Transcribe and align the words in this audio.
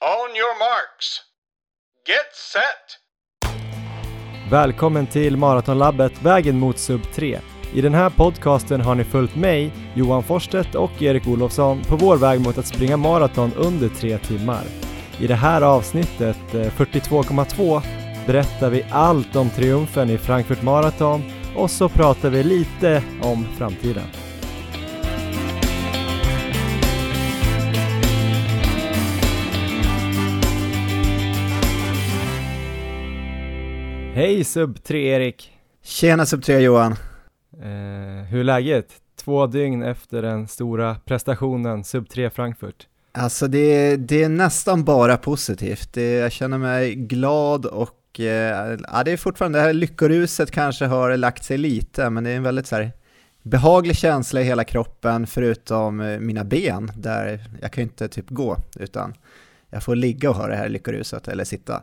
On 0.00 0.36
your 0.36 0.58
marks. 0.58 1.20
Get 2.06 2.34
set! 2.52 2.98
Välkommen 4.50 5.06
till 5.06 5.36
Maratonlabbet 5.36 6.22
Vägen 6.22 6.58
mot 6.58 6.78
Sub 6.78 7.00
3. 7.14 7.38
I 7.74 7.80
den 7.80 7.94
här 7.94 8.10
podcasten 8.10 8.80
har 8.80 8.94
ni 8.94 9.04
följt 9.04 9.36
mig, 9.36 9.72
Johan 9.94 10.22
Forstedt 10.22 10.74
och 10.74 11.02
Erik 11.02 11.26
Olofsson 11.26 11.82
på 11.82 11.96
vår 11.96 12.16
väg 12.16 12.40
mot 12.40 12.58
att 12.58 12.66
springa 12.66 12.96
maraton 12.96 13.52
under 13.56 13.88
tre 13.88 14.18
timmar. 14.18 14.64
I 15.20 15.26
det 15.26 15.34
här 15.34 15.62
avsnittet, 15.62 16.54
eh, 16.54 16.70
42,2, 16.70 17.82
berättar 18.26 18.70
vi 18.70 18.86
allt 18.90 19.36
om 19.36 19.50
triumfen 19.50 20.10
i 20.10 20.18
Frankfurt 20.18 20.62
Marathon 20.62 21.22
och 21.56 21.70
så 21.70 21.88
pratar 21.88 22.30
vi 22.30 22.42
lite 22.42 23.02
om 23.22 23.46
framtiden. 23.58 24.27
Hej 34.18 34.44
Sub 34.44 34.82
3 34.82 35.08
Erik! 35.08 35.52
Tjena 35.82 36.26
Sub 36.26 36.42
3 36.42 36.60
Johan! 36.60 36.92
Eh, 37.52 38.24
hur 38.28 38.40
är 38.40 38.44
läget? 38.44 38.92
Två 39.16 39.46
dygn 39.46 39.82
efter 39.82 40.22
den 40.22 40.48
stora 40.48 40.96
prestationen 41.04 41.84
Sub 41.84 42.08
3 42.08 42.30
Frankfurt. 42.30 42.86
Alltså 43.12 43.48
det, 43.48 43.96
det 43.96 44.22
är 44.22 44.28
nästan 44.28 44.84
bara 44.84 45.16
positivt. 45.16 45.92
Det, 45.92 46.12
jag 46.12 46.32
känner 46.32 46.58
mig 46.58 46.94
glad 46.94 47.66
och 47.66 48.20
eh, 48.20 48.78
ja, 48.88 49.04
det 49.04 49.12
är 49.12 49.16
fortfarande, 49.16 49.58
det 49.58 49.62
här 49.62 49.72
lyckoruset 49.72 50.50
kanske 50.50 50.86
har 50.86 51.16
lagt 51.16 51.44
sig 51.44 51.58
lite, 51.58 52.10
men 52.10 52.24
det 52.24 52.30
är 52.30 52.36
en 52.36 52.42
väldigt 52.42 52.66
så 52.66 52.76
här, 52.76 52.92
behaglig 53.42 53.96
känsla 53.96 54.40
i 54.40 54.44
hela 54.44 54.64
kroppen 54.64 55.26
förutom 55.26 56.00
eh, 56.00 56.18
mina 56.18 56.44
ben, 56.44 56.90
där 56.96 57.44
jag 57.60 57.72
kan 57.72 57.82
ju 57.82 57.88
inte 57.88 58.08
typ 58.08 58.30
gå, 58.30 58.56
utan 58.76 59.14
jag 59.70 59.82
får 59.82 59.96
ligga 59.96 60.30
och 60.30 60.36
ha 60.36 60.46
det 60.46 60.56
här 60.56 60.68
lyckoruset 60.68 61.28
eller 61.28 61.44
sitta. 61.44 61.82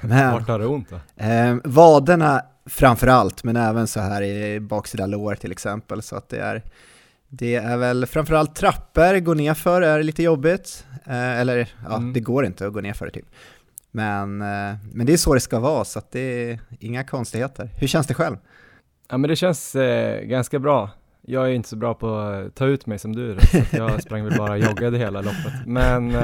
Men, 0.00 0.32
Vart 0.32 0.48
ont 0.48 0.88
då? 0.90 1.24
Eh, 1.24 1.56
vaderna 1.64 2.42
framför 2.66 3.06
allt, 3.06 3.44
men 3.44 3.56
även 3.56 3.86
så 3.86 4.00
här 4.00 4.22
i 4.22 4.60
baksida 4.60 5.06
lår 5.06 5.34
till 5.34 5.52
exempel, 5.52 6.02
så 6.02 6.16
att 6.16 6.28
det 6.28 6.38
är 6.38 6.62
det 7.32 7.54
är 7.54 7.76
väl 7.76 8.06
framförallt 8.06 8.54
trappor, 8.54 9.20
gå 9.20 9.34
ner 9.34 9.54
för 9.54 9.82
är 9.82 10.02
lite 10.02 10.22
jobbigt, 10.22 10.86
eh, 11.06 11.40
eller 11.40 11.68
ja, 11.88 11.96
mm. 11.96 12.12
det 12.12 12.20
går 12.20 12.46
inte 12.46 12.66
att 12.66 12.72
gå 12.72 12.80
ner 12.80 12.92
för 12.92 13.06
det 13.06 13.12
typ. 13.12 13.26
Men, 13.90 14.42
eh, 14.42 14.76
men 14.92 15.06
det 15.06 15.12
är 15.12 15.16
så 15.16 15.34
det 15.34 15.40
ska 15.40 15.60
vara, 15.60 15.84
så 15.84 15.98
att 15.98 16.12
det 16.12 16.20
är 16.20 16.58
inga 16.80 17.04
konstigheter. 17.04 17.70
Hur 17.76 17.86
känns 17.86 18.06
det 18.06 18.14
själv? 18.14 18.36
Ja 19.10 19.18
men 19.18 19.30
det 19.30 19.36
känns 19.36 19.74
eh, 19.76 20.22
ganska 20.22 20.58
bra. 20.58 20.90
Jag 21.22 21.44
är 21.44 21.52
inte 21.52 21.68
så 21.68 21.76
bra 21.76 21.94
på 21.94 22.18
att 22.18 22.54
ta 22.54 22.66
ut 22.66 22.86
mig 22.86 22.98
som 22.98 23.16
du 23.16 23.32
är, 23.32 23.40
så 23.40 23.76
jag 23.76 24.02
sprang 24.06 24.24
väl 24.24 24.38
bara 24.38 24.52
och 24.52 24.58
joggade 24.58 24.98
hela 24.98 25.20
loppet. 25.20 25.52
Men, 25.66 26.16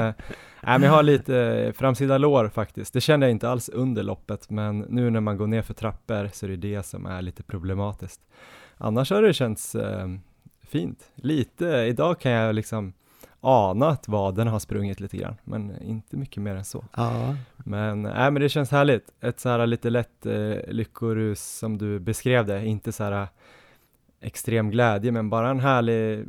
eh, 0.63 0.69
men 0.69 0.83
jag 0.83 0.91
har 0.91 1.03
lite 1.03 1.73
framsida 1.75 2.17
lår 2.17 2.49
faktiskt. 2.49 2.93
Det 2.93 3.01
kände 3.01 3.25
jag 3.25 3.31
inte 3.31 3.49
alls 3.49 3.69
under 3.69 4.03
loppet, 4.03 4.49
men 4.49 4.79
nu 4.79 5.09
när 5.09 5.21
man 5.21 5.37
går 5.37 5.47
ner 5.47 5.61
för 5.61 5.73
trappor 5.73 6.29
så 6.33 6.45
är 6.45 6.49
det 6.49 6.55
det 6.55 6.83
som 6.83 7.05
är 7.05 7.21
lite 7.21 7.43
problematiskt. 7.43 8.21
Annars 8.77 9.11
har 9.11 9.21
det 9.21 9.33
känts 9.33 9.75
eh, 9.75 10.07
fint. 10.61 11.11
Lite, 11.15 11.65
idag 11.65 12.19
kan 12.19 12.31
jag 12.31 12.55
liksom 12.55 12.93
ana 13.41 13.87
att 13.87 14.07
vaden 14.07 14.47
har 14.47 14.59
sprungit 14.59 14.99
lite 14.99 15.17
grann, 15.17 15.35
men 15.43 15.81
inte 15.81 16.17
mycket 16.17 16.43
mer 16.43 16.55
än 16.55 16.65
så. 16.65 16.85
Ja. 16.95 17.35
Men, 17.57 18.05
äh, 18.05 18.31
men 18.31 18.33
det 18.33 18.49
känns 18.49 18.71
härligt. 18.71 19.13
Ett 19.21 19.39
så 19.39 19.49
här 19.49 19.67
lite 19.67 19.89
lätt 19.89 20.25
eh, 20.25 20.55
lyckorus 20.67 21.57
som 21.57 21.77
du 21.77 21.99
beskrev 21.99 22.45
det, 22.45 22.65
inte 22.65 22.91
så 22.91 23.03
här 23.03 23.27
extrem 24.21 24.69
glädje, 24.69 25.11
men 25.11 25.29
bara 25.29 25.49
en 25.49 25.59
härlig 25.59 26.25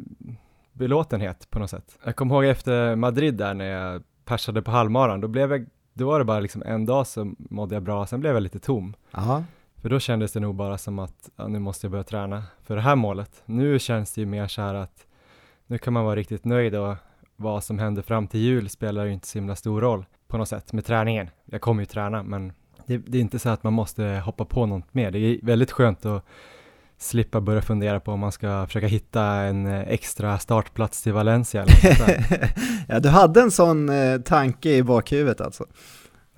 belåtenhet 0.73 1.51
på 1.51 1.59
något 1.59 1.71
sätt. 1.71 1.99
Jag 2.05 2.17
kommer 2.17 2.35
ihåg 2.35 2.45
efter 2.45 2.97
Madrid 2.97 3.35
där 3.35 3.55
när 3.55 3.65
jag 3.65 4.03
persade 4.29 4.63
på 4.63 4.71
halvmaran, 4.71 5.21
då 5.21 5.29
blev 5.29 5.53
jag, 5.53 5.67
då 5.95 6.07
var 6.07 6.19
det 6.19 6.25
bara 6.25 6.41
liksom 6.41 6.63
en 6.67 6.87
dag 6.87 7.07
så 7.07 7.33
mådde 7.39 7.75
jag 7.75 7.83
bra, 7.83 8.07
sen 8.07 8.21
blev 8.21 8.35
jag 8.35 8.43
lite 8.43 8.59
tom. 8.59 8.95
Aha. 9.13 9.45
För 9.83 9.89
då 9.89 10.01
kändes 10.01 10.33
det 10.33 10.41
nog 10.41 10.55
bara 10.55 10.79
som 10.79 10.99
att 10.99 11.31
ja, 11.37 11.49
nu 11.49 11.59
måste 11.59 11.87
jag 11.87 11.91
börja 11.91 12.05
träna 12.05 12.45
för 12.63 12.77
det 12.77 12.83
här 12.83 12.97
målet. 12.97 13.43
Nu 13.45 13.79
känns 13.79 14.15
det 14.15 14.21
ju 14.21 14.27
mer 14.27 14.49
så 14.49 14.63
här 14.63 14.75
att 14.75 15.07
nu 15.67 15.79
kan 15.79 15.93
man 15.93 16.05
vara 16.05 16.17
riktigt 16.17 16.45
nöjd 16.45 16.75
och 16.75 16.95
vad 17.37 17.65
som 17.65 17.79
händer 17.79 18.03
fram 18.03 18.27
till 18.27 18.41
jul 18.41 18.69
spelar 18.69 19.05
ju 19.05 19.13
inte 19.13 19.27
så 19.27 19.39
himla 19.39 19.57
stor 19.57 19.81
roll 19.81 20.07
på 20.27 20.39
något 20.39 20.49
sätt 20.49 20.73
med 20.73 20.85
träningen. 20.85 21.31
Jag 21.45 21.61
kommer 21.61 21.83
ju 21.83 21.87
träna 21.87 22.23
men 22.23 22.53
det, 22.87 22.99
det 22.99 23.19
är 23.19 23.23
inte 23.23 23.39
så 23.39 23.49
att 23.49 23.63
man 23.63 23.73
måste 23.73 24.05
hoppa 24.25 24.45
på 24.45 24.67
något 24.67 24.95
mer. 24.95 25.11
Det 25.11 25.19
är 25.19 25.39
väldigt 25.43 25.73
skönt 25.73 26.07
att 26.07 26.25
slippa 26.99 27.41
börja 27.41 27.63
fundera 27.63 28.01
på 28.01 28.13
om 28.13 28.21
man 28.21 28.33
ska 28.33 28.67
försöka 28.67 28.87
hitta 28.87 29.25
en 29.25 29.67
extra 29.67 30.39
startplats 30.39 31.03
till 31.03 31.13
Valencia 31.13 31.63
eller 31.63 32.25
Ja, 32.89 33.01
du 33.01 33.09
hade 33.09 33.41
en 33.41 33.51
sån 33.51 33.89
eh, 33.89 34.21
tanke 34.21 34.71
i 34.71 34.83
bakhuvudet 34.83 35.41
alltså? 35.41 35.65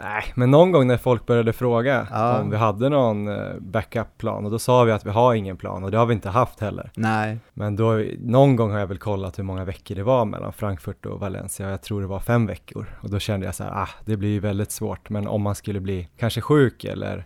Nej, 0.02 0.24
men 0.34 0.50
någon 0.50 0.72
gång 0.72 0.86
när 0.86 0.96
folk 0.96 1.26
började 1.26 1.52
fråga 1.52 2.08
ja. 2.10 2.40
om 2.40 2.50
vi 2.50 2.56
hade 2.56 2.88
någon 2.88 3.28
eh, 3.28 3.54
backup-plan 3.60 4.44
och 4.44 4.50
då 4.50 4.58
sa 4.58 4.84
vi 4.84 4.92
att 4.92 5.06
vi 5.06 5.10
har 5.10 5.34
ingen 5.34 5.56
plan 5.56 5.84
och 5.84 5.90
det 5.90 5.98
har 5.98 6.06
vi 6.06 6.14
inte 6.14 6.28
haft 6.28 6.60
heller. 6.60 6.90
Nej. 6.96 7.38
Men 7.54 7.76
då, 7.76 8.04
någon 8.18 8.56
gång 8.56 8.70
har 8.70 8.78
jag 8.78 8.86
väl 8.86 8.98
kollat 8.98 9.38
hur 9.38 9.44
många 9.44 9.64
veckor 9.64 9.94
det 9.94 10.02
var 10.02 10.24
mellan 10.24 10.52
Frankfurt 10.52 11.06
och 11.06 11.20
Valencia 11.20 11.66
och 11.66 11.72
jag 11.72 11.82
tror 11.82 12.00
det 12.00 12.06
var 12.06 12.20
fem 12.20 12.46
veckor 12.46 12.86
och 13.00 13.10
då 13.10 13.18
kände 13.18 13.46
jag 13.46 13.54
så 13.54 13.64
här, 13.64 13.70
ah, 13.70 13.88
det 14.04 14.16
blir 14.16 14.28
ju 14.28 14.40
väldigt 14.40 14.72
svårt, 14.72 15.10
men 15.10 15.28
om 15.28 15.42
man 15.42 15.54
skulle 15.54 15.80
bli 15.80 16.08
kanske 16.18 16.40
sjuk 16.40 16.84
eller 16.84 17.24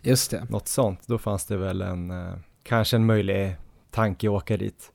något 0.48 0.68
sånt, 0.68 1.00
då 1.06 1.18
fanns 1.18 1.46
det 1.46 1.56
väl 1.56 1.82
en, 1.82 2.10
eh, 2.10 2.34
kanske 2.64 2.96
en 2.96 3.06
möjlig 3.06 3.56
tanke 3.90 4.26
att 4.26 4.32
åka 4.32 4.56
dit. 4.56 4.92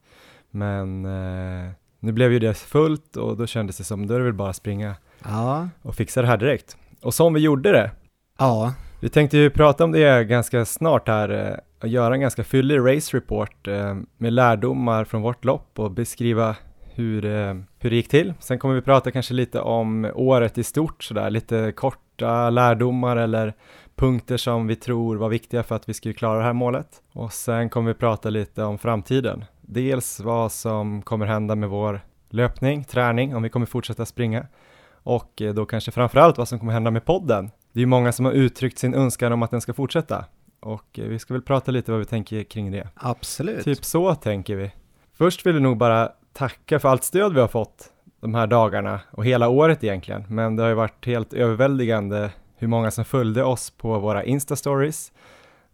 Men 0.51 1.05
eh, 1.05 1.71
nu 1.99 2.11
blev 2.11 2.33
ju 2.33 2.39
det 2.39 2.53
fullt 2.53 3.17
och 3.17 3.37
då 3.37 3.47
kändes 3.47 3.77
det 3.77 3.83
som, 3.83 4.07
då 4.07 4.13
är 4.13 4.19
det 4.19 4.25
väl 4.25 4.33
bara 4.33 4.53
springa 4.53 4.95
ja. 5.23 5.69
och 5.81 5.95
fixa 5.95 6.21
det 6.21 6.27
här 6.27 6.37
direkt. 6.37 6.77
Och 7.01 7.13
som 7.13 7.33
vi 7.33 7.39
gjorde 7.39 7.71
det. 7.71 7.91
Ja. 8.37 8.73
Vi 9.01 9.09
tänkte 9.09 9.37
ju 9.37 9.49
prata 9.49 9.83
om 9.83 9.91
det 9.91 10.23
ganska 10.23 10.65
snart 10.65 11.07
här 11.07 11.29
eh, 11.29 11.57
och 11.81 11.87
göra 11.87 12.13
en 12.13 12.21
ganska 12.21 12.43
fyllig 12.43 12.79
race 12.79 13.17
report 13.17 13.67
eh, 13.67 13.95
med 14.17 14.33
lärdomar 14.33 15.03
från 15.05 15.21
vårt 15.21 15.45
lopp 15.45 15.79
och 15.79 15.91
beskriva 15.91 16.55
hur, 16.83 17.25
eh, 17.25 17.53
hur 17.79 17.89
det 17.89 17.95
gick 17.95 18.09
till. 18.09 18.33
Sen 18.39 18.59
kommer 18.59 18.75
vi 18.75 18.81
prata 18.81 19.11
kanske 19.11 19.33
lite 19.33 19.59
om 19.61 20.11
året 20.15 20.57
i 20.57 20.63
stort 20.63 21.03
sådär, 21.03 21.29
lite 21.29 21.71
korta 21.71 22.49
lärdomar 22.49 23.17
eller 23.17 23.53
punkter 23.99 24.37
som 24.37 24.67
vi 24.67 24.75
tror 24.75 25.15
var 25.15 25.29
viktiga 25.29 25.63
för 25.63 25.75
att 25.75 25.89
vi 25.89 25.93
skulle 25.93 26.13
klara 26.13 26.37
det 26.37 26.43
här 26.43 26.53
målet. 26.53 27.01
Och 27.13 27.33
sen 27.33 27.69
kommer 27.69 27.93
vi 27.93 27.99
prata 27.99 28.29
lite 28.29 28.63
om 28.63 28.77
framtiden. 28.77 29.45
Dels 29.61 30.19
vad 30.19 30.51
som 30.51 31.01
kommer 31.01 31.25
hända 31.25 31.55
med 31.55 31.69
vår 31.69 32.01
löpning, 32.29 32.83
träning, 32.83 33.35
om 33.35 33.43
vi 33.43 33.49
kommer 33.49 33.65
fortsätta 33.65 34.05
springa 34.05 34.47
och 34.91 35.41
eh, 35.41 35.53
då 35.53 35.65
kanske 35.65 35.91
framförallt 35.91 36.37
vad 36.37 36.47
som 36.47 36.59
kommer 36.59 36.73
hända 36.73 36.91
med 36.91 37.05
podden. 37.05 37.51
Det 37.71 37.81
är 37.81 37.85
många 37.85 38.11
som 38.11 38.25
har 38.25 38.31
uttryckt 38.31 38.79
sin 38.79 38.93
önskan 38.93 39.31
om 39.31 39.43
att 39.43 39.51
den 39.51 39.61
ska 39.61 39.73
fortsätta 39.73 40.25
och 40.59 40.99
eh, 40.99 41.05
vi 41.05 41.19
ska 41.19 41.33
väl 41.33 41.43
prata 41.43 41.71
lite 41.71 41.91
vad 41.91 41.99
vi 41.99 42.05
tänker 42.05 42.43
kring 42.43 42.71
det. 42.71 42.87
Absolut. 42.95 43.63
Typ 43.63 43.85
så 43.85 44.15
tänker 44.15 44.55
vi. 44.55 44.71
Först 45.17 45.45
vill 45.45 45.53
vi 45.53 45.59
nog 45.59 45.77
bara 45.77 46.11
tacka 46.33 46.79
för 46.79 46.89
allt 46.89 47.03
stöd 47.03 47.33
vi 47.33 47.39
har 47.39 47.47
fått 47.47 47.89
de 48.21 48.35
här 48.35 48.47
dagarna 48.47 48.99
och 49.11 49.25
hela 49.25 49.49
året 49.49 49.83
egentligen, 49.83 50.23
men 50.27 50.55
det 50.55 50.63
har 50.63 50.69
ju 50.69 50.75
varit 50.75 51.05
helt 51.05 51.33
överväldigande 51.33 52.31
hur 52.59 52.67
många 52.67 52.91
som 52.91 53.05
följde 53.05 53.43
oss 53.43 53.69
på 53.69 53.99
våra 53.99 54.23
Insta-stories 54.23 55.11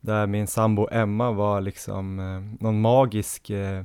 där 0.06 0.28
min 0.28 0.48
sambo 0.48 0.88
Emma 0.92 1.32
var 1.32 1.62
liksom 1.62 2.20
eh, 2.20 2.64
någon 2.64 2.82
magisk, 2.82 3.50
eh, 3.50 3.78
eh, 3.78 3.84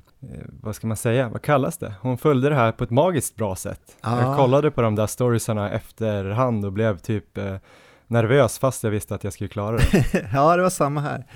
vad 0.63 0.77
ska 0.77 0.87
man 0.87 0.97
säga, 0.97 1.29
vad 1.29 1.43
kallas 1.43 1.79
det? 1.79 1.95
Hon 2.01 2.19
följde 2.19 2.49
det 2.49 2.55
här 2.55 2.73
på 2.73 2.85
ett 2.85 2.91
magiskt 2.91 3.37
bra 3.37 3.57
sätt. 3.57 3.97
Ah. 4.01 4.21
Jag 4.21 4.37
kollade 4.37 4.71
på 4.71 4.83
de 4.83 4.95
där 4.95 5.07
storiesarna 5.07 5.71
efterhand 5.71 6.65
och 6.65 6.73
blev 6.73 6.99
typ 6.99 7.39
eh, 7.39 7.57
nervös 8.07 8.59
fast 8.59 8.85
jag 8.85 8.91
visste 8.91 9.15
att 9.15 9.25
jag 9.25 9.33
skulle 9.33 9.49
klara 9.49 9.77
det. 9.77 10.29
ja, 10.33 10.57
det 10.57 10.63
var 10.63 10.71
samma 10.71 11.01
här. 11.01 11.27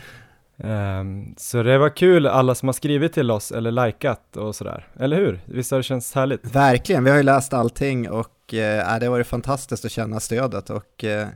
Um, 0.57 1.35
så 1.37 1.63
det 1.63 1.79
var 1.79 1.97
kul 1.97 2.27
alla 2.27 2.55
som 2.55 2.69
har 2.69 2.73
skrivit 2.73 3.13
till 3.13 3.31
oss 3.31 3.53
eller 3.53 3.71
likat 3.71 4.37
och 4.37 4.55
sådär, 4.55 4.87
eller 5.01 5.17
hur? 5.17 5.41
Visst 5.45 5.71
har 5.71 5.79
det 5.79 5.83
känts 5.83 6.15
härligt? 6.15 6.55
Verkligen, 6.55 7.05
vi 7.05 7.11
har 7.11 7.17
ju 7.17 7.23
läst 7.23 7.53
allting 7.53 8.11
och 8.11 8.55
eh, 8.55 8.99
det 8.99 9.07
har 9.07 9.11
varit 9.11 9.27
fantastiskt 9.27 9.85
att 9.85 9.91
känna 9.91 10.21
stödet 10.21 10.71
och 10.71 11.05
eh, 11.05 11.29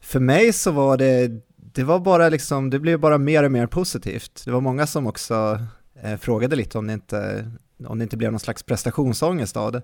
för 0.00 0.20
mig 0.20 0.52
så 0.52 0.70
var 0.70 0.96
det 0.96 1.30
det 1.72 1.84
var 1.84 2.00
bara 2.00 2.28
liksom, 2.28 2.70
det 2.70 2.78
blev 2.78 3.00
bara 3.00 3.18
mer 3.18 3.44
och 3.44 3.52
mer 3.52 3.66
positivt. 3.66 4.42
Det 4.44 4.50
var 4.50 4.60
många 4.60 4.86
som 4.86 5.06
också 5.06 5.60
eh, 6.02 6.16
frågade 6.16 6.56
lite 6.56 6.78
om 6.78 6.86
det, 6.86 6.92
inte, 6.92 7.50
om 7.86 7.98
det 7.98 8.02
inte 8.02 8.16
blev 8.16 8.32
någon 8.32 8.40
slags 8.40 8.62
prestationsångest 8.62 9.56
av 9.56 9.72
det. 9.72 9.82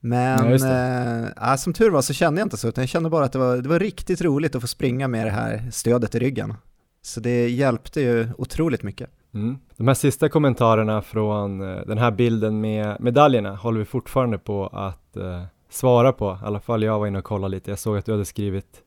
Men 0.00 0.58
ja, 0.58 1.52
eh, 1.52 1.56
som 1.56 1.72
tur 1.72 1.90
var 1.90 2.02
så 2.02 2.12
kände 2.12 2.40
jag 2.40 2.46
inte 2.46 2.56
så, 2.56 2.68
utan 2.68 2.82
jag 2.82 2.88
kände 2.88 3.10
bara 3.10 3.24
att 3.24 3.32
det 3.32 3.38
var, 3.38 3.56
det 3.56 3.68
var 3.68 3.78
riktigt 3.78 4.22
roligt 4.22 4.54
att 4.54 4.60
få 4.60 4.66
springa 4.68 5.08
med 5.08 5.26
det 5.26 5.30
här 5.30 5.70
stödet 5.72 6.14
i 6.14 6.18
ryggen. 6.18 6.54
Så 7.02 7.20
det 7.20 7.48
hjälpte 7.48 8.00
ju 8.00 8.28
otroligt 8.38 8.82
mycket. 8.82 9.10
Mm. 9.34 9.58
De 9.76 9.88
här 9.88 9.94
sista 9.94 10.28
kommentarerna 10.28 11.02
från 11.02 11.60
eh, 11.60 11.86
den 11.86 11.98
här 11.98 12.10
bilden 12.10 12.60
med 12.60 12.96
medaljerna 13.00 13.56
håller 13.56 13.78
vi 13.78 13.84
fortfarande 13.84 14.38
på 14.38 14.66
att 14.66 15.16
eh, 15.16 15.42
svara 15.70 16.12
på. 16.12 16.38
I 16.42 16.46
alla 16.46 16.60
fall 16.60 16.82
jag 16.82 16.98
var 16.98 17.06
inne 17.06 17.18
och 17.18 17.24
kollade 17.24 17.50
lite. 17.54 17.70
Jag 17.70 17.78
såg 17.78 17.96
att 17.96 18.06
du 18.06 18.12
hade 18.12 18.24
skrivit 18.24 18.82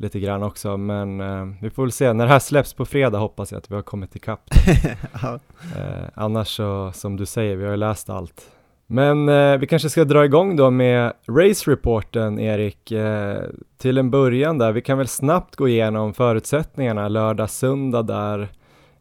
lite 0.00 0.20
grann 0.20 0.42
också, 0.42 0.76
men 0.76 1.20
eh, 1.20 1.46
vi 1.60 1.70
får 1.70 1.82
väl 1.82 1.92
se. 1.92 2.12
När 2.12 2.26
det 2.26 2.32
här 2.32 2.38
släpps 2.38 2.74
på 2.74 2.84
fredag 2.84 3.18
hoppas 3.18 3.52
jag 3.52 3.58
att 3.58 3.70
vi 3.70 3.74
har 3.74 3.82
kommit 3.82 4.16
ikapp. 4.16 4.50
ja. 5.22 5.38
eh, 5.76 6.04
annars 6.14 6.56
så, 6.56 6.92
som 6.94 7.16
du 7.16 7.26
säger, 7.26 7.56
vi 7.56 7.64
har 7.64 7.70
ju 7.70 7.76
läst 7.76 8.10
allt. 8.10 8.50
Men 8.90 9.28
eh, 9.28 9.58
vi 9.58 9.66
kanske 9.66 9.90
ska 9.90 10.04
dra 10.04 10.24
igång 10.24 10.56
då 10.56 10.70
med 10.70 11.12
race-reporten, 11.28 12.38
Erik. 12.38 12.92
Eh, 12.92 13.42
till 13.76 13.98
en 13.98 14.10
början 14.10 14.58
där, 14.58 14.72
vi 14.72 14.82
kan 14.82 14.98
väl 14.98 15.08
snabbt 15.08 15.56
gå 15.56 15.68
igenom 15.68 16.14
förutsättningarna 16.14 17.08
lördag, 17.08 17.50
söndag 17.50 18.02
där. 18.02 18.40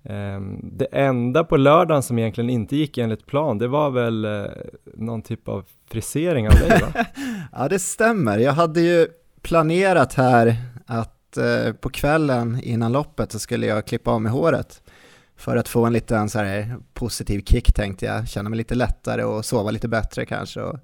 Eh, 0.04 0.40
det 0.62 0.86
enda 0.92 1.44
på 1.44 1.58
lördagen 1.58 2.04
som 2.04 2.20
egentligen 2.20 2.50
inte 2.50 2.76
gick 2.76 2.98
enligt 2.98 3.26
plan, 3.26 3.58
det 3.58 3.68
var 3.68 3.90
väl 3.90 4.26
eh, 4.26 4.44
någon 4.96 5.22
typ 5.22 5.48
av 5.48 5.66
frisering 5.92 6.48
av 6.48 6.54
dig 6.54 6.70
va? 6.70 7.06
ja, 7.52 7.68
det 7.68 7.80
stämmer. 7.80 8.38
Jag 8.38 8.54
hade 8.54 8.82
ju 8.82 9.08
planerat 9.42 10.14
här 10.14 10.56
att 10.88 11.38
eh, 11.38 11.74
på 11.74 11.90
kvällen 11.90 12.60
innan 12.64 12.92
loppet 12.92 13.32
så 13.32 13.40
skulle 13.40 13.66
jag 13.66 13.86
klippa 13.86 14.12
av 14.12 14.22
mig 14.22 14.32
håret 14.32 14.82
för 15.38 15.56
att 15.56 15.68
få 15.68 15.86
en 15.86 15.94
liten 15.94 16.30
så 16.30 16.40
här 16.40 16.76
positiv 16.94 17.42
kick 17.46 17.74
tänkte 17.74 18.06
jag, 18.06 18.28
känna 18.28 18.50
mig 18.50 18.58
lite 18.58 18.76
lättare 18.76 19.24
och 19.24 19.46
sova 19.46 19.72
lite 19.72 19.88
bättre 19.88 20.26
kanske. 20.26 20.62
Och, 20.62 20.80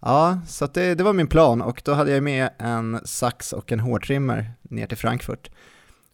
ja, 0.00 0.40
så 0.46 0.66
det, 0.66 0.94
det 0.94 1.04
var 1.04 1.12
min 1.12 1.26
plan 1.26 1.62
och 1.62 1.82
då 1.84 1.92
hade 1.92 2.10
jag 2.10 2.22
med 2.22 2.50
en 2.58 3.00
sax 3.04 3.52
och 3.52 3.72
en 3.72 3.80
hårtrimmer 3.80 4.52
ner 4.62 4.86
till 4.86 4.98
Frankfurt 4.98 5.50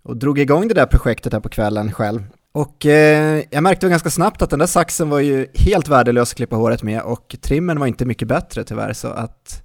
och 0.02 0.16
drog 0.16 0.38
igång 0.38 0.68
det 0.68 0.74
där 0.74 0.86
projektet 0.86 1.32
här 1.32 1.40
på 1.40 1.48
kvällen 1.48 1.92
själv. 1.92 2.26
Och 2.52 2.86
eh, 2.86 3.44
jag 3.50 3.62
märkte 3.62 3.88
ganska 3.88 4.10
snabbt 4.10 4.42
att 4.42 4.50
den 4.50 4.58
där 4.58 4.66
saxen 4.66 5.10
var 5.10 5.20
ju 5.20 5.46
helt 5.54 5.88
värdelös 5.88 6.30
att 6.32 6.36
klippa 6.36 6.56
håret 6.56 6.82
med 6.82 7.02
och 7.02 7.36
trimmen 7.40 7.78
var 7.78 7.86
inte 7.86 8.04
mycket 8.04 8.28
bättre 8.28 8.64
tyvärr 8.64 8.92
så 8.92 9.08
att 9.08 9.63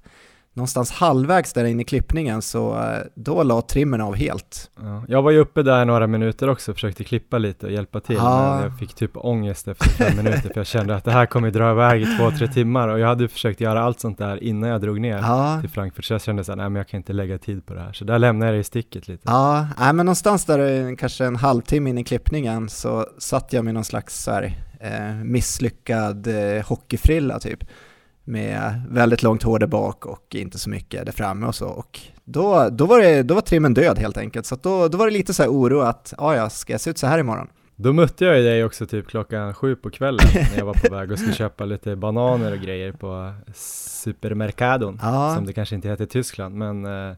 någonstans 0.53 0.91
halvvägs 0.91 1.53
där 1.53 1.65
inne 1.65 1.81
i 1.81 1.85
klippningen 1.85 2.41
så 2.41 2.77
eh, 2.79 2.97
då 3.15 3.43
la 3.43 3.61
trimmen 3.61 4.01
av 4.01 4.15
helt. 4.15 4.71
Ja, 4.81 5.03
jag 5.07 5.21
var 5.21 5.31
ju 5.31 5.37
uppe 5.39 5.63
där 5.63 5.85
några 5.85 6.07
minuter 6.07 6.49
också 6.49 6.71
och 6.71 6.75
försökte 6.75 7.03
klippa 7.03 7.37
lite 7.37 7.65
och 7.65 7.71
hjälpa 7.71 7.99
till 7.99 8.15
Ja. 8.15 8.53
men 8.55 8.63
jag 8.63 8.79
fick 8.79 8.93
typ 8.95 9.11
ångest 9.13 9.67
efter 9.67 9.89
fem 9.89 10.17
minuter 10.17 10.41
för 10.41 10.57
jag 10.57 10.67
kände 10.67 10.95
att 10.95 11.03
det 11.03 11.11
här 11.11 11.25
kommer 11.25 11.51
dra 11.51 11.71
iväg 11.71 12.01
i 12.01 12.17
två, 12.17 12.31
tre 12.31 12.47
timmar 12.47 12.87
och 12.87 12.99
jag 12.99 13.07
hade 13.07 13.27
försökt 13.27 13.61
göra 13.61 13.81
allt 13.81 13.99
sånt 13.99 14.17
där 14.17 14.43
innan 14.43 14.69
jag 14.69 14.81
drog 14.81 15.01
ner 15.01 15.17
Ja, 15.17 15.57
till 15.61 15.69
Frankfurt 15.69 16.05
så 16.05 16.13
jag 16.13 16.21
kände 16.21 16.43
såhär, 16.43 16.57
nej 16.57 16.69
men 16.69 16.75
jag 16.75 16.87
kan 16.87 16.97
inte 16.97 17.13
lägga 17.13 17.37
tid 17.37 17.65
på 17.65 17.73
det 17.73 17.81
här 17.81 17.93
så 17.93 18.05
där 18.05 18.19
lämnade 18.19 18.51
jag 18.51 18.55
det 18.55 18.59
i 18.61 18.63
sticket 18.63 19.07
lite. 19.07 19.23
ja 19.25 19.67
nej, 19.79 19.93
men 19.93 20.05
någonstans 20.05 20.45
där 20.45 20.95
kanske 20.95 21.25
en 21.25 21.35
halvtimme 21.35 21.89
in 21.89 21.97
i 21.97 22.03
klippningen 22.03 22.69
så 22.69 23.05
satt 23.17 23.53
jag 23.53 23.65
med 23.65 23.73
någon 23.73 23.83
slags 23.85 24.23
så 24.23 24.31
här, 24.31 24.53
eh, 24.79 25.15
misslyckad 25.23 26.27
eh, 26.27 26.65
hockeyfrilla 26.65 27.39
typ 27.39 27.59
med 28.29 28.81
väldigt 28.89 29.23
långt 29.23 29.43
hår 29.43 29.59
där 29.59 29.67
bak 29.67 30.05
och 30.05 30.35
inte 30.35 30.59
så 30.59 30.69
mycket 30.69 31.05
där 31.05 31.11
framme 31.11 31.47
och 31.47 31.55
så 31.55 31.67
och 31.67 31.99
då, 32.23 32.69
då, 32.71 32.85
var, 32.85 33.01
det, 33.01 33.23
då 33.23 33.33
var 33.33 33.41
trimmen 33.41 33.73
död 33.73 33.99
helt 33.99 34.17
enkelt 34.17 34.45
så 34.45 34.55
då, 34.55 34.87
då 34.87 34.97
var 34.97 35.05
det 35.05 35.13
lite 35.13 35.33
så 35.33 35.43
här 35.43 35.49
oro 35.49 35.79
att 35.79 36.13
ja, 36.17 36.35
ja, 36.35 36.49
ska 36.49 36.73
jag 36.73 36.81
se 36.81 36.89
ut 36.89 36.97
så 36.97 37.07
här 37.07 37.19
imorgon? 37.19 37.47
Då 37.75 37.93
mötte 37.93 38.25
jag 38.25 38.43
dig 38.43 38.63
också 38.63 38.85
typ 38.85 39.07
klockan 39.07 39.53
sju 39.53 39.75
på 39.75 39.89
kvällen 39.89 40.25
när 40.33 40.57
jag 40.57 40.65
var 40.65 40.73
på 40.73 40.95
väg 40.95 41.11
och 41.11 41.19
skulle 41.19 41.33
köpa 41.35 41.65
lite 41.65 41.95
bananer 41.95 42.51
och 42.51 42.59
grejer 42.59 42.91
på 42.91 43.33
Supermercadon 44.03 44.99
Ja, 45.01 45.35
som 45.35 45.45
det 45.45 45.53
kanske 45.53 45.75
inte 45.75 45.89
heter 45.89 46.03
i 46.03 46.07
Tyskland 46.07 46.55
men 46.55 46.85
eh, 46.85 47.15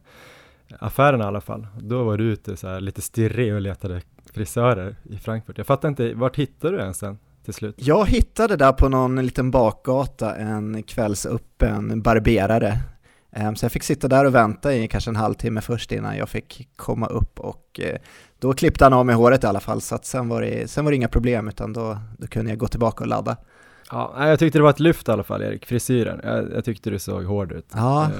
affären 0.78 1.20
i 1.20 1.24
alla 1.24 1.40
fall. 1.40 1.66
Då 1.80 2.04
var 2.04 2.18
du 2.18 2.24
ute 2.24 2.56
så 2.56 2.68
här 2.68 2.80
lite 2.80 3.02
stirrig 3.02 3.54
och 3.54 3.60
letade 3.60 4.00
frisörer 4.32 4.96
i 5.10 5.16
Frankfurt. 5.16 5.58
Jag 5.58 5.66
fattar 5.66 5.88
inte, 5.88 6.14
vart 6.14 6.36
hittade 6.36 6.76
du 6.76 6.82
ens 6.82 6.98
den 6.98 7.18
till 7.44 7.54
slut? 7.54 7.74
Jag 7.78 8.06
hittade 8.08 8.56
där 8.56 8.72
på 8.72 8.88
någon 8.88 9.16
liten 9.26 9.50
bakgata 9.50 10.34
en 10.36 10.82
kvällsöppen 10.82 12.02
barberare. 12.02 12.78
Ehm, 13.32 13.56
Så 13.56 13.64
jag 13.64 13.72
fick 13.72 13.82
sitta 13.82 14.08
där 14.08 14.24
och 14.24 14.34
vänta 14.34 14.74
i 14.74 14.88
kanske 14.88 15.10
en 15.10 15.16
halvtimme 15.16 15.60
först 15.60 15.92
innan 15.92 16.16
jag 16.16 16.28
fick 16.28 16.68
komma 16.76 17.06
upp 17.06 17.40
och 17.40 17.80
eh, 17.82 17.96
då 18.38 18.52
klippte 18.52 18.84
han 18.84 18.92
av 18.92 19.06
mig 19.06 19.14
håret 19.14 19.44
i 19.44 19.46
alla 19.46 19.60
fall 19.60 19.80
så 19.80 19.94
att 19.94 20.04
sen 20.04 20.28
var 20.28 20.42
det, 20.42 20.70
sen 20.70 20.84
var 20.84 20.92
det 20.92 20.96
inga 20.96 21.08
problem 21.08 21.48
utan 21.48 21.72
då, 21.72 21.98
då 22.18 22.26
kunde 22.26 22.50
jag 22.50 22.58
gå 22.58 22.66
tillbaka 22.68 23.04
och 23.04 23.08
ladda. 23.08 23.36
Ja, 23.90 24.28
jag 24.28 24.38
tyckte 24.38 24.58
det 24.58 24.62
var 24.62 24.70
ett 24.70 24.80
lyft 24.80 25.08
i 25.08 25.10
alla 25.10 25.22
fall 25.22 25.42
Erik, 25.42 25.66
frisyren. 25.66 26.20
Jag, 26.24 26.52
jag 26.52 26.64
tyckte 26.64 26.90
du 26.90 26.98
såg 26.98 27.24
hård 27.24 27.52
ut. 27.52 27.66
Ja, 27.74 28.04
Eh, 28.04 28.10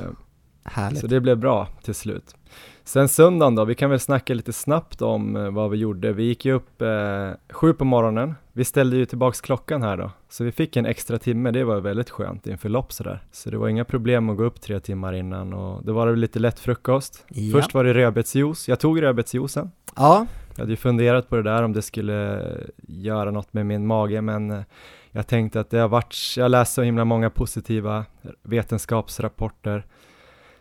härligt. 0.65 1.01
Så 1.01 1.07
det 1.07 1.21
blev 1.21 1.39
bra 1.39 1.69
till 1.85 1.95
slut. 1.95 2.35
Sen 2.85 3.09
söndagen 3.09 3.55
då, 3.55 3.65
vi 3.65 3.75
kan 3.75 3.91
väl 3.91 4.01
snacka 4.01 4.35
lite 4.35 4.53
snabbt 4.53 5.03
om 5.03 5.37
eh, 5.37 5.51
vad 5.51 5.71
vi 5.71 5.77
gjorde. 5.77 6.13
Vi 6.13 6.23
gick 6.23 6.45
ju 6.45 6.53
upp 6.53 6.83
eh, 6.83 7.31
sju 7.51 7.73
på 7.73 7.85
morgonen. 7.85 8.35
Vi 8.53 8.65
ställde 8.65 8.97
ju 8.97 9.05
tillbaks 9.05 9.41
klockan 9.41 9.83
här 9.83 9.97
då, 9.97 10.11
så 10.29 10.45
vi 10.45 10.53
fick 10.53 10.77
en 10.77 10.87
extra 10.87 11.19
timme. 11.19 11.51
Det 11.51 11.65
var 11.65 11.81
väldigt 11.81 12.11
skönt 12.11 12.47
inför 12.47 12.69
lopp 12.69 12.93
sådär. 12.93 13.23
Så 13.33 13.51
det 13.51 13.57
var 13.59 13.69
inga 13.69 13.85
problem 13.85 14.31
att 14.31 14.37
gå 14.37 14.45
upp 14.45 14.61
tre 14.61 14.81
timmar 14.81 15.13
innan 15.13 15.53
och 15.53 15.85
det 15.85 15.93
var 15.93 16.07
väl 16.07 16.19
lite 16.19 16.39
lätt 16.39 16.61
frukost. 16.61 17.25
Ja. 17.29 17.53
Först 17.53 17.75
var 17.75 17.85
det 17.85 17.95
rödbetsjuice. 17.95 18.69
Jag 18.69 18.81
tog 18.81 19.03
rödbetsjuicen. 19.03 19.71
Ja, 19.97 20.27
Jag 20.55 20.59
hade 20.59 20.71
ju 20.71 20.77
funderat 20.77 21.29
på 21.29 21.37
det 21.37 21.43
där 21.43 21.63
om 21.63 21.73
det 21.73 21.83
skulle 21.83 22.47
göra 22.89 23.31
något 23.31 23.53
med 23.53 23.67
min 23.67 23.87
mage 23.87 24.21
men 24.21 24.51
eh, 24.51 24.63
jag 25.11 25.27
tänkte 25.27 25.61
att 25.61 25.71
det 25.71 25.79
har 25.79 25.89
varit, 25.89 26.17
jag 26.37 26.51
läst 26.51 26.75
så 26.75 26.83
himla 26.83 27.05
många 27.05 27.31
positiva 27.31 28.05
vetenskapsrapporter 28.43 29.85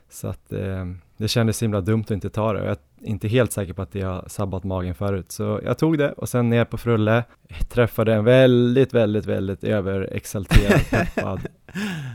så 0.09 0.27
att 0.27 0.53
eh, 0.53 0.85
det 1.21 1.27
kändes 1.27 1.63
himla 1.63 1.81
dumt 1.81 2.01
att 2.01 2.11
inte 2.11 2.29
ta 2.29 2.53
det 2.53 2.59
och 2.61 2.65
jag 2.65 2.71
är 2.71 3.07
inte 3.07 3.27
helt 3.27 3.51
säker 3.51 3.73
på 3.73 3.81
att 3.81 3.91
det 3.91 4.01
har 4.01 4.25
sabbat 4.27 4.63
magen 4.63 4.95
förut 4.95 5.31
så 5.31 5.59
jag 5.63 5.77
tog 5.77 5.97
det 5.97 6.11
och 6.11 6.29
sen 6.29 6.49
ner 6.49 6.65
på 6.65 6.77
Frulle 6.77 7.23
träffade 7.69 8.13
en 8.13 8.23
väldigt, 8.23 8.93
väldigt, 8.93 9.25
väldigt 9.25 9.63
överexalterad, 9.63 10.81
peppad 10.89 11.39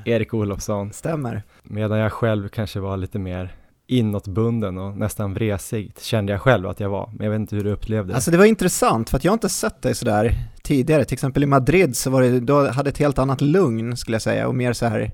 Erik 0.04 0.34
Olofsson 0.34 0.92
stämmer. 0.92 1.42
medan 1.62 1.98
jag 1.98 2.12
själv 2.12 2.48
kanske 2.48 2.80
var 2.80 2.96
lite 2.96 3.18
mer 3.18 3.54
inåtbunden 3.86 4.78
och 4.78 4.96
nästan 4.96 5.34
vresig 5.34 5.92
kände 6.00 6.32
jag 6.32 6.40
själv 6.40 6.68
att 6.68 6.80
jag 6.80 6.88
var, 6.88 7.10
men 7.16 7.24
jag 7.24 7.30
vet 7.30 7.40
inte 7.40 7.56
hur 7.56 7.64
du 7.64 7.70
upplevde 7.70 8.12
det. 8.12 8.14
Alltså 8.14 8.30
det 8.30 8.36
var 8.36 8.44
intressant 8.44 9.10
för 9.10 9.16
att 9.16 9.24
jag 9.24 9.32
har 9.32 9.36
inte 9.36 9.48
sett 9.48 9.82
dig 9.82 9.94
sådär 9.94 10.34
tidigare, 10.62 11.04
till 11.04 11.14
exempel 11.14 11.42
i 11.42 11.46
Madrid 11.46 11.96
så 11.96 12.10
var 12.10 12.22
det, 12.22 12.40
du 12.40 12.68
hade 12.68 12.90
ett 12.90 12.98
helt 12.98 13.18
annat 13.18 13.40
lugn 13.40 13.96
skulle 13.96 14.14
jag 14.14 14.22
säga 14.22 14.48
och 14.48 14.54
mer 14.54 14.72
så 14.72 14.86
här 14.86 15.10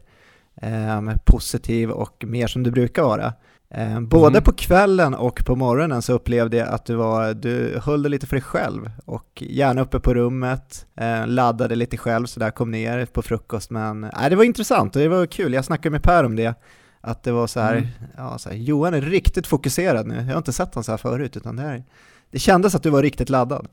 ehm, 0.56 1.10
positiv 1.24 1.90
och 1.90 2.24
mer 2.26 2.46
som 2.46 2.62
du 2.62 2.70
brukar 2.70 3.02
vara. 3.02 3.32
Ehm, 3.74 4.08
både 4.08 4.28
Mm. 4.28 4.42
på 4.42 4.52
kvällen 4.52 5.14
och 5.14 5.42
på 5.46 5.56
morgonen 5.56 6.02
så 6.02 6.12
upplevde 6.12 6.56
jag 6.56 6.68
att 6.68 6.84
du 6.86 6.94
var, 6.94 7.34
du 7.34 7.78
höll 7.84 8.02
det 8.02 8.08
lite 8.08 8.26
för 8.26 8.36
dig 8.36 8.42
själv 8.42 8.90
och 9.04 9.42
gärna 9.46 9.80
uppe 9.82 10.00
på 10.00 10.14
rummet, 10.14 10.86
eh, 10.96 11.26
laddade 11.26 11.74
lite 11.74 11.96
själv 11.96 12.26
så 12.26 12.40
där 12.40 12.50
kom 12.50 12.70
ner 12.70 13.06
på 13.06 13.22
frukost 13.22 13.70
men 13.70 14.00
nej, 14.00 14.30
det 14.30 14.36
var 14.36 14.44
intressant 14.44 14.96
och 14.96 15.02
det 15.02 15.08
var 15.08 15.26
kul, 15.26 15.52
jag 15.54 15.64
snackade 15.64 15.90
med 15.90 16.02
Per 16.02 16.24
om 16.24 16.36
det 16.36 16.54
att 17.00 17.22
det 17.22 17.32
var 17.32 17.46
så 17.46 17.60
här, 17.60 17.72
Mm. 17.76 17.88
ja, 18.16 18.38
så 18.38 18.48
här, 18.48 18.56
Johan 18.56 18.94
är 18.94 19.00
riktigt 19.00 19.46
fokuserad 19.46 20.06
nu, 20.06 20.14
jag 20.14 20.22
har 20.24 20.36
inte 20.38 20.52
sett 20.52 20.74
honom 20.74 20.84
så 20.84 20.92
här 20.92 20.96
förut 20.98 21.36
utan 21.36 21.56
det, 21.56 21.62
här, 21.62 21.84
det 22.30 22.38
kändes 22.38 22.74
att 22.74 22.82
du 22.82 22.90
var 22.90 23.02
riktigt 23.02 23.30
laddad. 23.30 23.68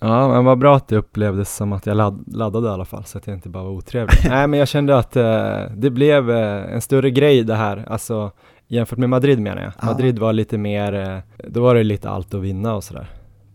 Ja, 0.00 0.28
men 0.28 0.44
vad 0.44 0.58
bra 0.58 0.76
att 0.76 0.88
det 0.88 0.96
upplevdes 0.96 1.56
som 1.56 1.72
att 1.72 1.86
jag 1.86 1.96
ladd, 1.96 2.24
laddade 2.26 2.66
i 2.68 2.70
alla 2.70 2.84
fall, 2.84 3.04
så 3.04 3.18
att 3.18 3.26
jag 3.26 3.36
inte 3.36 3.48
bara 3.48 3.64
var 3.64 3.70
otrevlig. 3.70 4.16
Nej, 4.28 4.46
men 4.46 4.58
jag 4.58 4.68
kände 4.68 4.98
att 4.98 5.16
eh, 5.16 5.60
det 5.76 5.90
blev 5.90 6.30
eh, 6.30 6.74
en 6.74 6.80
större 6.80 7.10
grej 7.10 7.44
det 7.44 7.54
här, 7.54 7.84
alltså 7.88 8.30
jämfört 8.68 8.98
med 8.98 9.08
Madrid 9.08 9.38
menar 9.38 9.62
jag. 9.62 9.72
Ja. 9.80 9.86
Madrid 9.86 10.18
var 10.18 10.32
lite 10.32 10.58
mer, 10.58 10.92
eh, 10.92 11.18
då 11.48 11.62
var 11.62 11.74
det 11.74 11.84
lite 11.84 12.10
allt 12.10 12.34
att 12.34 12.40
vinna 12.40 12.74
och 12.74 12.84
sådär, 12.84 13.06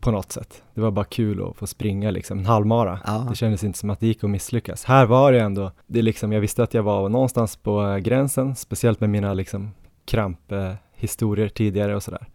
på 0.02 0.12
något 0.12 0.32
sätt. 0.32 0.64
Det 0.74 0.82
var 0.82 0.92
bara 0.92 1.06
kul 1.06 1.44
att 1.50 1.56
få 1.58 1.68
springa 1.68 2.12
liksom, 2.12 2.40
en 2.40 2.46
halvmara. 2.46 3.00
Ja. 3.06 3.26
Det 3.30 3.36
kändes 3.36 3.64
inte 3.64 3.80
som 3.80 3.90
att 3.90 4.00
det 4.00 4.08
gick 4.08 4.24
att 4.24 4.30
misslyckas. 4.30 4.84
Här 4.84 5.06
var 5.06 5.32
det 5.32 5.40
ändå, 5.42 5.72
det 5.88 6.02
liksom, 6.02 6.32
jag 6.34 6.42
visste 6.42 6.64
att 6.64 6.74
jag 6.74 6.84
var 6.84 7.10
någonstans 7.10 7.56
på 7.56 7.88
eh, 7.88 7.98
gränsen, 7.98 8.56
speciellt 8.56 9.00
med 9.00 9.10
mina 9.10 9.34
liksom 9.34 9.72
kramphistorier 10.06 10.70
eh, 10.72 10.76
historier 10.94 11.48
tidigare 11.50 11.96
och 11.96 12.04
sådär. 12.04 12.28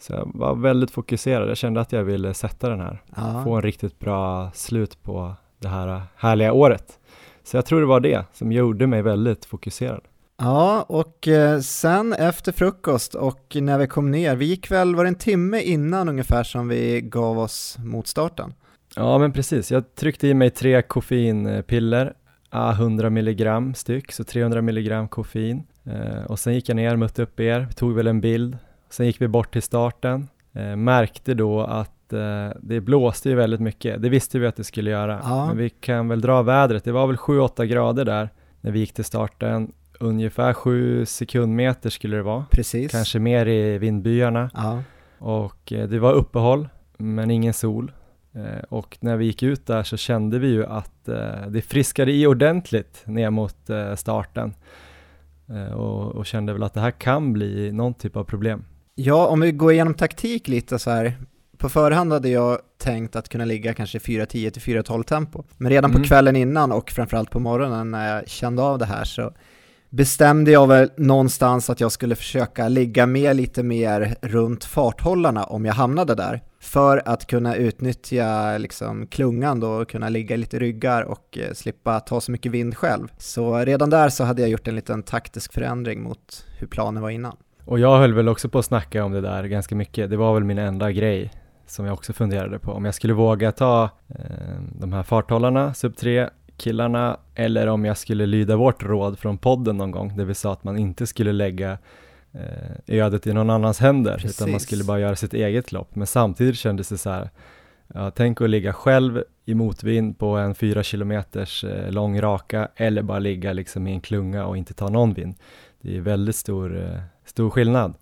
Så 0.00 0.12
jag 0.12 0.30
var 0.34 0.54
väldigt 0.54 0.90
fokuserad, 0.90 1.50
jag 1.50 1.56
kände 1.56 1.80
att 1.80 1.92
jag 1.92 2.04
ville 2.04 2.34
sätta 2.34 2.68
den 2.68 2.80
här 2.80 3.02
Ja. 3.16 3.40
få 3.44 3.54
en 3.54 3.62
riktigt 3.62 3.98
bra 3.98 4.50
slut 4.54 5.02
på 5.02 5.34
det 5.58 5.68
här 5.68 6.02
härliga 6.16 6.52
året. 6.52 6.98
Så 7.44 7.56
jag 7.56 7.66
tror 7.66 7.80
det 7.80 7.86
var 7.86 8.00
det 8.00 8.24
som 8.32 8.52
gjorde 8.52 8.86
mig 8.86 9.02
väldigt 9.02 9.44
fokuserad. 9.44 10.00
Ja, 10.42 10.82
och 10.88 11.28
eh, 11.28 11.60
sen 11.60 12.12
efter 12.12 12.52
frukost 12.52 13.14
och 13.14 13.56
när 13.60 13.78
vi 13.78 13.86
kom 13.86 14.10
ner, 14.10 14.36
vi 14.36 14.44
gick 14.44 14.70
väl, 14.70 14.94
var 14.96 15.04
det 15.04 15.08
en 15.08 15.14
timme 15.14 15.60
innan 15.60 16.08
ungefär 16.08 16.42
som 16.42 16.68
vi 16.68 17.00
gav 17.00 17.38
oss 17.38 17.76
mot 17.78 18.06
starten? 18.06 18.54
Ja 18.96 19.18
men 19.18 19.32
precis, 19.32 19.70
jag 19.70 19.94
tryckte 19.94 20.28
i 20.28 20.34
mig 20.34 20.50
tre 20.50 20.82
koffeinpiller, 20.82 22.12
ah, 22.50 22.72
100 22.72 23.10
milligram 23.10 23.74
styck, 23.74 24.12
så 24.12 24.24
300 24.24 24.62
milligram 24.62 25.08
koffein. 25.08 25.62
Eh, 25.84 26.24
och 26.28 26.38
sen 26.38 26.54
gick 26.54 26.68
jag 26.68 26.76
ner, 26.76 26.96
mötte 26.96 27.22
upp 27.22 27.40
er, 27.40 27.68
tog 27.76 27.94
väl 27.94 28.06
en 28.06 28.20
bild. 28.20 28.58
Sen 28.90 29.06
gick 29.06 29.20
vi 29.20 29.28
bort 29.28 29.52
till 29.52 29.62
starten, 29.62 30.28
eh, 30.52 30.76
märkte 30.76 31.34
då 31.34 31.60
att 31.60 31.92
det 32.60 32.80
blåste 32.80 33.28
ju 33.28 33.34
väldigt 33.34 33.60
mycket. 33.60 34.02
Det 34.02 34.08
visste 34.08 34.38
vi 34.38 34.46
att 34.46 34.56
det 34.56 34.64
skulle 34.64 34.90
göra, 34.90 35.20
Ja. 35.22 35.46
men 35.46 35.56
vi 35.56 35.70
kan 35.70 36.08
väl 36.08 36.20
dra 36.20 36.42
vädret. 36.42 36.84
Det 36.84 36.92
var 36.92 37.06
väl 37.06 37.16
7-8 37.16 37.64
grader 37.66 38.04
där 38.04 38.28
när 38.60 38.70
vi 38.70 38.78
gick 38.78 38.92
till 38.92 39.04
starten. 39.04 39.72
Ungefär 40.00 40.52
7 40.52 41.06
sekundmeter 41.06 41.90
skulle 41.90 42.16
det 42.16 42.22
vara, 42.22 42.44
Precis. 42.50 42.90
kanske 42.92 43.18
mer 43.18 43.46
i 43.46 43.78
vindbyarna. 43.78 44.50
Ja. 44.54 44.82
Och 45.18 45.72
eh, 45.72 45.88
det 45.88 45.98
var 45.98 46.12
uppehåll, 46.12 46.68
men 46.96 47.30
ingen 47.30 47.52
sol. 47.54 47.92
Eh, 48.34 48.62
och 48.68 48.98
när 49.00 49.16
vi 49.16 49.24
gick 49.24 49.42
ut 49.42 49.66
där 49.66 49.82
så 49.82 49.96
kände 49.96 50.38
vi 50.38 50.48
ju 50.48 50.66
att 50.66 51.08
eh, 51.08 51.46
det 51.48 51.62
friskade 51.62 52.12
i 52.12 52.26
ordentligt 52.26 53.02
ner 53.06 53.30
mot 53.30 53.56
starten. 53.96 54.54
Och, 55.74 56.14
och 56.14 56.26
kände 56.26 56.52
väl 56.52 56.62
att 56.62 56.74
det 56.74 56.80
här 56.80 56.90
kan 56.90 57.32
bli 57.32 57.72
någon 57.72 57.94
typ 57.94 58.16
av 58.16 58.24
problem. 58.24 58.64
ja, 58.94 59.26
om 59.26 59.40
vi 59.40 59.52
går 59.52 59.72
igenom 59.72 59.94
taktik 59.94 60.48
lite 60.48 60.78
så 60.78 60.90
här. 60.90 61.12
på 61.58 61.68
förhand 61.68 62.12
hade 62.12 62.28
jag 62.28 62.58
tänkt 62.78 63.16
att 63.16 63.28
kunna 63.28 63.44
ligga 63.44 63.74
kanske 63.74 63.98
4.10 63.98 64.50
till 64.50 64.62
4.12 64.62 65.02
tempo. 65.02 65.42
Men 65.56 65.70
redan 65.70 65.90
Mm. 65.90 66.02
på 66.02 66.08
kvällen 66.08 66.36
innan 66.36 66.72
och 66.72 66.90
framförallt 66.90 67.30
på 67.30 67.40
morgonen 67.40 67.90
när 67.90 68.14
jag 68.14 68.28
kände 68.28 68.62
av 68.62 68.78
det 68.78 68.84
här 68.86 69.04
så 69.04 69.32
bestämde 69.90 70.50
jag 70.50 70.66
väl 70.66 70.90
någonstans 70.96 71.70
att 71.70 71.80
jag 71.80 71.92
skulle 71.92 72.14
försöka 72.14 72.68
ligga 72.68 73.06
med 73.06 73.36
lite 73.36 73.62
mer 73.62 74.14
runt 74.22 74.64
farthållarna 74.64 75.44
om 75.44 75.64
jag 75.64 75.74
hamnade 75.74 76.14
där. 76.14 76.40
För 76.60 77.02
att 77.04 77.26
kunna 77.26 77.56
utnyttja 77.56 78.58
liksom 78.58 79.06
klungan 79.06 79.60
då 79.60 79.68
och 79.68 79.88
kunna 79.88 80.08
ligga 80.08 80.36
lite 80.36 80.58
ryggar 80.58 81.02
och 81.02 81.38
eh, 81.38 81.52
slippa 81.52 82.00
ta 82.00 82.20
så 82.20 82.32
mycket 82.32 82.52
vind 82.52 82.76
själv. 82.76 83.08
Så 83.18 83.58
redan 83.58 83.90
där 83.90 84.08
så 84.08 84.24
hade 84.24 84.42
jag 84.42 84.50
gjort 84.50 84.68
en 84.68 84.76
liten 84.76 85.02
taktisk 85.02 85.52
förändring 85.52 86.02
mot 86.02 86.46
hur 86.58 86.66
planen 86.66 87.02
var 87.02 87.10
innan. 87.10 87.36
Och 87.64 87.78
jag 87.78 87.98
höll 87.98 88.14
väl 88.14 88.28
också 88.28 88.48
på 88.48 88.58
att 88.58 88.64
snacka 88.64 89.04
om 89.04 89.12
det 89.12 89.20
där 89.20 89.44
ganska 89.44 89.74
mycket. 89.74 90.10
Det 90.10 90.16
var 90.16 90.34
väl 90.34 90.44
min 90.44 90.58
enda 90.58 90.92
grej 90.92 91.32
som 91.66 91.84
jag 91.84 91.94
också 91.94 92.12
funderade 92.12 92.58
på. 92.58 92.72
Om 92.72 92.84
jag 92.84 92.94
skulle 92.94 93.12
våga 93.12 93.52
ta 93.52 93.84
eh, 94.08 94.60
de 94.80 94.92
här 94.92 95.02
farthållarna, 95.02 95.74
sub 95.74 95.96
3 95.96 96.28
killarna, 96.58 97.16
eller 97.34 97.66
om 97.66 97.84
jag 97.84 97.96
skulle 97.96 98.26
lyda 98.26 98.56
vårt 98.56 98.82
råd 98.82 99.18
från 99.18 99.38
podden 99.38 99.76
någon 99.76 99.90
gång, 99.90 100.16
det 100.16 100.24
vill 100.24 100.36
säga 100.36 100.52
att 100.52 100.64
man 100.64 100.78
inte 100.78 101.06
skulle 101.06 101.32
lägga 101.32 101.78
eh, 102.32 102.76
ödet 102.86 103.26
i 103.26 103.32
någon 103.32 103.50
annans 103.50 103.80
händer, 103.80 104.16
utan 104.16 104.48
man 104.48 104.54
Precis. 104.54 104.66
skulle 104.66 104.84
bara 104.84 105.00
göra 105.00 105.16
sitt 105.16 105.34
eget 105.34 105.72
lopp. 105.72 105.94
Men 105.94 106.06
samtidigt 106.06 106.56
kändes 106.56 106.88
det 106.88 106.98
så 106.98 107.10
här, 107.10 107.30
ja, 107.94 108.10
tänk 108.10 108.40
att 108.40 108.50
ligga 108.50 108.72
själv 108.72 109.22
i 109.44 109.54
motvind 109.54 110.18
på 110.18 110.26
en 110.26 110.54
fyra 110.54 110.82
kilometers 110.82 111.64
eh, 111.64 111.92
lång 111.92 112.20
raka, 112.20 112.68
eller 112.76 113.02
bara 113.02 113.18
ligga 113.18 113.52
liksom 113.52 113.86
i 113.86 113.92
en 113.92 114.00
klunga 114.00 114.46
och 114.46 114.56
inte 114.56 114.74
ta 114.74 114.88
någon 114.88 115.14
vind. 115.14 115.34
Det 115.80 115.96
är 115.96 116.00
väldigt 116.00 116.36
stor, 116.36 116.78
eh, 116.78 117.00
stor 117.24 117.50
skillnad. 117.50 117.94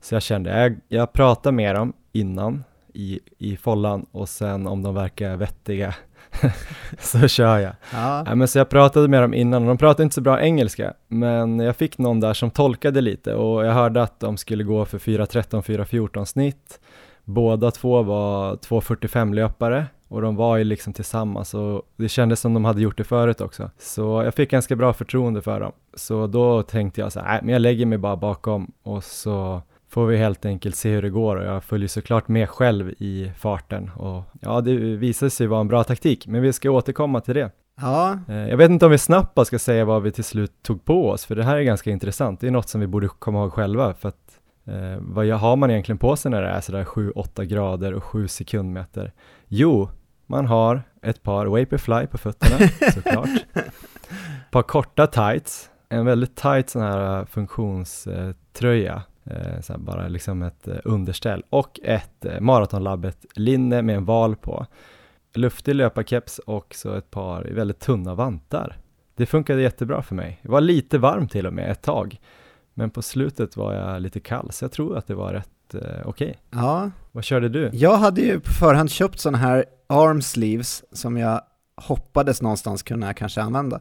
Så 0.00 0.14
jag 0.14 0.22
kände, 0.22 0.60
jag, 0.60 0.76
jag 0.88 1.12
pratar 1.12 1.52
med 1.52 1.74
dem 1.74 1.92
innan 2.12 2.64
i, 2.94 3.20
i 3.38 3.56
follan 3.56 4.06
och 4.10 4.28
sen 4.28 4.66
om 4.66 4.82
de 4.82 4.94
verkar 4.94 5.36
vettiga 5.36 5.94
så 6.98 7.28
kör 7.28 7.58
jag. 7.58 7.72
Ja, 7.92 8.22
Nej, 8.22 8.36
men 8.36 8.48
så 8.48 8.58
jag 8.58 8.68
pratade 8.68 9.08
med 9.08 9.22
dem 9.22 9.34
innan 9.34 9.62
och 9.62 9.68
de 9.68 9.78
pratade 9.78 10.02
inte 10.02 10.14
så 10.14 10.20
bra 10.20 10.40
engelska, 10.40 10.94
men 11.08 11.58
jag 11.58 11.76
fick 11.76 11.98
någon 11.98 12.20
där 12.20 12.34
som 12.34 12.50
tolkade 12.50 13.00
lite 13.00 13.34
och 13.34 13.64
jag 13.64 13.72
hörde 13.72 14.02
att 14.02 14.20
de 14.20 14.36
skulle 14.36 14.64
gå 14.64 14.84
för 14.84 14.98
4.13, 14.98 15.62
4.14 15.62 16.24
snitt. 16.24 16.80
Båda 17.24 17.70
två 17.70 18.02
var 18.02 18.56
2.45 18.56 19.34
löpare 19.34 19.86
och 20.08 20.22
de 20.22 20.36
var 20.36 20.56
ju 20.56 20.64
liksom 20.64 20.92
tillsammans 20.92 21.54
och 21.54 21.82
det 21.96 22.08
kändes 22.08 22.40
som 22.40 22.54
de 22.54 22.64
hade 22.64 22.80
gjort 22.80 22.96
det 22.96 23.04
förut 23.04 23.40
också. 23.40 23.70
Så 23.78 24.22
jag 24.24 24.34
fick 24.34 24.50
ganska 24.50 24.76
bra 24.76 24.92
förtroende 24.92 25.42
för 25.42 25.60
dem. 25.60 25.72
Så 25.94 26.26
då 26.26 26.62
tänkte 26.62 27.00
jag 27.00 27.12
så 27.12 27.20
här, 27.20 27.28
nej 27.28 27.40
men 27.42 27.52
jag 27.52 27.62
lägger 27.62 27.86
mig 27.86 27.98
bara 27.98 28.16
bakom 28.16 28.72
och 28.82 29.04
så 29.04 29.62
får 29.88 30.06
vi 30.06 30.16
helt 30.16 30.44
enkelt 30.44 30.76
se 30.76 30.90
hur 30.90 31.02
det 31.02 31.10
går 31.10 31.36
och 31.36 31.44
jag 31.44 31.64
följer 31.64 31.88
såklart 31.88 32.28
med 32.28 32.48
själv 32.48 32.90
i 32.98 33.32
farten 33.38 33.90
och 33.96 34.22
ja, 34.40 34.60
det 34.60 34.74
visade 34.76 35.30
sig 35.30 35.46
vara 35.46 35.60
en 35.60 35.68
bra 35.68 35.84
taktik, 35.84 36.26
men 36.26 36.42
vi 36.42 36.52
ska 36.52 36.70
återkomma 36.70 37.20
till 37.20 37.34
det. 37.34 37.50
ja, 37.80 38.18
Eh, 38.28 38.48
Jag 38.48 38.56
vet 38.56 38.70
inte 38.70 38.84
om 38.86 38.92
vi 38.92 38.98
snabbt 38.98 39.34
bara 39.34 39.44
ska 39.44 39.58
säga 39.58 39.84
vad 39.84 40.02
vi 40.02 40.12
till 40.12 40.24
slut 40.24 40.52
tog 40.62 40.84
på 40.84 41.08
oss, 41.10 41.26
för 41.26 41.34
det 41.36 41.44
här 41.44 41.56
är 41.56 41.62
ganska 41.62 41.90
intressant. 41.90 42.40
Det 42.40 42.46
är 42.46 42.50
något 42.50 42.68
som 42.68 42.80
vi 42.80 42.86
borde 42.86 43.08
komma 43.08 43.38
ihåg 43.42 43.52
själva, 43.52 43.94
för 43.94 44.08
att 44.08 44.40
eh, 44.66 44.98
vad 45.00 45.26
har 45.28 45.56
man 45.56 45.70
egentligen 45.70 45.98
på 45.98 46.16
sig 46.16 46.30
när 46.30 46.42
det 46.42 46.48
är 46.48 46.60
sådär 46.60 46.84
7-8 46.84 47.44
grader 47.44 47.94
och 47.94 48.04
7 48.04 48.28
sekundmeter? 48.28 49.12
Jo, 49.48 49.88
man 50.26 50.46
har 50.46 50.82
ett 51.02 51.22
par 51.22 51.46
Vaporfly 51.46 52.06
på 52.06 52.18
fötterna, 52.18 52.68
såklart. 52.94 53.28
Ett 53.54 54.50
par 54.50 54.62
korta 54.62 55.06
tights, 55.06 55.70
en 55.88 56.06
väldigt 56.06 56.36
tight 56.36 56.70
sån 56.70 56.82
här 56.82 57.18
eh, 57.20 57.26
funktionströja, 57.26 59.02
här 59.28 59.78
bara 59.78 60.08
liksom 60.08 60.42
ett 60.42 60.68
eh, 60.68 60.76
underställ 60.84 61.42
och 61.50 61.80
ett 61.82 62.24
eh, 62.24 62.40
Maratonlabbet 62.40 63.26
linne 63.34 63.82
med 63.82 63.96
en 63.96 64.04
val 64.04 64.36
på 64.36 64.66
luftig 65.34 65.74
löparkeps 65.74 66.38
och 66.38 66.74
så 66.74 66.94
ett 66.94 67.10
par 67.10 67.42
väldigt 67.42 67.80
tunna 67.80 68.14
vantar. 68.14 68.76
Det 69.14 69.26
funkade 69.26 69.62
jättebra 69.62 70.02
för 70.02 70.14
mig. 70.14 70.38
Det 70.42 70.48
var 70.48 70.60
lite 70.60 70.98
varmt 70.98 71.32
till 71.32 71.46
och 71.46 71.52
med 71.52 71.70
ett 71.70 71.82
tag, 71.82 72.20
men 72.74 72.90
på 72.90 73.02
slutet 73.02 73.56
var 73.56 73.74
jag 73.74 74.02
lite 74.02 74.20
kall, 74.20 74.52
så 74.52 74.64
jag 74.64 74.72
tror 74.72 74.96
att 74.96 75.06
det 75.06 75.14
var 75.14 75.32
rätt 75.32 75.74
eh, 75.74 75.80
okej. 76.04 76.38
ja. 76.50 76.90
Vad 77.12 77.24
körde 77.24 77.48
du? 77.48 77.70
Jag 77.72 77.96
hade 77.96 78.20
ju 78.20 78.40
på 78.40 78.52
förhand 78.52 78.90
köpt 78.90 79.20
sådana 79.20 79.38
här 79.38 79.64
arm 79.86 80.22
sleeves 80.22 80.84
som 80.92 81.16
jag 81.16 81.40
hoppades 81.76 82.42
någonstans 82.42 82.82
kunna 82.82 83.14
kanske 83.14 83.42
använda. 83.42 83.80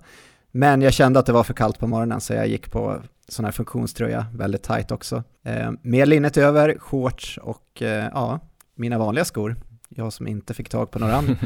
Men 0.52 0.82
jag 0.82 0.94
kände 0.94 1.20
att 1.20 1.26
det 1.26 1.34
var 1.34 1.44
för 1.44 1.54
kallt 1.54 1.80
på 1.80 1.88
morgonen 1.88 2.22
så 2.22 2.34
jag 2.34 2.48
gick 2.48 2.72
på 2.72 3.02
sån 3.28 3.46
här 3.46 3.52
funktionströja, 3.52 4.26
väldigt 4.34 4.64
tight 4.64 4.92
också. 4.92 5.24
Eh, 5.46 5.72
med 5.82 6.08
linnet 6.08 6.38
över, 6.38 6.78
shorts 6.80 7.40
och 7.42 7.82
eh, 7.82 8.10
ja, 8.14 8.40
mina 8.76 8.98
vanliga 8.98 9.26
skor. 9.26 9.56
Jag 9.90 10.14
som 10.14 10.28
inte 10.28 10.54
fick 10.54 10.70
tag 10.70 10.92
på 10.92 11.00
några 11.00 11.16
andra. 11.16 11.36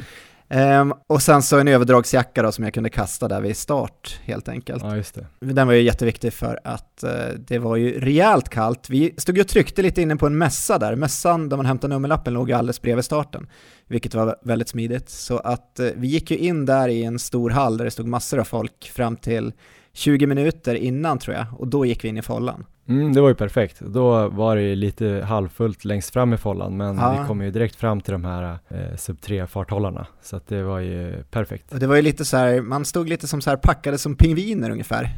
Ehm, 0.53 0.93
och 1.07 1.21
sen 1.21 1.41
så 1.41 1.59
en 1.59 1.67
överdragsjacka 1.67 2.41
då 2.41 2.51
som 2.51 2.63
jag 2.63 2.73
kunde 2.73 2.89
kasta 2.89 3.27
där 3.27 3.41
vid 3.41 3.57
start 3.57 4.19
helt 4.23 4.49
enkelt. 4.49 4.83
Ja. 4.83 5.23
Den 5.39 5.67
var 5.67 5.73
ju 5.73 5.81
jätteviktig 5.81 6.33
för 6.33 6.59
att 6.63 7.03
eh, 7.03 7.11
det 7.47 7.59
var 7.59 7.75
ju 7.75 7.99
rejält 7.99 8.49
kallt. 8.49 8.89
Vi 8.89 9.13
stod 9.17 9.35
ju 9.35 9.41
och 9.41 9.47
tryckte 9.47 9.81
lite 9.81 10.01
inne 10.01 10.15
på 10.15 10.25
en 10.25 10.37
mässa 10.37 10.77
där. 10.77 10.95
Mässan 10.95 11.49
där 11.49 11.57
man 11.57 11.65
hämtar 11.65 11.87
nummerlappen 11.87 12.33
låg 12.33 12.49
ju 12.49 12.55
alldeles 12.55 12.81
bredvid 12.81 13.05
starten, 13.05 13.47
vilket 13.87 14.13
var 14.13 14.35
väldigt 14.43 14.69
smidigt. 14.69 15.09
Så 15.09 15.37
att 15.37 15.79
eh, 15.79 15.87
vi 15.95 16.07
gick 16.07 16.31
ju 16.31 16.37
in 16.37 16.65
där 16.65 16.87
i 16.87 17.03
en 17.03 17.19
stor 17.19 17.49
hall 17.49 17.77
där 17.77 17.85
det 17.85 17.91
stod 17.91 18.07
massor 18.07 18.39
av 18.39 18.43
folk 18.43 18.91
fram 18.93 19.15
till 19.15 19.53
20 19.93 20.27
minuter 20.27 20.75
innan 20.75 21.17
tror 21.19 21.35
jag, 21.35 21.45
och 21.57 21.67
då 21.67 21.85
gick 21.85 22.03
vi 22.03 22.07
in 22.07 22.17
i 22.17 22.21
follan. 22.21 22.65
Mm, 22.87 23.13
det 23.13 23.21
var 23.21 23.29
ju 23.29 23.35
perfekt. 23.35 23.79
Då 23.79 24.27
var 24.27 24.55
det 24.55 24.61
ju 24.61 24.75
lite 24.75 25.23
halvfullt 25.27 25.85
längst 25.85 26.09
fram 26.13 26.33
i 26.33 26.37
follan, 26.37 26.77
men 26.77 26.97
Ja. 26.97 27.17
vi 27.21 27.27
kom 27.27 27.41
ju 27.41 27.51
direkt 27.51 27.75
fram 27.75 28.01
till 28.01 28.11
de 28.11 28.25
här 28.25 28.59
eh, 28.69 28.95
sub 28.97 29.21
3 29.21 29.47
farthållarna, 29.47 30.07
så 30.21 30.35
att 30.35 30.47
det 30.47 30.63
var 30.63 30.79
ju 30.79 31.23
perfekt. 31.31 31.73
Och 31.73 31.79
det 31.79 31.87
var 31.87 31.95
ju 31.95 32.01
lite 32.01 32.25
så 32.25 32.37
här, 32.37 32.61
man 32.61 32.85
stod 32.85 33.09
lite 33.09 33.27
som 33.27 33.41
så 33.41 33.49
här 33.49 33.57
packade 33.57 33.97
som 33.97 34.15
pingviner 34.15 34.69
ungefär, 34.69 35.09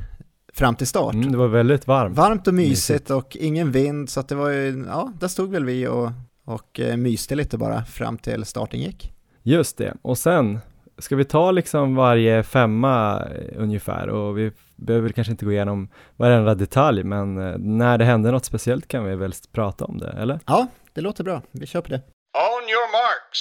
fram 0.54 0.76
till 0.76 0.88
start. 0.88 1.14
Mm, 1.14 1.32
det 1.32 1.38
var 1.38 1.48
väldigt 1.48 1.88
varmt. 1.88 2.18
Varmt 2.18 2.48
och 2.48 2.54
mysigt 2.54 2.90
Mysigt. 2.90 3.10
och 3.12 3.38
ingen 3.40 3.72
vind, 3.72 4.10
så 4.10 4.20
att 4.20 4.28
det 4.30 4.36
var 4.36 4.50
ju, 4.50 4.86
ja, 4.88 5.12
där 5.20 5.28
stod 5.28 5.52
väl 5.52 5.66
vi 5.66 5.88
och, 5.88 6.12
och 6.46 6.80
eh, 6.80 6.98
myste 6.98 7.36
lite 7.36 7.58
bara 7.58 7.86
fram 7.86 8.18
till 8.18 8.46
starten 8.46 8.80
gick. 8.80 9.14
Just 9.44 9.78
det, 9.78 9.94
och 10.02 10.18
sen 10.18 10.60
ska 10.98 11.16
vi 11.16 11.26
ta 11.26 11.52
liksom 11.52 11.96
varje 11.96 12.44
femma 12.44 13.20
eh, 13.26 13.62
ungefär 13.62 14.08
och 14.10 14.38
vi 14.38 14.52
behöver 14.76 15.10
kanske 15.10 15.32
inte 15.32 15.46
gå 15.46 15.52
igenom 15.52 15.90
varenda 16.16 16.56
detalj 16.56 17.04
men 17.04 17.38
eh, 17.38 17.58
när 17.58 17.98
det 17.98 18.06
hände 18.06 18.32
något 18.32 18.46
speciellt 18.46 18.88
kan 18.88 19.06
vi 19.06 19.16
väl 19.16 19.34
prata 19.52 19.86
om 19.86 19.98
det, 19.98 20.10
eller? 20.10 20.40
Ja, 20.46 20.68
det 20.94 21.02
låter 21.02 21.24
bra. 21.24 21.42
Vi 21.52 21.66
kör 21.66 21.82
på 21.82 21.90
det. 21.90 22.02
On 22.34 22.64
your 22.70 22.92
marks. 22.92 23.40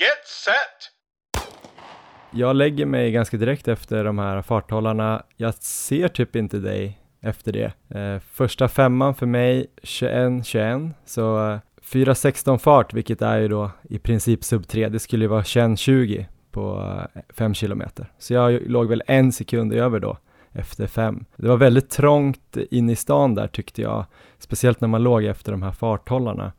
Get 0.00 0.26
set. 0.44 0.92
Jag 2.34 2.56
lägger 2.56 2.86
mig 2.86 3.12
ganska 3.12 3.36
direkt 3.36 3.68
efter 3.68 4.04
de 4.04 4.18
här 4.18 4.42
farthållarna. 4.42 5.22
Jag 5.36 5.54
ser 5.54 6.08
typ 6.08 6.36
inte 6.36 6.58
dig 6.58 6.98
efter 7.20 7.52
det. 7.52 7.98
Eh, 7.98 8.20
första 8.20 8.68
femman 8.68 9.14
för 9.14 9.26
mig 9.26 9.66
21-21, 9.82 10.90
så 11.04 11.50
eh, 11.50 11.58
4.16 11.82 12.58
fart, 12.58 12.94
vilket 12.94 13.22
är 13.22 13.38
ju 13.38 13.48
då 13.48 13.70
i 13.82 13.98
princip 13.98 14.44
sub 14.44 14.68
3, 14.68 14.88
det 14.88 14.98
skulle 14.98 15.24
ju 15.24 15.28
vara 15.28 15.42
21-20 15.42 16.26
på 16.52 16.94
eh, 17.14 17.22
5 17.34 17.54
kilometer. 17.54 18.12
Så 18.18 18.34
jag 18.34 18.62
låg 18.66 18.88
väl 18.88 19.02
en 19.06 19.32
sekund 19.32 19.72
över 19.72 20.00
då 20.00 20.18
efter 20.52 20.86
fem. 20.86 21.24
Det 21.36 21.48
var 21.48 21.56
väldigt 21.56 21.90
trångt 21.90 22.56
in 22.70 22.90
i 22.90 22.96
stan 22.96 23.34
där 23.34 23.46
tyckte 23.46 23.82
jag, 23.82 24.04
speciellt 24.38 24.80
när 24.80 24.88
man 24.88 25.02
låg 25.02 25.24
efter 25.24 25.52
de 25.52 25.62
här 25.62 25.72
farthållarna. 25.72 26.52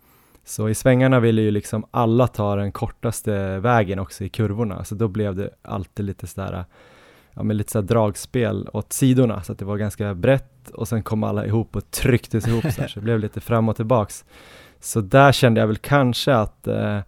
Så 0.45 0.69
i 0.69 0.75
svängarna 0.75 1.19
ville 1.19 1.41
ju 1.41 1.51
liksom 1.51 1.85
alla 1.91 2.27
ta 2.27 2.55
den 2.55 2.71
kortaste 2.71 3.59
vägen 3.59 3.99
också 3.99 4.23
i 4.23 4.29
kurvorna, 4.29 4.83
så 4.83 4.95
då 4.95 5.07
blev 5.07 5.35
det 5.35 5.49
alltid 5.61 6.05
lite 6.05 6.27
sådär, 6.27 6.65
ja 7.33 7.43
men 7.43 7.57
lite 7.57 7.71
sådär 7.71 7.87
dragspel 7.87 8.69
åt 8.73 8.93
sidorna, 8.93 9.43
så 9.43 9.51
att 9.51 9.59
det 9.59 9.65
var 9.65 9.77
ganska 9.77 10.13
brett 10.13 10.69
och 10.69 10.87
sen 10.87 11.03
kom 11.03 11.23
alla 11.23 11.45
ihop 11.45 11.75
och 11.75 11.91
trycktes 11.91 12.47
ihop 12.47 12.63
så, 12.63 12.81
här, 12.81 12.87
så 12.87 12.99
det 12.99 13.03
blev 13.03 13.19
lite 13.19 13.41
fram 13.41 13.69
och 13.69 13.75
tillbaks. 13.75 14.25
Så 14.79 15.01
där 15.01 15.31
kände 15.31 15.59
jag 15.59 15.67
väl 15.67 15.77
kanske 15.77 16.35
att 16.35 16.67
eh, 16.67 16.99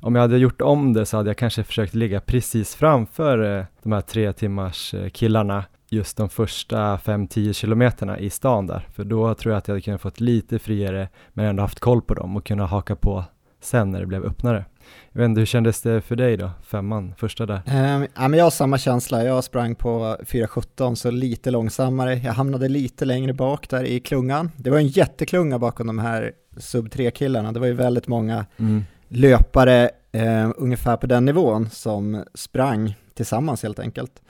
om 0.00 0.14
jag 0.14 0.22
hade 0.22 0.38
gjort 0.38 0.60
om 0.60 0.92
det 0.92 1.06
så 1.06 1.16
hade 1.16 1.30
jag 1.30 1.36
kanske 1.36 1.64
försökt 1.64 1.94
ligga 1.94 2.20
precis 2.20 2.74
framför 2.74 3.58
eh, 3.58 3.64
de 3.82 3.92
här 3.92 4.00
tre 4.00 4.32
timmars 4.32 4.94
eh, 4.94 5.08
killarna 5.08 5.64
just 5.90 6.16
de 6.16 6.28
första 6.28 6.96
5-10 6.96 7.52
kilometerna 7.52 8.18
i 8.18 8.30
stan 8.30 8.66
där, 8.66 8.86
för 8.94 9.04
då 9.04 9.34
tror 9.34 9.52
jag 9.52 9.58
att 9.58 9.68
jag 9.68 9.72
hade 9.72 9.82
kunnat 9.82 10.00
fått 10.00 10.20
lite 10.20 10.58
friare 10.58 11.08
men 11.32 11.46
ändå 11.46 11.62
haft 11.62 11.80
koll 11.80 12.02
på 12.02 12.14
dem 12.14 12.36
och 12.36 12.46
kunna 12.46 12.66
haka 12.66 12.96
på 12.96 13.24
sen 13.60 13.90
när 13.90 14.00
det 14.00 14.06
blev 14.06 14.24
öppnare. 14.24 14.64
Jag 15.12 15.20
vet 15.20 15.28
inte, 15.28 15.38
hur 15.38 15.46
kändes 15.46 15.82
det 15.82 16.00
för 16.00 16.16
dig 16.16 16.36
då, 16.36 16.50
femman, 16.62 17.14
första 17.16 17.46
där? 17.46 17.62
Um, 17.66 18.06
ja, 18.16 18.28
men 18.28 18.38
jag 18.38 18.44
har 18.44 18.50
samma 18.50 18.78
känsla, 18.78 19.24
jag 19.24 19.44
sprang 19.44 19.74
på 19.74 20.16
4.17 20.20 20.94
så 20.94 21.10
lite 21.10 21.50
långsammare, 21.50 22.14
jag 22.14 22.32
hamnade 22.32 22.68
lite 22.68 23.04
längre 23.04 23.32
bak 23.32 23.68
där 23.68 23.84
i 23.84 24.00
klungan. 24.00 24.50
Det 24.56 24.70
var 24.70 24.78
en 24.78 24.86
jätteklunga 24.86 25.58
bakom 25.58 25.86
de 25.86 25.98
här 25.98 26.32
sub 26.56 26.88
3-killarna, 26.88 27.52
det 27.52 27.60
var 27.60 27.66
ju 27.66 27.72
väldigt 27.72 28.08
många 28.08 28.46
Mm 28.56 28.84
löpare 29.08 29.90
eh, 30.12 30.50
ungefär 30.56 30.96
på 30.96 31.06
den 31.06 31.24
nivån 31.24 31.70
som 31.70 32.24
sprang 32.34 32.96
tillsammans 33.14 33.62
helt 33.62 33.78
enkelt. 33.78 34.22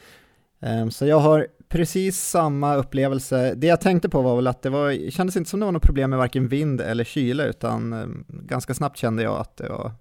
Eh, 0.61 0.89
så 0.89 1.07
jag 1.07 1.19
har 1.19 1.47
precis 1.69 2.21
samma 2.21 2.75
upplevelse. 2.77 3.55
Det 3.55 3.67
jag 3.67 3.81
tänkte 3.81 4.09
på 4.09 4.23
var 4.23 4.37
väl 4.37 4.47
att 4.47 4.63
det 4.63 4.71
var, 4.71 5.11
kändes 5.11 5.37
inte 5.37 5.51
som 5.51 5.61
det 5.61 5.67
var 5.67 5.73
något 5.73 5.83
problem 5.83 6.11
med 6.11 6.19
varken 6.19 6.49
vind 6.49 6.81
eller 6.81 7.05
kyla, 7.05 7.45
utan 7.45 7.93
eh, 7.93 8.07
ganska 8.29 8.75
snabbt 8.75 8.99
kände 8.99 9.23
jag 9.23 9.41
att 9.41 9.57
det 9.57 9.69
var 9.69 9.93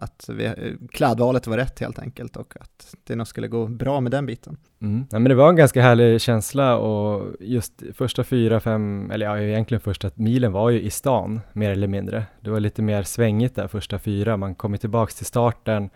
att 0.00 0.28
vi, 0.28 0.76
klädvalet 0.92 1.46
var 1.46 1.56
rätt 1.56 1.80
helt 1.80 1.98
enkelt 1.98 2.36
och 2.36 2.54
att 2.60 2.94
det 3.04 3.16
nog 3.16 3.26
skulle 3.26 3.48
gå 3.48 3.66
bra 3.66 4.00
med 4.00 4.12
den 4.12 4.26
biten. 4.26 4.56
Mm. 4.82 5.06
Ja, 5.10 5.18
men 5.18 5.28
det 5.28 5.34
var 5.34 5.48
en 5.48 5.56
ganska 5.56 5.82
härlig 5.82 6.20
känsla 6.20 6.76
och 6.76 7.32
just 7.40 7.82
första 7.94 8.24
fyra, 8.24 8.60
fem, 8.60 9.10
eller 9.10 9.26
ja, 9.26 9.38
egentligen 9.38 9.80
första 9.80 10.10
milen 10.14 10.52
var 10.52 10.70
ju 10.70 10.80
i 10.80 10.90
stan 10.90 11.40
mer 11.52 11.70
eller 11.70 11.88
mindre. 11.88 12.24
Det 12.40 12.50
var 12.50 12.60
lite 12.60 12.82
mer 12.82 13.02
svängigt 13.02 13.54
där 13.54 13.68
första 13.68 13.98
fyra, 13.98 14.36
man 14.36 14.54
kom 14.54 14.72
ju 14.72 14.78
tillbaks 14.78 15.14
till 15.14 15.26
starten 15.26 15.90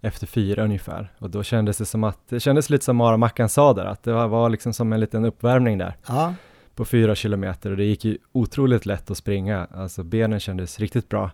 efter 0.00 0.26
fyra 0.26 0.64
ungefär 0.64 1.12
och 1.18 1.30
då 1.30 1.42
kändes 1.42 1.78
det 1.78 1.86
som 1.86 2.04
att, 2.04 2.18
det 2.28 2.40
kändes 2.40 2.70
lite 2.70 2.84
som 2.84 2.96
Mara 2.96 3.16
Mackan 3.16 3.48
sa 3.48 3.74
där, 3.74 3.84
att 3.84 4.02
det 4.02 4.12
var, 4.12 4.28
var 4.28 4.50
liksom 4.50 4.72
som 4.72 4.92
en 4.92 5.00
liten 5.00 5.24
uppvärmning 5.24 5.78
där. 5.78 5.96
Ja. 6.06 6.34
På 6.74 6.84
fyra 6.84 7.14
kilometer 7.14 7.70
och 7.70 7.76
det 7.76 7.84
gick 7.84 8.04
ju 8.04 8.18
otroligt 8.32 8.86
lätt 8.86 9.10
att 9.10 9.16
springa, 9.16 9.66
alltså 9.70 10.02
benen 10.02 10.40
kändes 10.40 10.78
riktigt 10.80 11.08
bra. 11.08 11.30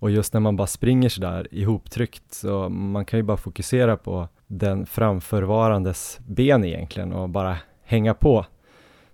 Och 0.00 0.10
just 0.10 0.34
när 0.34 0.40
man 0.40 0.56
bara 0.56 0.66
springer 0.66 1.08
sådär 1.08 1.48
ihoptryckt 1.50 2.34
så 2.34 2.68
man 2.68 3.04
kan 3.04 3.18
ju 3.18 3.22
bara 3.22 3.36
fokusera 3.36 3.96
på 3.96 4.28
den 4.46 4.86
framförvarandes 4.86 6.18
ben 6.26 6.64
egentligen 6.64 7.12
och 7.12 7.28
bara 7.28 7.56
hänga 7.84 8.14
på. 8.14 8.46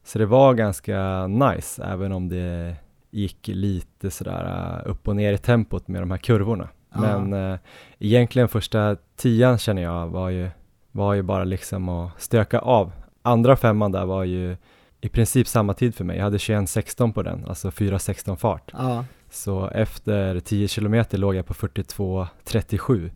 Så 0.04 0.18
det 0.18 0.26
var 0.26 0.54
ganska 0.54 1.26
nice 1.26 1.84
även 1.84 2.12
om 2.12 2.28
det 2.28 2.76
gick 3.10 3.48
lite 3.48 4.10
sådär 4.10 4.44
uh, 4.84 4.90
upp 4.90 5.08
och 5.08 5.16
ner 5.16 5.32
i 5.32 5.38
tempot 5.38 5.88
med 5.88 6.02
de 6.02 6.10
här 6.10 6.18
kurvorna. 6.18 6.68
Ja. 6.94 7.00
Men 7.00 7.32
uh, 7.32 7.58
egentligen 7.98 8.48
första 8.48 8.96
tian 9.16 9.58
känner 9.58 9.82
jag 9.82 10.08
var 10.08 10.28
ju, 10.28 10.50
var 10.92 11.14
ju 11.14 11.22
bara 11.22 11.44
liksom 11.44 11.88
att 11.88 12.22
stöka 12.22 12.58
av. 12.58 12.92
Andra 13.22 13.56
femman 13.56 13.92
där 13.92 14.04
var 14.04 14.24
ju 14.24 14.56
i 15.00 15.08
princip 15.08 15.48
samma 15.48 15.74
tid 15.74 15.94
för 15.94 16.04
mig. 16.04 16.16
Jag 16.16 16.24
hade 16.24 16.36
21.16 16.36 17.12
på 17.12 17.22
den, 17.22 17.44
alltså 17.48 17.70
4.16 17.70 18.36
fart. 18.36 18.70
Ja. 18.72 19.04
Så 19.36 19.68
efter 19.68 20.40
10 20.40 20.68
kilometer 20.68 21.18
låg 21.18 21.34
jag 21.34 21.46
på 21.46 21.54
42.37 21.54 23.10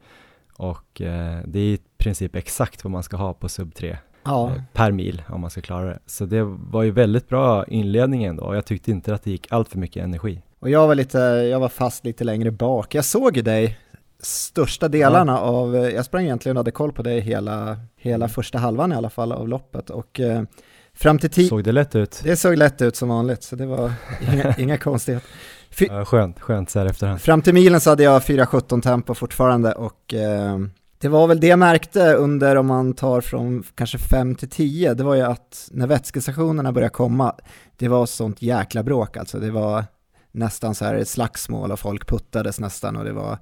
och 0.57 1.01
eh, 1.01 1.39
det 1.45 1.59
är 1.59 1.75
i 1.75 1.79
princip 1.99 2.37
exakt 2.37 2.85
vad 2.85 2.91
man 2.91 3.03
ska 3.03 3.17
ha 3.17 3.35
på 3.35 3.49
sub 3.49 3.75
3 3.75 3.99
ja. 4.25 4.51
eh, 4.51 4.63
per 4.73 4.93
mil 4.93 5.23
om 5.29 5.41
man 5.41 5.51
ska 5.51 5.61
klara 5.61 5.87
det. 5.87 5.99
Så 6.07 6.25
det 6.25 6.43
var 6.43 6.83
ju 6.83 6.91
väldigt 6.91 7.29
bra 7.29 7.65
inledning 7.65 8.25
ändå 8.25 8.45
och 8.45 8.57
jag 8.57 8.65
tyckte 8.65 8.91
inte 8.91 9.15
att 9.15 9.23
det 9.23 9.31
gick 9.31 9.53
allt 9.53 9.69
för 9.69 9.79
mycket 9.79 10.05
energi. 10.05 10.43
Och 10.59 10.71
jag 10.71 10.89
var 10.89 10.95
lite, 10.95 11.19
jag 11.19 11.61
var 11.61 11.69
fast 11.69 12.05
lite 12.05 12.25
längre 12.25 12.51
bak. 12.51 12.95
Jag 12.95 13.05
såg 13.05 13.37
ju 13.37 13.43
dig 13.43 13.79
största 14.23 14.89
delarna 14.89 15.33
ja. 15.33 15.39
av, 15.39 15.77
jag 15.77 16.05
sprang 16.05 16.25
egentligen 16.25 16.57
och 16.57 16.61
hade 16.61 16.71
koll 16.71 16.93
på 16.93 17.03
dig 17.03 17.21
hela, 17.21 17.77
hela 17.97 18.29
första 18.29 18.59
halvan 18.59 18.93
i 18.93 18.95
alla 18.95 19.11
fall 19.11 19.33
av 19.33 19.49
loppet 19.49 19.91
och 19.91 20.21
eh, 20.21 20.43
fram 20.95 21.19
till 21.19 21.31
tio... 21.31 21.49
Såg 21.49 21.65
det 21.65 21.73
lätt 21.73 21.97
ut? 21.97 22.21
Det 22.25 22.37
såg 22.37 22.57
lätt 22.57 22.83
ut 22.83 22.97
som 22.97 23.09
vanligt, 23.09 23.43
så 23.43 23.57
det 23.57 23.67
var 23.67 23.93
inga, 24.33 24.55
inga 24.59 24.79
konstigheter. 24.89 25.31
Fy 25.71 25.87
ja, 25.91 26.05
skönt, 26.05 26.41
skönt 26.41 26.71
så 26.71 26.79
här 26.79 26.87
efterhand. 26.87 27.21
Fram 27.21 27.43
till 27.43 27.55
milen 27.55 27.81
så 27.81 27.91
hade 27.91 28.03
jag 28.03 28.23
4.17 28.23 28.83
tempo 28.83 29.15
fortfarande 29.15 29.73
och 29.73 30.15
eh, 30.15 30.59
det 30.99 31.09
var 31.09 31.27
väl 31.27 31.41
det 31.41 31.47
jag 31.47 31.59
märkte 31.59 32.15
under, 32.15 32.57
om 32.57 32.67
man 32.67 32.95
tar 32.95 33.21
från 33.21 33.65
kanske 33.75 33.99
5 33.99 34.35
till 34.35 34.51
10, 34.51 34.95
det 34.95 35.05
var 35.05 35.15
ju 35.15 35.23
att 35.23 35.69
när 35.71 35.87
vätskestationerna 35.87 36.73
började 36.73 36.91
komma, 36.91 37.35
det 37.77 37.89
var 37.89 38.07
sånt 38.07 38.43
jäkla 38.43 38.83
bråk 38.83 39.17
alltså. 39.17 39.39
Det 39.39 39.51
var 39.51 39.85
nästan 40.33 40.75
så 40.75 40.85
här 40.85 41.05
slagsmål 41.05 41.73
och 41.73 41.81
folk 41.81 42.07
puttades 42.07 42.61
nästan 42.61 42.97
och 42.97 43.05
det 43.05 43.13
var 43.13 43.39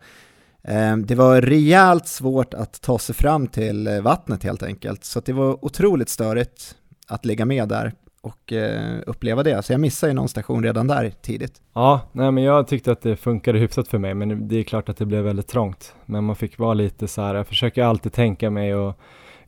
eh, 0.62 0.96
det 0.96 1.14
var 1.14 1.40
rejält 1.40 2.08
svårt 2.08 2.54
att 2.54 2.80
ta 2.80 2.98
sig 2.98 3.14
fram 3.14 3.46
till 3.46 4.00
vattnet 4.02 4.42
helt 4.42 4.62
enkelt, 4.62 5.04
så 5.04 5.20
det 5.20 5.32
var 5.32 5.64
otroligt 5.64 6.08
störigt 6.08 6.76
att 7.06 7.24
ligga 7.24 7.44
med 7.44 7.68
där 7.68 7.92
och 8.20 8.52
eh, 8.52 9.00
uppleva 9.06 9.42
det. 9.42 9.62
Så 9.62 9.72
jag 9.72 9.80
missade 9.80 10.10
ju 10.10 10.14
någon 10.14 10.28
station 10.28 10.62
redan 10.62 10.86
där 10.86 11.12
tidigt. 11.22 11.62
Ja, 11.74 12.00
nej 12.12 12.32
men 12.32 12.44
jag 12.44 12.68
tyckte 12.68 12.92
att 12.92 13.02
det 13.02 13.16
funkade 13.16 13.58
hyfsat 13.58 13.88
för 13.88 13.98
mig, 13.98 14.14
men 14.14 14.48
det 14.48 14.56
är 14.56 14.62
klart 14.62 14.88
att 14.88 14.96
det 14.96 15.06
blev 15.06 15.24
väldigt 15.24 15.48
trångt. 15.48 15.94
Men 16.06 16.24
man 16.24 16.36
fick 16.36 16.58
vara 16.58 16.74
lite 16.74 17.08
så 17.08 17.22
här, 17.22 17.34
jag 17.34 17.46
försöker 17.46 17.82
alltid 17.82 18.12
tänka 18.12 18.50
mig 18.50 18.72
att 18.72 18.98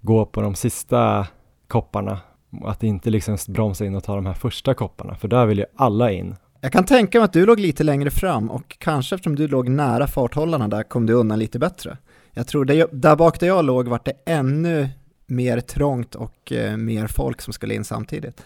gå 0.00 0.26
på 0.26 0.40
de 0.40 0.54
sista 0.54 1.26
kopparna, 1.68 2.20
att 2.64 2.82
inte 2.82 3.10
liksom 3.10 3.36
bromsa 3.48 3.84
in 3.84 3.94
och 3.94 4.04
ta 4.04 4.14
de 4.14 4.26
här 4.26 4.34
första 4.34 4.74
kopparna, 4.74 5.14
för 5.14 5.28
där 5.28 5.46
vill 5.46 5.58
ju 5.58 5.64
alla 5.76 6.10
in. 6.12 6.36
Jag 6.60 6.72
kan 6.72 6.84
tänka 6.84 7.18
mig 7.18 7.24
att 7.24 7.32
du 7.32 7.46
låg 7.46 7.60
lite 7.60 7.84
längre 7.84 8.10
fram 8.10 8.50
och 8.50 8.78
kanske 8.78 9.14
eftersom 9.14 9.36
du 9.36 9.48
låg 9.48 9.68
nära 9.68 10.06
farthållarna 10.06 10.68
där 10.68 10.82
kom 10.82 11.06
du 11.06 11.12
undan 11.12 11.38
lite 11.38 11.58
bättre. 11.58 11.98
Jag 12.32 12.46
tror 12.46 12.64
det, 12.64 12.88
där 12.92 13.16
bak 13.16 13.40
där 13.40 13.46
jag 13.46 13.64
låg 13.64 13.88
var 13.88 14.00
det 14.04 14.12
ännu 14.26 14.88
mer 15.30 15.60
trångt 15.60 16.14
och 16.14 16.52
eh, 16.52 16.76
mer 16.76 17.06
folk 17.06 17.40
som 17.40 17.52
skulle 17.52 17.74
in 17.74 17.84
samtidigt. 17.84 18.42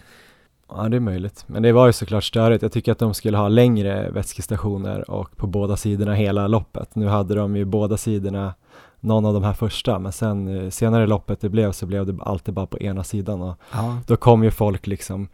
Ja, 0.69 0.89
det 0.89 0.95
är 0.95 0.99
möjligt. 0.99 1.43
Men 1.47 1.63
det 1.63 1.71
var 1.71 1.87
ju 1.87 1.93
såklart 1.93 2.23
störigt. 2.23 2.61
Jag 2.61 2.71
tycker 2.71 2.91
att 2.91 2.99
de 2.99 3.13
skulle 3.13 3.37
ha 3.37 3.47
längre 3.47 4.09
vätskestationer 4.09 5.11
och 5.11 5.37
på 5.37 5.47
båda 5.47 5.77
sidorna 5.77 6.13
hela 6.13 6.47
loppet. 6.47 6.95
Nu 6.95 7.07
hade 7.07 7.35
de 7.35 7.55
ju 7.55 7.65
båda 7.65 7.97
sidorna 7.97 8.53
någon 8.99 9.25
av 9.25 9.33
de 9.33 9.43
här 9.43 9.53
första, 9.53 9.99
men 9.99 10.11
sen 10.11 10.47
eh, 10.47 10.69
senare 10.69 11.07
loppet 11.07 11.41
det 11.41 11.49
blev 11.49 11.71
så 11.71 11.85
blev 11.85 12.05
det 12.05 12.23
alltid 12.23 12.53
bara 12.53 12.65
på 12.65 12.79
ena 12.79 13.03
sidan 13.03 13.41
och 13.41 13.55
ja. 13.71 13.97
då 14.07 14.17
kom 14.17 14.43
ju 14.43 14.51
folk 14.51 14.87
liksom 14.87 15.27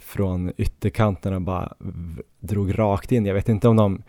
från 0.00 0.52
ytterkanterna 0.56 1.40
bara 1.40 1.72
drog 2.40 2.78
rakt 2.78 3.12
in. 3.12 3.26
Jag 3.26 3.34
vet 3.34 3.48
inte 3.48 3.68
om 3.68 3.76
de 3.76 4.02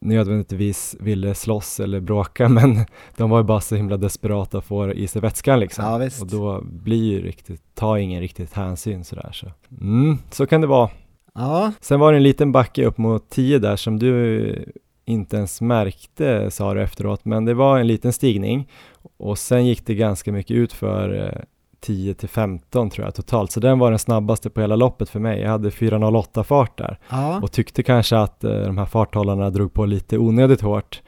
nödvändigtvis 0.00 0.96
ville 1.00 1.34
slåss 1.34 1.80
eller 1.80 2.00
bråka 2.00 2.48
men 2.48 2.86
de 3.16 3.30
var 3.30 3.38
ju 3.38 3.44
bara 3.44 3.60
så 3.60 3.76
himla 3.76 3.96
desperata 3.96 4.58
att 4.58 4.64
få 4.64 4.92
i 4.92 5.08
sig 5.08 5.22
vätskan 5.22 5.60
liksom. 5.60 5.84
Ja, 5.84 6.10
och 6.20 6.26
då 6.26 6.60
blir 6.62 7.12
ju 7.12 7.22
riktigt, 7.22 7.62
ta 7.74 7.98
ingen 7.98 8.20
riktigt 8.20 8.52
hänsyn 8.52 9.04
sådär 9.04 9.30
så. 9.32 9.46
Mm, 9.80 10.18
så 10.30 10.46
kan 10.46 10.60
det 10.60 10.66
vara. 10.66 10.90
Ja. 11.34 11.72
Sen 11.80 12.00
var 12.00 12.12
det 12.12 12.18
en 12.18 12.22
liten 12.22 12.52
backe 12.52 12.84
upp 12.84 12.98
mot 12.98 13.30
10 13.30 13.58
där 13.58 13.76
som 13.76 13.98
du 13.98 14.72
inte 15.04 15.36
ens 15.36 15.60
märkte 15.60 16.50
sa 16.50 16.74
du 16.74 16.82
efteråt 16.82 17.24
men 17.24 17.44
det 17.44 17.54
var 17.54 17.78
en 17.78 17.86
liten 17.86 18.12
stigning 18.12 18.68
och 19.16 19.38
sen 19.38 19.66
gick 19.66 19.86
det 19.86 19.94
ganska 19.94 20.32
mycket 20.32 20.56
ut 20.56 20.72
för 20.72 21.24
eh, 21.24 21.42
10 21.80 22.14
till 22.14 22.28
15 22.28 22.90
tror 22.90 23.06
jag 23.06 23.14
totalt, 23.14 23.52
så 23.52 23.60
den 23.60 23.78
var 23.78 23.90
den 23.90 23.98
snabbaste 23.98 24.50
på 24.50 24.60
hela 24.60 24.76
loppet 24.76 25.08
för 25.08 25.20
mig. 25.20 25.40
Jag 25.40 25.50
hade 25.50 25.70
4.08 25.70 26.42
fart 26.42 26.78
där 26.78 26.98
ja. 27.08 27.40
och 27.42 27.52
tyckte 27.52 27.82
kanske 27.82 28.18
att 28.18 28.44
eh, 28.44 28.50
de 28.50 28.78
här 28.78 28.86
farthållarna 28.86 29.50
drog 29.50 29.72
på 29.72 29.86
lite 29.86 30.18
onödigt 30.18 30.60
hårt 30.60 31.02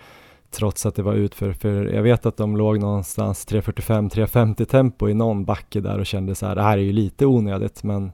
trots 0.50 0.87
att 0.87 0.94
det 0.94 1.02
var 1.02 1.14
utför, 1.14 1.52
för 1.52 1.85
jag 1.85 2.02
vet 2.02 2.26
att 2.26 2.37
de 2.37 2.56
låg 2.56 2.80
någonstans 2.80 3.48
3.45-3.50 3.48 4.64
tempo 4.64 5.09
i 5.09 5.14
någon 5.14 5.44
backe 5.44 5.80
där 5.80 5.98
och 5.98 6.06
kände 6.06 6.35
så 6.35 6.46
här, 6.46 6.54
det 6.54 6.62
här 6.62 6.78
är 6.78 6.83
ju 6.83 6.92
lite 6.92 7.26
onödigt 7.26 7.83
men 7.83 8.12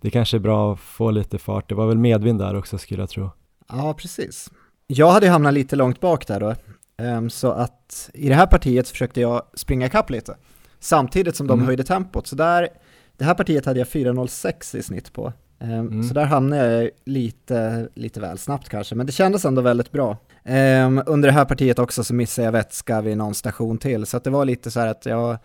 det 0.00 0.10
kanske 0.10 0.36
är 0.36 0.38
bra 0.38 0.72
att 0.72 0.80
få 0.80 1.10
lite 1.10 1.38
fart. 1.38 1.68
Det 1.68 1.74
var 1.74 1.86
väl 1.86 1.98
medvind 1.98 2.38
där 2.38 2.56
också 2.56 2.78
skulle 2.78 3.02
jag 3.02 3.10
tro. 3.10 3.30
Ja, 3.68 3.94
precis. 3.98 4.50
Jag 4.86 5.10
hade 5.10 5.28
hamnat 5.28 5.54
lite 5.54 5.76
långt 5.76 6.00
bak 6.00 6.26
där 6.26 6.40
då, 6.40 6.54
um, 7.04 7.30
så 7.30 7.50
att 7.50 8.10
i 8.14 8.28
det 8.28 8.34
här 8.34 8.46
partiet 8.46 8.88
försökte 8.88 9.20
jag 9.20 9.42
springa 9.54 9.86
ikapp 9.86 10.10
lite 10.10 10.36
samtidigt 10.86 11.36
som 11.36 11.46
de 11.46 11.52
mm. 11.52 11.66
höjde 11.66 11.84
tempot. 11.84 12.26
Så 12.26 12.36
där, 12.36 12.68
det 13.16 13.24
här 13.24 13.34
partiet 13.34 13.66
hade 13.66 13.78
jag 13.78 13.88
4.06 13.88 14.76
i 14.76 14.82
snitt 14.82 15.12
på. 15.12 15.32
Um, 15.58 15.70
mm. 15.70 16.02
Så 16.02 16.14
där 16.14 16.24
hamnade 16.24 16.82
jag 16.82 16.90
lite, 17.04 17.88
lite 17.94 18.20
väl 18.20 18.38
snabbt 18.38 18.68
kanske, 18.68 18.94
men 18.94 19.06
det 19.06 19.12
kändes 19.12 19.44
ändå 19.44 19.62
väldigt 19.62 19.92
bra. 19.92 20.10
Um, 20.44 21.02
under 21.06 21.28
det 21.28 21.32
här 21.32 21.44
partiet 21.44 21.78
också 21.78 22.04
så 22.04 22.14
missade 22.14 22.44
jag 22.44 22.52
vätska 22.52 23.00
vid 23.00 23.16
någon 23.16 23.34
station 23.34 23.78
till, 23.78 24.06
så 24.06 24.18
det 24.18 24.30
var 24.30 24.44
lite 24.44 24.70
så 24.70 24.80
här 24.80 24.86
att 24.86 25.06
jag, 25.06 25.38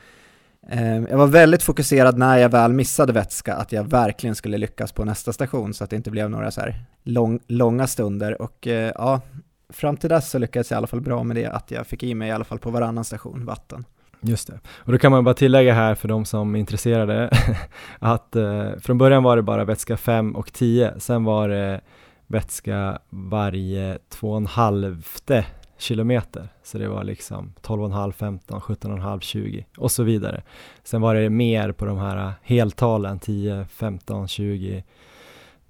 um, 0.71 1.07
jag 1.09 1.17
var 1.17 1.27
väldigt 1.27 1.63
fokuserad 1.63 2.17
när 2.17 2.37
jag 2.37 2.49
väl 2.49 2.73
missade 2.73 3.13
vätska, 3.13 3.55
att 3.55 3.71
jag 3.71 3.83
verkligen 3.83 4.35
skulle 4.35 4.57
lyckas 4.57 4.91
på 4.91 5.05
nästa 5.05 5.33
station, 5.33 5.73
så 5.73 5.83
att 5.83 5.89
det 5.89 5.95
inte 5.95 6.11
blev 6.11 6.29
några 6.29 6.51
så 6.51 6.61
här 6.61 6.83
lång, 7.03 7.39
långa 7.47 7.87
stunder. 7.87 8.41
Och 8.41 8.67
uh, 8.67 8.73
ja, 8.73 9.21
fram 9.69 9.97
till 9.97 10.09
dess 10.09 10.29
så 10.29 10.37
lyckades 10.37 10.71
jag 10.71 10.75
i 10.75 10.79
alla 10.79 10.87
fall 10.87 11.01
bra 11.01 11.23
med 11.23 11.35
det, 11.35 11.45
att 11.45 11.71
jag 11.71 11.87
fick 11.87 12.03
i 12.03 12.15
mig 12.15 12.29
i 12.29 12.31
alla 12.31 12.45
fall 12.45 12.59
på 12.59 12.69
varannan 12.69 13.03
station 13.03 13.45
vatten. 13.45 13.85
Just 14.21 14.47
det. 14.47 14.59
Och 14.67 14.91
då 14.91 14.97
kan 14.97 15.11
man 15.11 15.23
bara 15.23 15.35
tillägga 15.35 15.73
här 15.73 15.95
för 15.95 16.07
de 16.07 16.25
som 16.25 16.55
är 16.55 16.59
intresserade 16.59 17.29
att 17.99 18.35
eh, 18.35 18.69
från 18.81 18.97
början 18.97 19.23
var 19.23 19.35
det 19.35 19.43
bara 19.43 19.65
vätska 19.65 19.97
5 19.97 20.35
och 20.35 20.53
10, 20.53 20.99
sen 20.99 21.23
var 21.23 21.49
det 21.49 21.81
vätska 22.27 22.99
varje 23.09 23.97
2,5 23.97 25.43
kilometer. 25.77 26.49
Så 26.63 26.77
det 26.77 26.87
var 26.87 27.03
liksom 27.03 27.53
12,5, 27.61 28.11
15, 28.11 28.59
17,5, 28.59 29.19
20 29.19 29.65
och 29.77 29.91
så 29.91 30.03
vidare. 30.03 30.43
Sen 30.83 31.01
var 31.01 31.15
det 31.15 31.29
mer 31.29 31.71
på 31.71 31.85
de 31.85 31.97
här 31.97 32.17
eh, 32.17 32.31
heltalen 32.41 33.19
10, 33.19 33.65
15, 33.65 34.27
20 34.27 34.83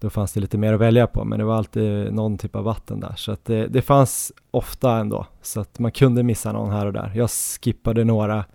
då 0.02 0.10
fanns 0.10 0.34
det 0.34 0.40
lite 0.40 0.58
mer 0.58 0.74
att 0.74 0.80
välja 0.80 1.08
på, 1.08 1.26
men 1.26 1.40
det 1.40 1.46
var 1.46 1.56
alltid 1.58 2.14
någon 2.14 2.38
typ 2.38 2.56
av 2.56 2.64
vatten 2.64 3.00
där, 3.00 3.14
så 3.16 3.32
att 3.32 3.46
det, 3.46 3.68
det 3.68 3.82
fanns 3.82 4.32
ofta 4.52 4.98
ändå, 4.98 5.26
så 5.42 5.60
att 5.60 5.80
man 5.80 5.92
kunde 5.92 6.24
missa 6.24 6.52
någon 6.52 6.72
här 6.72 6.86
och 6.86 6.94
där. 6.94 7.12
Jag 7.16 7.30
skippade 7.30 8.04
några 8.04 8.46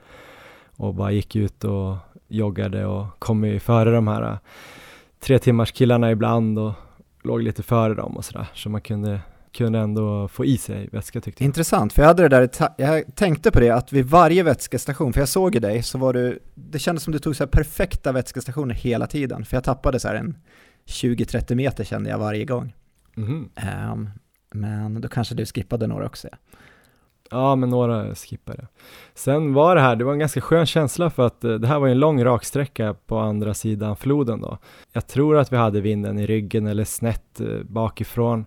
och 0.76 0.94
bara 0.94 1.10
gick 1.10 1.36
ut 1.36 1.64
och 1.64 1.96
joggade 2.28 2.86
och 2.86 3.06
kom 3.18 3.44
ju 3.44 3.60
före 3.60 3.90
de 3.90 4.08
här 4.08 4.22
äh, 4.22 4.38
tre 5.20 5.38
timmars 5.38 5.72
killarna 5.72 6.10
ibland 6.10 6.58
och 6.58 6.72
låg 7.22 7.42
lite 7.42 7.62
före 7.62 7.94
dem 7.94 8.16
och 8.16 8.24
sådär, 8.24 8.46
så 8.54 8.68
man 8.68 8.80
kunde, 8.80 9.20
kunde 9.52 9.78
ändå 9.78 10.28
få 10.28 10.44
i 10.44 10.58
sig 10.58 10.88
vätska 10.92 11.20
tyckte 11.20 11.42
jag. 11.42 11.48
Intressant, 11.48 11.92
för 11.92 12.02
jag 12.02 12.06
hade 12.08 12.28
det 12.28 12.48
där, 12.48 12.70
jag 12.76 13.04
tänkte 13.14 13.50
på 13.50 13.60
det 13.60 13.70
att 13.70 13.92
vid 13.92 14.06
varje 14.06 14.42
vätskestation, 14.42 15.12
för 15.12 15.20
jag 15.20 15.28
såg 15.28 15.54
ju 15.54 15.60
dig, 15.60 15.82
så 15.82 15.98
var 15.98 16.12
du, 16.12 16.38
det 16.54 16.78
kändes 16.78 17.04
som 17.04 17.12
du 17.12 17.18
tog 17.18 17.36
så 17.36 17.44
här 17.44 17.48
perfekta 17.48 18.12
vätskestationer 18.12 18.74
hela 18.74 19.06
tiden, 19.06 19.44
för 19.44 19.56
jag 19.56 19.64
tappade 19.64 20.00
så 20.00 20.08
här 20.08 20.14
en 20.14 20.36
20-30 20.86 21.54
meter 21.54 21.84
kände 21.84 22.10
jag 22.10 22.18
varje 22.18 22.44
gång. 22.44 22.74
Mhm. 23.14 23.48
Ehm, 23.56 24.10
men 24.54 25.00
då 25.00 25.08
kanske 25.08 25.34
du 25.34 25.46
skippade 25.46 25.86
några 25.86 26.06
också. 26.06 26.28
Ja. 26.32 26.36
Ja, 27.30 27.56
men 27.56 27.70
några 27.70 28.14
skippade. 28.14 28.66
Sen 29.14 29.54
var 29.54 29.74
det 29.74 29.80
här, 29.80 29.96
det 29.96 30.04
var 30.04 30.12
en 30.12 30.18
ganska 30.18 30.40
skön 30.40 30.66
känsla 30.66 31.10
för 31.10 31.26
att 31.26 31.44
eh, 31.44 31.54
det 31.54 31.66
här 31.68 31.78
var 31.78 31.88
en 31.88 31.98
lång 31.98 32.24
raksträcka 32.24 32.94
på 33.06 33.18
andra 33.18 33.54
sidan 33.54 33.96
floden 33.96 34.40
då. 34.40 34.58
Jag 34.92 35.06
tror 35.06 35.36
att 35.36 35.52
vi 35.52 35.56
hade 35.56 35.80
vinden 35.80 36.18
i 36.18 36.26
ryggen 36.26 36.66
eller 36.66 36.84
snett 36.84 37.40
eh, 37.40 37.46
bakifrån. 37.62 38.44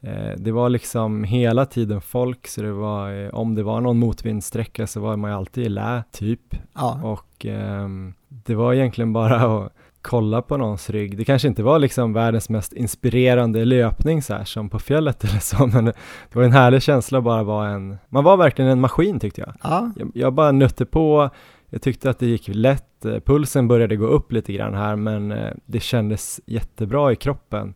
Eh, 0.00 0.32
Det 0.36 0.52
var 0.52 0.68
liksom 0.68 1.24
hela 1.24 1.66
tiden 1.66 2.00
folk, 2.00 2.46
så 2.46 2.62
det 2.62 2.72
var, 2.72 3.34
om 3.34 3.54
det 3.54 3.62
var 3.62 3.80
någon 3.80 3.98
motvindsträcka 3.98 4.86
så 4.86 5.00
var 5.00 5.16
man 5.16 5.30
ju 5.30 5.36
alltid 5.36 5.64
i 5.66 5.68
lä, 5.68 6.02
typ. 6.12 6.54
ja. 6.74 7.00
Och 7.02 7.46
ehm, 7.46 8.14
det 8.28 8.54
var 8.54 8.74
egentligen 8.74 9.12
bara 9.12 9.36
att 9.64 9.72
kolla 10.04 10.42
på 10.42 10.56
någons 10.56 10.90
rygg. 10.90 11.18
Det 11.18 11.24
kanske 11.24 11.48
inte 11.48 11.62
var 11.62 11.78
liksom 11.78 12.12
världens 12.12 12.48
mest 12.48 12.72
inspirerande 12.72 13.64
löpning 13.64 14.22
så 14.22 14.34
här 14.34 14.44
som 14.44 14.68
på 14.68 14.78
fjället 14.78 15.24
eller 15.24 15.38
så, 15.38 15.66
men 15.74 15.84
det 15.84 16.34
var 16.34 16.42
en 16.42 16.52
härlig 16.52 16.82
känsla 16.82 17.18
att 17.18 17.24
bara 17.24 17.42
vara 17.42 17.68
en, 17.68 17.96
man 18.08 18.24
var 18.24 18.36
verkligen 18.36 18.70
en 18.70 18.80
maskin 18.80 19.20
tyckte 19.20 19.40
jag. 19.40 19.54
ja. 19.62 19.90
Jag, 19.96 20.10
jag 20.14 20.32
bara 20.32 20.52
nötte 20.52 20.86
på, 20.86 21.30
jag 21.70 21.82
tyckte 21.82 22.10
att 22.10 22.18
det 22.18 22.26
gick 22.26 22.48
lätt, 22.48 23.04
eh, 23.04 23.20
pulsen 23.20 23.68
började 23.68 23.96
gå 23.96 24.06
upp 24.06 24.32
lite 24.32 24.52
grann 24.52 24.74
här, 24.74 24.96
men 24.96 25.32
eh, 25.32 25.52
det 25.66 25.80
kändes 25.80 26.40
jättebra 26.46 27.12
i 27.12 27.16
kroppen. 27.16 27.74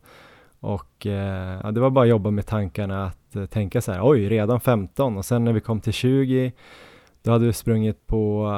Och 0.61 1.07
eh, 1.07 1.61
ja, 1.62 1.71
det 1.71 1.81
var 1.81 1.91
bara 1.91 2.03
att 2.03 2.09
jobba 2.09 2.31
med 2.31 2.47
tankarna 2.47 3.05
att 3.05 3.51
tänka 3.51 3.81
så 3.81 3.93
här, 3.93 4.01
oj, 4.03 4.29
redan 4.29 4.61
15 4.61 5.17
och 5.17 5.25
sen 5.25 5.45
när 5.45 5.53
vi 5.53 5.61
kom 5.61 5.81
till 5.81 5.93
20, 5.93 6.53
då 7.23 7.31
hade 7.31 7.47
vi 7.47 7.53
sprungit 7.53 8.07
på 8.07 8.53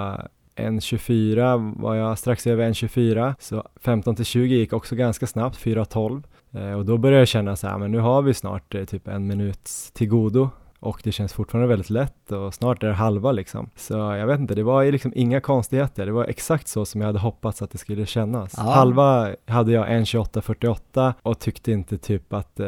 1.24 0.57 1.83
var 1.83 1.95
jag 1.95 2.19
strax 2.19 2.47
över 2.47 2.71
1.24, 2.71 3.35
så 3.39 3.69
15 3.81 4.17
till 4.17 4.25
20 4.25 4.55
gick 4.55 4.73
också 4.73 4.95
ganska 4.95 5.27
snabbt, 5.27 5.59
4.12. 5.59 6.23
Eh, 6.53 6.73
och 6.73 6.85
då 6.85 6.99
började 6.99 7.19
jag 7.19 7.29
känna 7.29 7.57
så 7.57 7.67
här, 7.67 7.79
men 7.79 7.93
nu 7.93 7.99
har 7.99 8.23
vi 8.23 8.35
snart 8.35 8.75
eh, 8.75 8.85
typ 8.85 9.09
en 9.09 9.27
minut 9.27 9.71
till 9.93 10.09
godo 10.09 10.51
och 10.81 11.01
det 11.05 11.13
känns 11.13 11.33
fortfarande 11.33 11.69
väldigt 11.69 11.91
lätt 11.91 12.33
och 12.33 12.55
snart 12.55 12.83
är 12.83 12.89
det 12.89 12.95
halva 12.95 13.33
liksom. 13.33 13.71
Så 13.77 13.95
jag 13.95 14.27
vet 14.27 14.41
inte, 14.41 14.55
det 14.55 14.63
var 14.63 14.85
liksom 14.85 15.13
inga 15.15 15.41
konstigheter, 15.41 16.07
det 16.07 16.13
var 16.13 16.25
exakt 16.25 16.69
så 16.69 16.85
som 16.85 17.01
jag 17.01 17.09
hade 17.09 17.19
hoppats 17.19 17.63
att 17.63 17.71
det 17.71 17.79
skulle 17.79 18.07
kännas. 18.07 18.55
Ja. 18.57 18.63
Halva 18.63 19.35
hade 19.47 19.73
jag 19.73 19.89
1.28.48 19.89 21.13
och 21.23 21.39
tyckte 21.39 21.73
inte 21.73 21.99
typ 21.99 22.33
att 22.33 22.61
eh, 22.61 22.67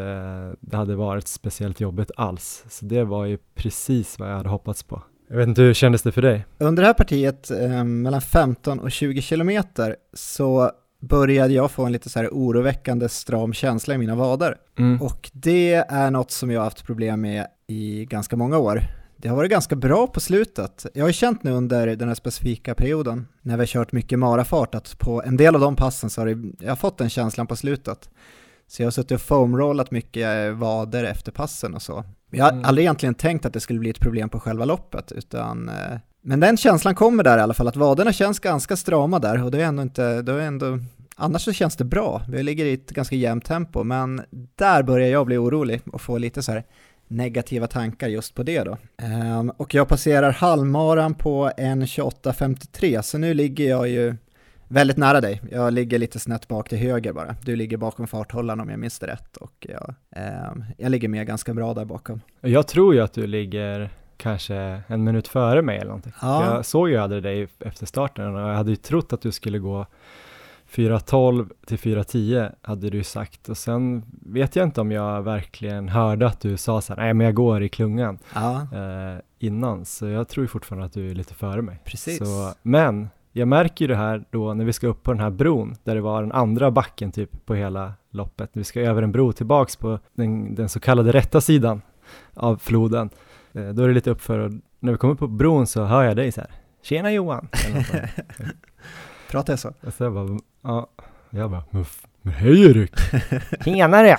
det 0.60 0.76
hade 0.76 0.96
varit 0.96 1.28
speciellt 1.28 1.80
jobbigt 1.80 2.10
alls. 2.16 2.64
Så 2.68 2.84
det 2.84 3.04
var 3.04 3.24
ju 3.24 3.38
precis 3.54 4.18
vad 4.18 4.30
jag 4.30 4.36
hade 4.36 4.48
hoppats 4.48 4.82
på. 4.82 5.02
Jag 5.32 5.38
vet 5.38 5.48
inte, 5.48 5.62
hur 5.62 5.74
kändes 5.74 6.02
det 6.02 6.12
för 6.12 6.22
dig? 6.22 6.46
Under 6.58 6.82
det 6.82 6.86
här 6.86 6.94
partiet, 6.94 7.50
eh, 7.50 7.84
mellan 7.84 8.20
15 8.20 8.80
och 8.80 8.92
20 8.92 9.22
kilometer, 9.22 9.96
så 10.14 10.70
började 11.00 11.54
jag 11.54 11.70
få 11.70 11.84
en 11.84 11.92
lite 11.92 12.08
så 12.08 12.18
här 12.18 12.28
oroväckande 12.32 13.08
stram 13.08 13.52
känsla 13.52 13.94
i 13.94 13.98
mina 13.98 14.14
vader. 14.14 14.56
Mm. 14.78 15.02
Och 15.02 15.30
det 15.32 15.74
är 15.74 16.10
något 16.10 16.30
som 16.30 16.50
jag 16.50 16.60
har 16.60 16.64
haft 16.64 16.86
problem 16.86 17.20
med 17.20 17.46
i 17.66 18.04
ganska 18.04 18.36
många 18.36 18.58
år. 18.58 18.82
Det 19.16 19.28
har 19.28 19.36
varit 19.36 19.50
ganska 19.50 19.76
bra 19.76 20.06
på 20.06 20.20
slutet. 20.20 20.86
Jag 20.94 21.04
har 21.04 21.12
känt 21.12 21.42
nu 21.42 21.50
under 21.50 21.96
den 21.96 22.08
här 22.08 22.14
specifika 22.14 22.74
perioden, 22.74 23.26
när 23.42 23.56
vi 23.56 23.60
har 23.60 23.66
kört 23.66 23.92
mycket 23.92 24.18
marafart, 24.18 24.74
att 24.74 24.98
på 24.98 25.22
en 25.22 25.36
del 25.36 25.54
av 25.54 25.60
de 25.60 25.76
passen 25.76 26.10
så 26.10 26.20
har 26.20 26.26
det, 26.26 26.64
jag 26.64 26.70
har 26.70 26.76
fått 26.76 26.98
den 26.98 27.10
känslan 27.10 27.46
på 27.46 27.56
slutet. 27.56 28.10
Så 28.66 28.82
jag 28.82 28.86
har 28.86 28.92
suttit 28.92 29.12
och 29.12 29.20
foamrollat 29.20 29.90
mycket 29.90 30.48
eh, 30.48 30.52
vader 30.52 31.04
efter 31.04 31.32
passen 31.32 31.74
och 31.74 31.82
så. 31.82 32.04
Jag 32.34 32.44
har 32.44 32.52
Mm. 32.52 32.64
aldrig 32.64 32.84
egentligen 32.84 33.14
tänkt 33.14 33.46
att 33.46 33.52
det 33.52 33.60
skulle 33.60 33.78
bli 33.78 33.90
ett 33.90 34.00
problem 34.00 34.28
på 34.28 34.40
själva 34.40 34.64
loppet, 34.64 35.12
utan 35.12 35.68
eh, 35.68 35.74
men 36.24 36.40
den 36.40 36.56
känslan 36.56 36.94
kommer 36.94 37.24
där 37.24 37.38
i 37.38 37.40
alla 37.40 37.54
fall, 37.54 37.68
att 37.68 37.76
vaderna 37.76 38.12
känns 38.12 38.38
ganska 38.38 38.76
strama 38.76 39.18
där 39.18 39.44
och 39.44 39.50
det 39.50 39.62
är 39.62 39.64
ändå 39.66 39.82
inte, 39.82 40.22
det 40.22 40.32
är 40.32 40.38
ändå, 40.38 40.78
annars 41.16 41.42
så 41.44 41.52
känns 41.52 41.76
det 41.76 41.84
bra. 41.84 42.22
Vi 42.28 42.42
ligger 42.42 42.64
i 42.64 42.72
ett 42.74 42.90
ganska 42.90 43.16
jämnt 43.16 43.44
tempo, 43.44 43.84
men 43.84 44.22
där 44.54 44.82
börjar 44.82 45.08
jag 45.08 45.26
bli 45.26 45.36
orolig 45.36 45.80
och 45.92 46.00
få 46.00 46.18
lite 46.18 46.42
så 46.42 46.52
här 46.52 46.64
negativa 47.08 47.66
tankar 47.66 48.08
just 48.08 48.34
på 48.34 48.42
det 48.42 48.62
då. 48.64 48.76
Ehm, 49.02 49.50
och 49.50 49.74
jag 49.74 49.88
passerar 49.88 50.30
halvmaran 50.32 51.14
på 51.14 51.50
1.28.53, 51.56 53.02
så 53.02 53.18
nu 53.18 53.34
ligger 53.34 53.68
jag 53.68 53.88
ju 53.88 54.16
väldigt 54.72 54.96
nära 54.96 55.20
dig. 55.20 55.42
Jag 55.50 55.72
ligger 55.72 55.98
lite 55.98 56.18
snett 56.18 56.48
bak 56.48 56.68
till 56.68 56.78
höger 56.78 57.12
bara. 57.12 57.36
Du 57.42 57.56
ligger 57.56 57.76
bakom 57.76 58.06
farthållaren 58.06 58.60
om 58.60 58.68
jag 58.70 58.78
minns 58.78 58.98
det 58.98 59.06
rätt 59.06 59.36
och 59.36 59.66
jag, 59.68 59.94
ehm, 60.16 60.64
jag 60.78 60.90
ligger 60.90 61.08
med 61.08 61.26
ganska 61.26 61.54
bra 61.54 61.74
där 61.74 61.84
bakom. 61.84 62.20
Jag 62.40 62.68
tror 62.68 62.94
ju 62.94 63.00
att 63.00 63.12
du 63.12 63.26
ligger 63.26 63.90
kanske 64.16 64.82
en 64.86 65.04
minut 65.04 65.28
före 65.28 65.62
mig 65.62 65.76
eller 65.76 65.86
någonting. 65.86 66.12
Ja. 66.22 66.54
Jag 66.54 66.66
såg 66.66 66.88
ju 66.88 66.96
aldrig 66.96 67.22
dig 67.22 67.48
efter 67.60 67.86
starten 67.86 68.34
och 68.34 68.40
jag 68.40 68.54
hade 68.54 68.70
ju 68.70 68.76
trott 68.76 69.12
att 69.12 69.20
du 69.20 69.32
skulle 69.32 69.58
gå 69.58 69.86
4.12 70.70 71.50
till 71.66 71.78
4.10 71.78 72.52
hade 72.62 72.90
du 72.90 73.04
sagt 73.04 73.48
och 73.48 73.56
sen 73.58 74.02
vet 74.26 74.56
jag 74.56 74.66
inte 74.66 74.80
om 74.80 74.92
jag 74.92 75.22
verkligen 75.22 75.88
hörde 75.88 76.26
att 76.26 76.40
du 76.40 76.56
sa 76.56 76.80
så 76.80 76.94
här, 76.94 77.02
nej 77.02 77.14
men 77.14 77.24
jag 77.24 77.34
går 77.34 77.62
i 77.62 77.68
klungan 77.68 78.18
Ja, 78.34 78.60
eh, 78.62 79.18
innan 79.38 79.84
så 79.84 80.06
jag 80.08 80.28
tror 80.28 80.44
ju 80.44 80.48
fortfarande 80.48 80.86
att 80.86 80.92
du 80.92 81.10
är 81.10 81.14
lite 81.14 81.34
före 81.34 81.62
mig. 81.62 81.78
precis. 81.84 82.18
Så, 82.18 82.54
men 82.62 83.08
jag 83.32 83.48
märker 83.48 83.84
ju 83.84 83.88
det 83.88 83.96
här 83.96 84.24
då 84.30 84.54
när 84.54 84.64
vi 84.64 84.72
ska 84.72 84.86
upp 84.86 85.02
på 85.02 85.12
den 85.12 85.20
här 85.20 85.30
bron 85.30 85.74
där 85.84 85.94
det 85.94 86.00
var 86.00 86.22
den 86.22 86.32
andra 86.32 86.70
backen 86.70 87.12
typ 87.12 87.46
på 87.46 87.54
hela 87.54 87.92
loppet. 88.10 88.50
Vi 88.52 88.64
ska 88.64 88.80
över 88.80 89.02
en 89.02 89.12
bro 89.12 89.32
tillbaks 89.32 89.76
på 89.76 89.98
den, 90.14 90.54
den 90.54 90.68
så 90.68 90.80
kallade 90.80 91.12
rätta 91.12 91.40
sidan 91.40 91.82
av 92.34 92.56
floden. 92.56 93.10
Eh, 93.52 93.68
då 93.68 93.82
är 93.82 93.88
det 93.88 93.94
lite 93.94 94.10
uppför 94.10 94.38
och 94.38 94.52
när 94.80 94.92
vi 94.92 94.98
kommer 94.98 95.14
på 95.14 95.26
bron 95.26 95.66
så 95.66 95.84
hör 95.84 96.02
jag 96.02 96.16
dig 96.16 96.32
så 96.32 96.40
här. 96.40 96.50
Tjena 96.82 97.12
Johan! 97.12 97.48
Pratar 99.30 99.52
jag 99.52 99.60
så? 99.60 99.72
och 99.80 99.94
så 99.94 100.04
jag 100.04 100.14
bara, 100.14 100.38
ja, 100.62 100.88
jag 101.30 101.50
bara, 101.50 101.64
men 102.22 102.34
hej 102.34 102.70
Erik! 102.70 102.92
Tjenare! 103.64 104.16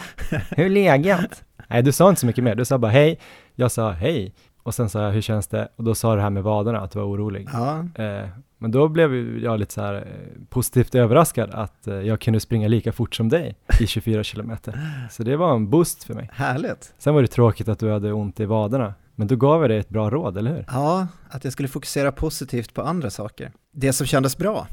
Hur 0.49 0.65
är 0.65 0.69
läget? 0.69 1.43
Nej, 1.67 1.84
du 1.84 1.91
sa 1.91 2.10
inte 2.10 2.21
så 2.21 2.28
mycket 2.28 2.43
mer. 2.43 2.56
Du 2.56 2.65
sa 2.65 2.78
bara 2.78 2.91
hej. 2.91 3.19
Jag 3.56 3.71
sa 3.71 3.91
hej. 3.91 4.34
Och 4.63 4.76
sen 4.76 4.89
sa 4.89 5.02
jag, 5.04 5.12
hur 5.12 5.21
känns 5.21 5.47
det? 5.47 5.67
Och 5.76 5.84
då 5.84 5.95
sa 5.95 6.10
du 6.12 6.15
det 6.15 6.21
här 6.21 6.30
med 6.30 6.43
vaderna, 6.43 6.80
att 6.80 6.91
du 6.91 6.99
var 6.99 7.06
orolig. 7.06 7.49
Ja, 7.54 7.86
Eh, 8.04 8.28
men 8.58 8.71
då 8.71 8.88
blev 8.88 9.38
jag 9.39 9.60
lite 9.60 9.73
så 9.73 9.82
här 9.82 9.93
eh, 9.95 10.43
positivt 10.49 10.95
överraskad 10.95 11.49
att 11.52 11.88
eh, 11.88 11.93
jag 11.95 12.19
kunde 12.21 12.39
springa 12.39 12.67
lika 12.67 12.91
fort 12.91 13.15
som 13.15 13.30
dig 13.30 13.56
i 13.80 13.88
24 13.88 14.23
kilometer. 14.23 14.80
Så 15.12 15.23
det 15.23 15.36
var 15.36 15.56
en 15.56 15.69
boost 15.69 16.04
för 16.04 16.13
mig. 16.13 16.30
härligt. 16.34 16.93
Sen 16.97 17.13
var 17.13 17.21
det 17.21 17.28
tråkigt 17.28 17.67
att 17.69 17.80
du 17.80 17.91
hade 17.91 18.13
ont 18.13 18.39
i 18.39 18.45
vaderna, 18.45 18.93
men 19.15 19.28
då 19.28 19.36
gav 19.36 19.62
jag 19.62 19.69
dig 19.69 19.78
ett 19.78 19.89
bra 19.89 20.10
råd, 20.10 20.38
eller 20.38 20.52
hur? 20.56 20.65
Ja, 20.67 21.08
att 21.30 21.43
jag 21.43 21.54
skulle 21.54 21.67
fokusera 21.69 22.12
positivt 22.12 22.73
på 22.73 22.82
andra 22.82 23.10
saker. 23.10 23.52
Det 23.71 23.93
som 23.93 24.08
kändes 24.08 24.38
bra. 24.38 24.67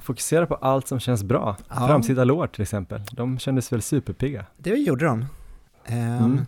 Fokusera 0.00 0.46
på 0.46 0.54
allt 0.54 0.88
som 0.88 1.00
känns 1.00 1.24
bra. 1.24 1.56
Ja. 1.68 1.86
Framsida 1.86 2.24
lår 2.24 2.46
till 2.46 2.62
exempel, 2.62 3.00
de 3.12 3.38
kändes 3.38 3.72
väl 3.72 3.82
superpigga. 3.82 4.44
Det 4.56 4.70
gjorde 4.70 5.04
de. 5.04 5.24
Ehm, 5.86 6.24
Mm. 6.24 6.46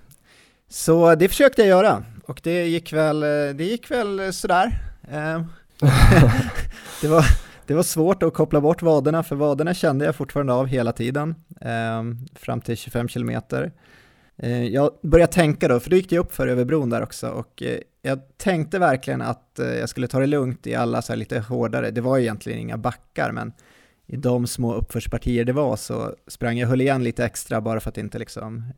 Så 0.71 1.15
det 1.15 1.29
försökte 1.29 1.63
jag 1.63 1.69
göra 1.69 2.03
och 2.29 2.41
det 2.43 2.67
gick 2.67 2.93
väl, 2.93 3.21
det 3.57 3.65
gick 3.65 3.91
väl 3.91 4.33
sådär. 4.33 4.79
Ehm, 5.11 5.45
det, 7.03 7.09
var, 7.09 7.25
det 7.67 7.75
var 7.75 7.83
svårt 7.83 8.23
att 8.23 8.35
koppla 8.35 8.61
bort 8.61 8.83
vaderna 8.83 9.23
för 9.23 9.37
vaderna 9.37 9.75
kände 9.75 10.05
jag 10.05 10.17
fortfarande 10.17 10.53
av 10.53 10.67
hela 10.67 10.93
tiden 10.93 11.35
ehm, 11.61 12.27
fram 12.35 12.61
till 12.61 12.77
25 12.77 13.09
kilometer. 13.09 13.73
Eh, 14.37 14.65
Jag 14.65 14.93
började 15.03 15.33
tänka 15.33 15.69
då, 15.69 15.81
för 15.81 15.91
då 15.91 15.97
gick 15.97 16.11
det 16.11 16.19
upp 16.19 16.35
för 16.35 16.49
över 16.49 16.65
bron 16.65 16.91
där 16.91 17.03
också 17.03 17.29
och 17.29 17.63
eh, 17.63 17.79
jag 18.03 18.21
tänkte 18.37 18.79
verkligen 18.79 19.23
att 19.23 19.59
eh, 19.59 19.67
jag 19.75 19.89
skulle 19.89 20.07
ta 20.09 20.21
det 20.21 20.27
lugnt 20.27 20.67
i 20.67 20.75
alla 20.75 21.03
så 21.03 21.13
här 21.13 21.19
lite 21.19 21.41
hårdare, 21.41 21.91
det 21.91 22.01
var 22.01 22.19
egentligen 22.19 22.59
inga 22.59 22.79
backar 22.79 23.33
men 23.33 23.53
i 24.07 24.17
de 24.17 24.47
små 24.47 24.75
uppförspartier 24.75 25.45
det 25.45 25.53
var 25.53 25.77
så 25.77 26.15
sprang 26.27 26.59
jag 26.59 26.69
höll 26.69 26.81
igen 26.81 27.05
lite 27.05 27.25
extra 27.25 27.61
bara 27.61 27.81
för 27.81 27.89
att 27.91 27.99
inte 27.99 28.19
liksom 28.19 28.73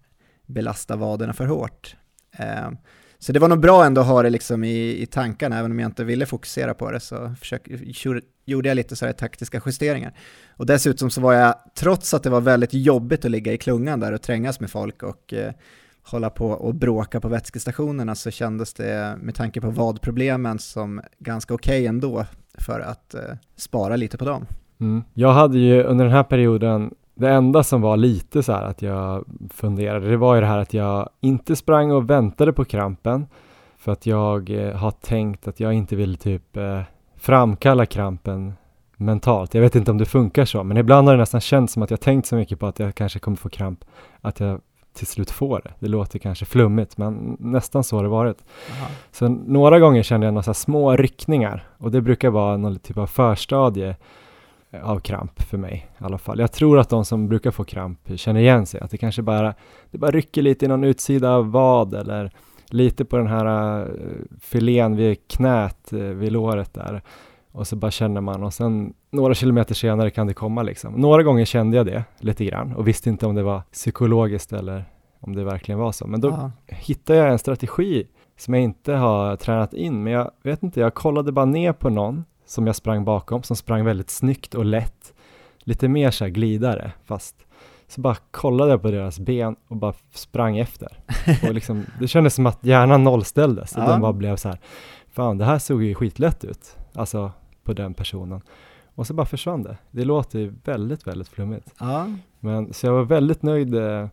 belasta 0.47 0.97
vaderna 0.97 1.33
för 1.33 1.47
hårt. 1.47 1.97
Så 3.23 3.33
det 3.33 3.39
var 3.39 3.49
nog 3.49 3.61
bra 3.61 3.85
ändå 3.85 4.01
att 4.01 4.07
ha 4.07 4.23
det 4.23 4.31
liksom 4.31 4.65
i, 4.65 5.03
i 5.03 5.07
tankarna, 5.07 5.59
även 5.59 5.71
om 5.71 5.79
jag 5.79 5.89
inte 5.89 6.05
ville 6.05 6.27
fokusera 6.27 6.75
på 6.75 6.91
det 6.91 7.01
så 7.01 7.35
försök, 7.39 7.69
gjorde 8.45 8.69
jag 8.69 8.75
lite 8.75 8.97
sådär 8.97 9.13
taktiska 9.13 9.63
justeringar. 9.67 10.13
Och 10.57 10.67
dessutom 10.67 11.11
så 11.11 11.21
var 11.21 11.33
jag, 11.33 11.55
trots 11.75 12.15
att 12.15 12.23
det 12.23 12.31
var 12.31 12.41
väldigt 12.41 12.75
jobbigt 12.75 13.25
att 13.25 13.31
ligga 13.31 13.53
i 13.53 13.59
klungan 13.59 14.01
där 14.01 14.13
och 14.13 14.23
trängas 14.23 14.61
med 14.61 14.71
folk 14.71 15.03
och 15.03 15.33
eh, 15.33 15.53
hålla 16.03 16.31
på 16.31 16.47
och 16.47 16.75
bråka 16.75 17.21
på 17.21 17.29
vätskestationerna 17.29 18.15
så 18.15 18.31
kändes 18.31 18.75
det 18.75 19.17
med 19.21 19.35
tanke 19.35 19.61
på 19.61 19.71
vadproblemen 19.71 20.59
som 20.59 21.01
ganska 21.19 21.55
okej 21.55 21.87
ändå 21.87 22.27
för 22.55 22.81
att 22.81 23.15
eh, 23.15 23.21
spara 23.57 23.97
lite 23.97 24.19
på 24.19 24.25
dem. 24.25 24.47
Mm. 24.81 25.03
Jag 25.15 25.33
hade 25.33 25.59
ju 25.59 25.83
under 25.83 26.05
den 26.05 26.15
här 26.15 26.25
perioden, 26.25 26.95
det 27.21 27.31
enda 27.31 27.63
som 27.63 27.81
var 27.81 27.97
lite 27.97 28.43
så 28.43 28.53
här 28.53 28.63
att 28.63 28.83
jag 28.83 29.25
funderade, 29.51 30.11
det 30.11 30.17
var 30.17 30.35
ju 30.35 30.41
det 30.41 30.47
här 30.47 30.59
att 30.59 30.75
jag 30.75 31.09
inte 31.21 31.57
sprang 31.57 31.93
och 31.93 32.11
väntade 32.11 32.53
på 32.53 32.65
krampen 32.65 33.27
för 33.79 33.93
att 33.93 34.07
jag 34.07 34.51
eh, 34.51 34.77
har 34.77 34.91
tänkt 34.91 35.49
att 35.49 35.61
jag 35.61 35.73
inte 35.73 35.97
vill 35.97 36.17
typ 36.17 36.57
eh, 36.57 36.81
framkalla 37.17 37.87
krampen 37.87 38.53
mentalt. 38.97 39.55
Jag 39.55 39.63
vet 39.63 39.77
inte 39.77 39.91
om 39.91 39.99
det 39.99 40.07
funkar 40.07 40.45
så, 40.45 40.65
men 40.65 40.77
ibland 40.77 41.09
har 41.09 41.15
det 41.15 41.21
nästan 41.21 41.41
känts 41.41 41.73
som 41.73 41.83
att 41.83 41.91
jag 41.91 42.01
tänkt 42.01 42.27
så 42.27 42.37
mycket 42.37 42.59
på 42.59 42.67
att 42.67 42.79
jag 42.79 42.95
kanske 42.95 43.19
kommer 43.19 43.37
få 43.37 43.49
kramp 43.49 43.85
att 44.21 44.41
jag 44.41 44.61
till 44.93 45.07
slut 45.07 45.31
får 45.31 45.61
det. 45.65 45.71
Det 45.79 45.89
låter 45.89 46.19
kanske 46.19 46.45
flummigt, 46.45 46.99
men 46.99 47.37
nästan 47.41 47.85
så 47.85 47.97
har 47.97 48.03
det 48.03 48.09
varit. 48.09 48.45
Aha. 48.73 48.87
Så 49.13 49.29
några 49.29 49.79
gånger 49.79 50.03
kände 50.03 50.27
jag 50.27 50.35
några 50.35 50.55
små 50.55 50.97
ryckningar 50.97 51.69
och 51.79 51.91
det 51.91 52.01
brukar 52.01 52.31
vara 52.31 52.57
någon 52.57 52.79
typ 52.79 52.99
av 52.99 53.07
förstadie 53.07 53.97
av 54.83 55.01
kramp 55.01 55.43
för 55.43 55.59
mig 55.59 55.89
i 56.01 56.05
alla 56.05 56.19
fall. 56.19 56.39
Jag 56.39 56.53
tror 56.53 56.79
att 56.79 56.89
de 56.89 57.05
som 57.05 57.29
brukar 57.29 57.51
få 57.51 57.65
kramp 57.65 58.01
känner 58.15 58.41
igen 58.41 58.67
sig, 58.67 58.81
att 58.81 58.91
det 58.91 58.99
kanske 58.99 59.23
bara, 59.23 59.55
det 59.91 59.99
bara 59.99 60.11
rycker 60.11 60.43
lite 60.43 60.65
i 60.65 60.69
någon 60.69 60.85
utsida 60.85 61.31
av 61.31 61.51
vad 61.51 61.95
eller 61.95 62.31
lite 62.71 63.05
på 63.05 63.17
den 63.17 63.27
här 63.27 63.81
uh, 63.81 63.89
filén 64.41 64.97
vid 64.97 65.29
knät, 65.29 65.93
uh, 65.93 66.01
vid 66.01 66.33
låret 66.33 66.75
där. 66.75 67.03
Och 67.53 67.67
så 67.67 67.77
bara 67.77 67.91
känner 67.91 68.21
man 68.21 68.43
och 68.43 68.55
sen 68.55 68.95
några 69.11 69.35
kilometer 69.35 69.75
senare 69.75 70.11
kan 70.11 70.27
det 70.27 70.35
komma 70.35 70.63
liksom. 70.63 70.95
Några 70.95 71.23
gånger 71.23 71.45
kände 71.45 71.77
jag 71.77 71.87
det 71.87 72.05
lite 72.19 72.45
grann 72.45 72.75
och 72.75 72.89
visste 72.89 73.09
inte 73.09 73.27
om 73.27 73.35
det 73.35 73.43
var 73.43 73.63
psykologiskt 73.73 74.53
eller 74.53 74.85
om 75.21 75.35
det 75.35 75.45
verkligen 75.45 75.79
var 75.79 75.93
så. 75.93 76.07
Men 76.07 76.21
då 76.21 76.31
Aha. 76.31 76.51
hittade 76.67 77.19
jag 77.19 77.31
en 77.31 77.39
strategi 77.39 78.07
som 78.37 78.55
jag 78.55 78.63
inte 78.63 78.93
har 78.93 79.37
tränat 79.37 79.75
in, 79.75 80.03
men 80.03 80.13
jag 80.13 80.31
vet 80.43 80.63
inte, 80.63 80.81
jag 80.81 80.95
kollade 80.95 81.33
bara 81.33 81.45
ner 81.45 81.73
på 81.73 81.91
någon 81.91 82.25
som 82.51 82.67
jag 82.67 82.77
sprang 82.77 83.05
bakom, 83.05 83.43
som 83.43 83.57
sprang 83.57 83.85
väldigt 83.85 84.11
snyggt 84.11 84.55
och 84.55 84.65
lätt, 84.65 85.13
lite 85.59 85.89
mer 85.89 86.11
så 86.11 86.25
här 86.25 86.31
glidare, 86.31 86.93
fast 87.05 87.47
så 87.89 88.01
bara 88.01 88.17
kollade 88.31 88.71
jag 88.71 88.83
på 88.83 88.91
deras 88.91 89.19
ben 89.21 89.57
och 89.69 89.77
bara 89.77 89.95
sprang 90.15 90.59
efter. 90.59 90.89
Och 91.49 91.55
liksom, 91.55 91.85
det 92.01 92.09
kändes 92.09 92.35
som 92.35 92.47
att 92.47 92.65
hjärnan 92.65 93.05
nollställdes 93.05 93.77
och 93.77 93.83
Ja. 93.83 93.89
den 93.89 94.01
bara 94.01 94.13
blev 94.13 94.37
så 94.37 94.49
här, 94.49 94.59
fan 95.11 95.39
det 95.39 95.45
här 95.45 95.59
såg 95.59 95.83
ju 95.83 95.95
skitlätt 95.95 96.45
ut, 96.45 96.77
alltså 96.95 97.33
på 97.65 97.73
den 97.73 97.95
personen. 97.95 98.41
Och 98.95 99.07
så 99.07 99.15
bara 99.15 99.27
försvann 99.27 99.63
det. 99.63 99.77
Det 99.91 100.05
låter 100.05 100.39
ju 100.39 100.55
väldigt, 100.65 101.07
väldigt 101.07 101.29
flummigt. 101.29 101.75
Ja, 101.81 102.07
Men 102.41 102.73
så 102.73 102.87
jag 102.87 102.93
var 102.93 103.03
väldigt 103.05 103.43
nöjd 103.43 103.75
eh, 103.75 103.81
när 103.81 104.11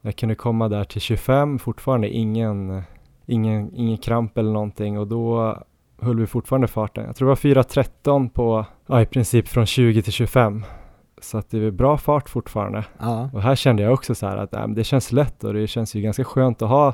jag 0.00 0.16
kunde 0.16 0.34
komma 0.34 0.68
där 0.68 0.84
till 0.84 1.00
25, 1.00 1.58
fortfarande 1.58 2.08
ingen, 2.08 2.82
ingen, 3.26 3.74
ingen 3.74 3.98
kramp 3.98 4.38
eller 4.38 4.52
någonting 4.52 4.98
och 4.98 5.06
då 5.06 5.58
höll 6.00 6.20
vi 6.20 6.26
fortfarande 6.26 6.68
farten. 6.68 7.04
Jag 7.04 7.16
tror 7.16 7.26
det 7.26 7.30
var 7.30 7.62
4.13 7.62 8.28
på, 8.28 8.66
ja 8.86 9.02
i 9.02 9.06
princip 9.06 9.48
från 9.48 9.66
20 9.66 10.02
till 10.02 10.12
25. 10.12 10.64
Så 11.20 11.38
att 11.38 11.50
det 11.50 11.58
är 11.58 11.70
bra 11.70 11.98
fart 11.98 12.28
fortfarande. 12.28 12.84
ja, 12.98 13.30
Och 13.32 13.42
här 13.42 13.54
kände 13.54 13.82
jag 13.82 13.92
också 13.92 14.14
så 14.14 14.26
här 14.26 14.36
att 14.36 14.54
äh, 14.54 14.68
det 14.68 14.84
känns 14.84 15.12
lätt 15.12 15.44
och 15.44 15.54
det 15.54 15.66
känns 15.66 15.94
ju 15.94 16.00
ganska 16.00 16.24
skönt 16.24 16.62
att 16.62 16.68
ha 16.68 16.92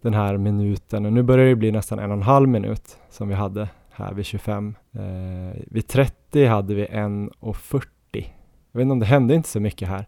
den 0.00 0.14
här 0.14 0.36
minuten 0.36 1.06
och 1.06 1.12
nu 1.12 1.22
börjar 1.22 1.46
det 1.46 1.56
bli 1.56 1.72
nästan 1.72 1.98
en 1.98 2.10
och 2.10 2.16
en 2.16 2.22
halv 2.22 2.48
minut 2.48 2.98
som 3.10 3.28
vi 3.28 3.34
hade 3.34 3.68
här 3.90 4.12
vid 4.12 4.24
25. 4.26 4.74
Eh, 4.92 5.62
vid 5.66 5.88
30 5.88 6.46
hade 6.46 6.74
vi 6.74 6.86
1.40. 6.86 7.84
Jag 8.12 8.78
vet 8.78 8.82
inte 8.82 8.92
om 8.92 8.98
det 8.98 9.06
hände 9.06 9.34
inte 9.34 9.48
så 9.48 9.60
mycket 9.60 9.88
här. 9.88 10.06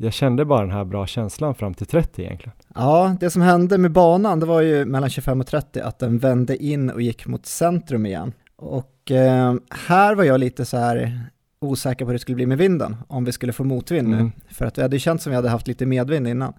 Jag 0.00 0.12
kände 0.12 0.44
bara 0.44 0.60
den 0.60 0.70
här 0.70 0.84
bra 0.84 1.06
känslan 1.06 1.54
fram 1.54 1.74
till 1.74 1.86
30 1.86 2.22
egentligen. 2.22 2.52
ja, 2.74 3.16
det 3.20 3.30
som 3.30 3.42
hände 3.42 3.78
med 3.78 3.92
banan, 3.92 4.40
det 4.40 4.46
var 4.46 4.60
ju 4.60 4.84
mellan 4.84 5.10
25 5.10 5.40
och 5.40 5.46
30 5.46 5.80
att 5.80 5.98
den 5.98 6.18
vände 6.18 6.56
in 6.56 6.90
och 6.90 7.02
gick 7.02 7.26
mot 7.26 7.46
centrum 7.46 8.06
igen. 8.06 8.32
Och 8.56 9.10
eh, 9.10 9.54
här 9.70 10.14
var 10.14 10.24
jag 10.24 10.40
lite 10.40 10.64
så 10.64 10.76
här 10.76 11.20
osäker 11.60 12.04
på 12.04 12.08
hur 12.08 12.12
det 12.12 12.18
skulle 12.18 12.36
bli 12.36 12.46
med 12.46 12.58
vinden, 12.58 12.96
om 13.08 13.24
vi 13.24 13.32
skulle 13.32 13.52
få 13.52 13.64
motvind 13.64 14.08
nu. 14.08 14.16
Mm. 14.16 14.32
För 14.50 14.64
att 14.64 14.74
det 14.74 14.82
hade 14.82 14.98
känts 14.98 15.24
som 15.24 15.30
vi 15.30 15.36
hade 15.36 15.48
haft 15.48 15.68
lite 15.68 15.86
medvind 15.86 16.28
innan. 16.28 16.52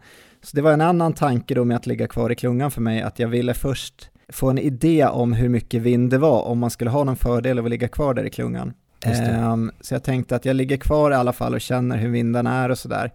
Så 0.43 0.55
det 0.55 0.61
var 0.61 0.73
en 0.73 0.81
annan 0.81 1.13
tanke 1.13 1.53
då 1.53 1.65
med 1.65 1.77
att 1.77 1.87
ligga 1.87 2.07
kvar 2.07 2.29
i 2.29 2.35
klungan 2.35 2.71
för 2.71 2.81
mig, 2.81 3.01
att 3.01 3.19
jag 3.19 3.27
ville 3.27 3.53
först 3.53 4.09
få 4.29 4.49
en 4.49 4.57
idé 4.57 5.05
om 5.05 5.33
hur 5.33 5.49
mycket 5.49 5.81
vind 5.81 6.09
det 6.09 6.17
var, 6.17 6.41
om 6.41 6.59
man 6.59 6.69
skulle 6.69 6.89
ha 6.89 7.03
någon 7.03 7.15
fördel 7.15 7.59
av 7.59 7.65
att 7.65 7.71
ligga 7.71 7.87
kvar 7.87 8.13
där 8.13 8.23
i 8.23 8.29
klungan. 8.29 8.73
Ehm, 9.05 9.71
så 9.81 9.93
jag 9.93 10.03
tänkte 10.03 10.35
att 10.35 10.45
jag 10.45 10.55
ligger 10.55 10.77
kvar 10.77 11.11
i 11.11 11.15
alla 11.15 11.33
fall 11.33 11.53
och 11.53 11.61
känner 11.61 11.97
hur 11.97 12.09
vinden 12.09 12.47
är 12.47 12.69
och 12.69 12.79
sådär. 12.79 13.13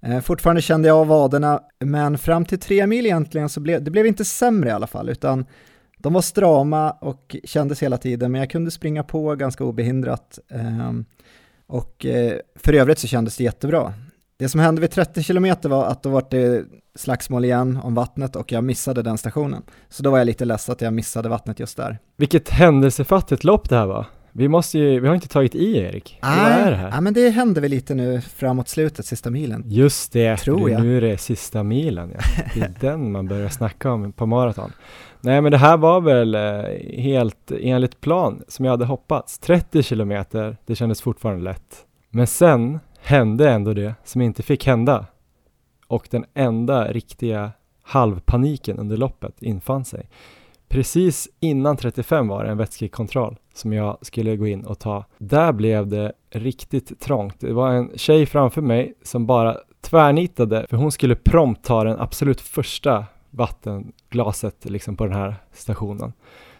Eh, 0.00 0.20
fortfarande 0.20 0.62
kände 0.62 0.88
jag 0.88 0.98
av 0.98 1.06
vaderna, 1.06 1.60
men 1.80 2.18
fram 2.18 2.44
till 2.44 2.58
tre 2.58 2.86
mil 2.86 3.06
egentligen 3.06 3.48
så 3.48 3.60
blev 3.60 3.84
det 3.84 3.90
blev 3.90 4.06
inte 4.06 4.24
sämre 4.24 4.68
i 4.68 4.72
alla 4.72 4.86
fall, 4.86 5.08
utan 5.08 5.46
de 5.98 6.12
var 6.12 6.22
strama 6.22 6.90
och 6.90 7.36
kändes 7.44 7.82
hela 7.82 7.98
tiden, 7.98 8.32
men 8.32 8.38
jag 8.38 8.50
kunde 8.50 8.70
springa 8.70 9.02
på 9.02 9.34
ganska 9.34 9.64
obehindrat. 9.64 10.38
Ehm, 10.50 11.04
och 11.66 12.06
eh, 12.06 12.38
för 12.56 12.72
övrigt 12.72 12.98
så 12.98 13.06
kändes 13.06 13.36
det 13.36 13.44
jättebra. 13.44 13.94
Det 14.36 14.48
som 14.48 14.60
hände 14.60 14.80
vid 14.80 14.90
30 14.90 15.22
km 15.22 15.54
var 15.62 15.84
att 15.84 16.02
då 16.02 16.08
var 16.08 16.26
det 16.30 16.64
slagsmål 16.94 17.44
igen 17.44 17.80
om 17.82 17.94
vattnet 17.94 18.36
och 18.36 18.52
jag 18.52 18.64
missade 18.64 19.02
den 19.02 19.18
stationen. 19.18 19.62
Så 19.88 20.02
då 20.02 20.10
var 20.10 20.18
jag 20.18 20.26
lite 20.26 20.44
ledsen 20.44 20.72
att 20.72 20.80
jag 20.80 20.92
missade 20.92 21.28
vattnet 21.28 21.60
just 21.60 21.76
där. 21.76 21.98
Vilket 22.16 22.48
händelsefattigt 22.48 23.44
lopp 23.44 23.68
det 23.68 23.76
här 23.76 23.86
var. 23.86 24.06
Vi 24.32 24.48
måste 24.48 24.78
ju, 24.78 25.00
vi 25.00 25.08
har 25.08 25.14
inte 25.14 25.28
tagit 25.28 25.54
i 25.54 25.76
Erik. 25.78 26.18
Vad 26.22 26.30
är 26.32 26.70
det 26.70 26.76
här? 26.76 26.90
Ja, 26.90 27.00
men 27.00 27.14
det 27.14 27.30
hände 27.30 27.60
väl 27.60 27.70
lite 27.70 27.94
nu 27.94 28.20
framåt 28.20 28.68
slutet, 28.68 29.06
sista 29.06 29.30
milen. 29.30 29.64
Just 29.66 30.12
det, 30.12 30.36
Tror 30.36 30.70
jag. 30.70 30.82
nu 30.82 30.96
är 30.96 31.00
det 31.00 31.18
sista 31.18 31.62
milen. 31.62 32.12
Ja. 32.14 32.42
Det 32.54 32.60
är 32.60 32.74
den 32.80 33.12
man 33.12 33.28
börjar 33.28 33.48
snacka 33.48 33.92
om 33.92 34.12
på 34.12 34.26
maraton. 34.26 34.72
Nej 35.20 35.40
men 35.40 35.52
det 35.52 35.58
här 35.58 35.76
var 35.76 36.00
väl 36.00 36.34
eh, 36.34 37.00
helt 37.02 37.52
enligt 37.60 38.00
plan 38.00 38.42
som 38.48 38.64
jag 38.64 38.72
hade 38.72 38.84
hoppats. 38.84 39.38
30 39.38 39.82
kilometer, 39.82 40.56
det 40.66 40.74
kändes 40.74 41.02
fortfarande 41.02 41.44
lätt. 41.44 41.84
Men 42.10 42.26
sen 42.26 42.80
hände 43.00 43.50
ändå 43.50 43.74
det 43.74 43.94
som 44.04 44.20
inte 44.20 44.42
fick 44.42 44.66
hända. 44.66 45.06
Och 45.86 46.08
den 46.10 46.24
enda 46.34 46.92
riktiga 46.92 47.50
halvpaniken 47.82 48.78
under 48.78 48.96
loppet 48.96 49.42
infann 49.42 49.84
sig. 49.84 50.08
Precis 50.72 51.28
innan 51.40 51.76
35 51.76 52.28
var 52.28 52.44
det 52.44 52.50
en 52.50 52.58
vätskekontroll 52.58 53.36
som 53.54 53.72
jag 53.72 53.98
skulle 54.02 54.36
gå 54.36 54.46
in 54.46 54.64
och 54.64 54.78
ta. 54.78 55.04
Där 55.18 55.52
blev 55.52 55.86
det 55.86 56.12
riktigt 56.30 57.00
trångt. 57.00 57.40
Det 57.40 57.52
var 57.52 57.70
en 57.70 57.90
tjej 57.96 58.26
framför 58.26 58.60
mig 58.62 58.94
som 59.02 59.26
bara 59.26 59.56
tvärnitade 59.80 60.66
för 60.70 60.76
hon 60.76 60.92
skulle 60.92 61.14
prompt 61.14 61.64
ta 61.64 61.84
den 61.84 62.00
absolut 62.00 62.40
första 62.40 63.04
vattenglaset 63.30 64.70
liksom 64.70 64.96
på 64.96 65.04
den 65.04 65.14
här 65.14 65.34
stationen. 65.52 66.12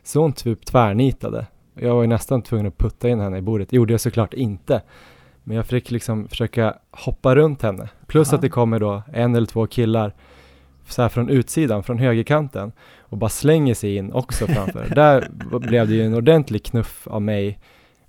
Så 0.03 0.21
hon 0.21 0.33
typ 0.33 0.65
tvärnitade. 0.67 1.47
Jag 1.75 1.95
var 1.95 2.03
ju 2.03 2.09
nästan 2.09 2.43
tvungen 2.43 2.67
att 2.67 2.79
putta 2.79 3.09
in 3.09 3.21
henne 3.21 3.39
i 3.39 3.43
bordet. 3.43 3.69
Det 3.69 3.77
gjorde 3.77 3.93
jag 3.93 4.01
såklart 4.01 4.35
inte. 4.35 4.83
Men 5.45 5.57
jag 5.57 5.67
fick 5.67 5.91
liksom 5.91 6.29
försöka 6.29 6.75
hoppa 6.91 7.35
runt 7.35 7.63
henne. 7.63 7.89
Plus 8.07 8.29
Ja. 8.33 8.35
att 8.37 8.43
det 8.43 8.49
kommer 8.49 8.81
då 8.81 9.03
en 9.13 9.35
eller 9.35 9.47
två 9.47 9.67
killar 9.67 10.15
så 10.89 11.03
här 11.03 11.09
från 11.09 11.29
utsidan, 11.29 11.83
från 11.83 11.99
högerkanten 11.99 12.73
och 13.13 13.19
bara 13.19 13.31
slänger 13.31 13.75
sig 13.75 13.97
in 13.97 14.13
också 14.13 14.47
framför. 14.47 14.95
Där 14.95 15.29
blev 15.59 15.89
det 15.89 15.95
ju 15.95 16.07
en 16.07 16.15
ordentlig 16.15 16.65
knuff 16.65 17.07
av 17.07 17.23
mig. 17.23 17.59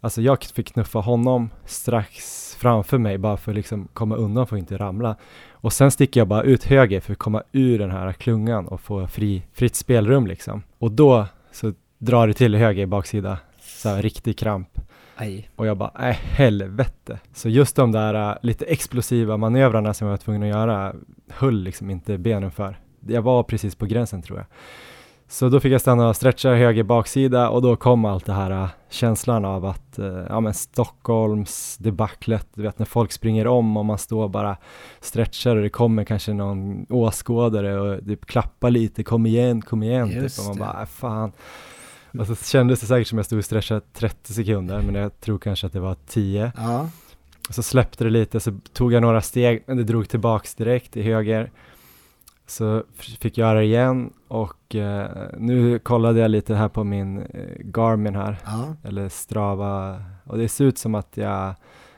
Alltså 0.01 0.21
jag 0.21 0.43
fick 0.43 0.73
knuffa 0.73 0.99
honom 0.99 1.49
strax 1.65 2.55
framför 2.59 2.97
mig 2.97 3.17
bara 3.17 3.37
för 3.37 3.51
att 3.51 3.55
liksom 3.55 3.87
komma 3.93 4.15
undan 4.15 4.47
för 4.47 4.55
att 4.55 4.59
inte 4.59 4.77
ramla. 4.77 5.15
Och 5.51 5.73
sen 5.73 5.91
sticker 5.91 6.19
jag 6.19 6.27
bara 6.27 6.43
ut 6.43 6.63
höger 6.63 6.99
för 6.99 7.13
att 7.13 7.19
komma 7.19 7.43
ur 7.51 7.79
den 7.79 7.91
här 7.91 8.13
klungan 8.13 8.67
och 8.67 8.81
få 8.81 9.07
fri, 9.07 9.43
fritt 9.53 9.75
spelrum 9.75 10.27
liksom. 10.27 10.63
Och 10.77 10.91
då 10.91 11.25
så 11.51 11.73
drar 11.97 12.27
det 12.27 12.33
till 12.33 12.55
höger 12.55 12.85
baksida, 12.85 13.37
så 13.61 13.89
här 13.89 14.01
riktig 14.01 14.37
kramp. 14.37 14.79
Aj. 15.15 15.49
Och 15.55 15.67
jag 15.67 15.77
bara, 15.77 15.91
nej 15.99 16.19
helvete. 16.21 17.19
Så 17.33 17.49
just 17.49 17.75
de 17.75 17.91
där 17.91 18.31
äh, 18.31 18.37
lite 18.41 18.65
explosiva 18.65 19.37
manövrarna 19.37 19.93
som 19.93 20.07
jag 20.07 20.13
var 20.13 20.17
tvungen 20.17 20.43
att 20.43 20.49
göra 20.49 20.95
höll 21.29 21.63
liksom 21.63 21.89
inte 21.89 22.17
benen 22.17 22.51
för. 22.51 22.79
Jag 23.07 23.21
var 23.21 23.43
precis 23.43 23.75
på 23.75 23.85
gränsen 23.85 24.21
tror 24.21 24.37
jag. 24.37 24.45
Så 25.27 25.49
då 25.49 25.59
fick 25.59 25.73
jag 25.73 25.81
stanna 25.81 26.09
och 26.09 26.15
stretcha 26.15 26.49
höger 26.49 26.83
baksida 26.83 27.49
och 27.49 27.61
då 27.61 27.75
kom 27.75 28.05
allt 28.05 28.25
det 28.25 28.33
här 28.33 28.51
äh, 28.51 28.69
känslan 28.89 29.45
av 29.45 29.65
att, 29.65 29.99
äh, 29.99 30.05
ja 30.29 30.39
men 30.39 30.53
Stockholms 30.53 31.77
debaclet, 31.77 32.47
du 32.53 32.61
vet 32.61 32.79
när 32.79 32.85
folk 32.85 33.11
springer 33.11 33.47
om 33.47 33.77
och 33.77 33.85
man 33.85 33.97
står 33.97 34.29
bara 34.29 34.57
stretchar 34.99 35.55
och 35.55 35.61
det 35.61 35.69
kommer 35.69 36.03
kanske 36.03 36.33
någon 36.33 36.85
åskådare 36.89 37.79
och 37.79 38.05
typ 38.05 38.25
klappar 38.25 38.69
lite, 38.69 39.03
kom 39.03 39.25
igen, 39.25 39.61
kom 39.61 39.83
igen, 39.83 40.09
Just 40.09 40.37
typ. 40.37 40.49
och 40.49 40.57
man 40.57 40.67
det. 40.67 40.73
bara, 40.73 40.81
äh, 40.81 40.87
fan. 40.87 41.31
Och 42.19 42.27
så 42.27 42.35
kändes 42.35 42.79
det 42.79 42.85
säkert 42.85 43.07
som 43.07 43.17
jag 43.17 43.25
stod 43.25 43.39
och 43.39 43.45
stretchade 43.45 43.81
30 43.93 44.33
sekunder, 44.33 44.81
men 44.81 44.95
jag 44.95 45.19
tror 45.19 45.37
kanske 45.37 45.67
att 45.67 45.73
det 45.73 45.79
var 45.79 45.95
10. 46.07 46.51
Ja, 46.57 46.89
så 47.49 47.63
släppte 47.63 48.03
det 48.03 48.09
lite, 48.09 48.39
så 48.39 48.59
tog 48.73 48.93
jag 48.93 49.01
några 49.01 49.21
steg, 49.21 49.63
men 49.67 49.77
det 49.77 49.83
drog 49.83 50.09
tillbaks 50.09 50.55
direkt 50.55 50.97
i 50.97 51.01
höger. 51.01 51.51
Så 52.45 52.83
fick 52.93 53.37
jag 53.37 53.47
göra 53.47 53.59
det 53.59 53.65
igen 53.65 54.13
och 54.27 54.75
eh, 54.75 55.09
nu 55.37 55.79
kollade 55.79 56.19
jag 56.19 56.31
lite 56.31 56.55
här 56.55 56.69
på 56.69 56.83
min 56.83 57.17
eh, 57.17 57.25
Garmin 57.59 58.15
här, 58.15 58.37
ja. 58.45 58.75
eller 58.83 59.09
Strava, 59.09 60.03
och 60.23 60.37
det 60.37 60.49
ser 60.49 60.65
ut 60.65 60.77
som 60.77 60.95
att 60.95 61.17
jag 61.17 61.55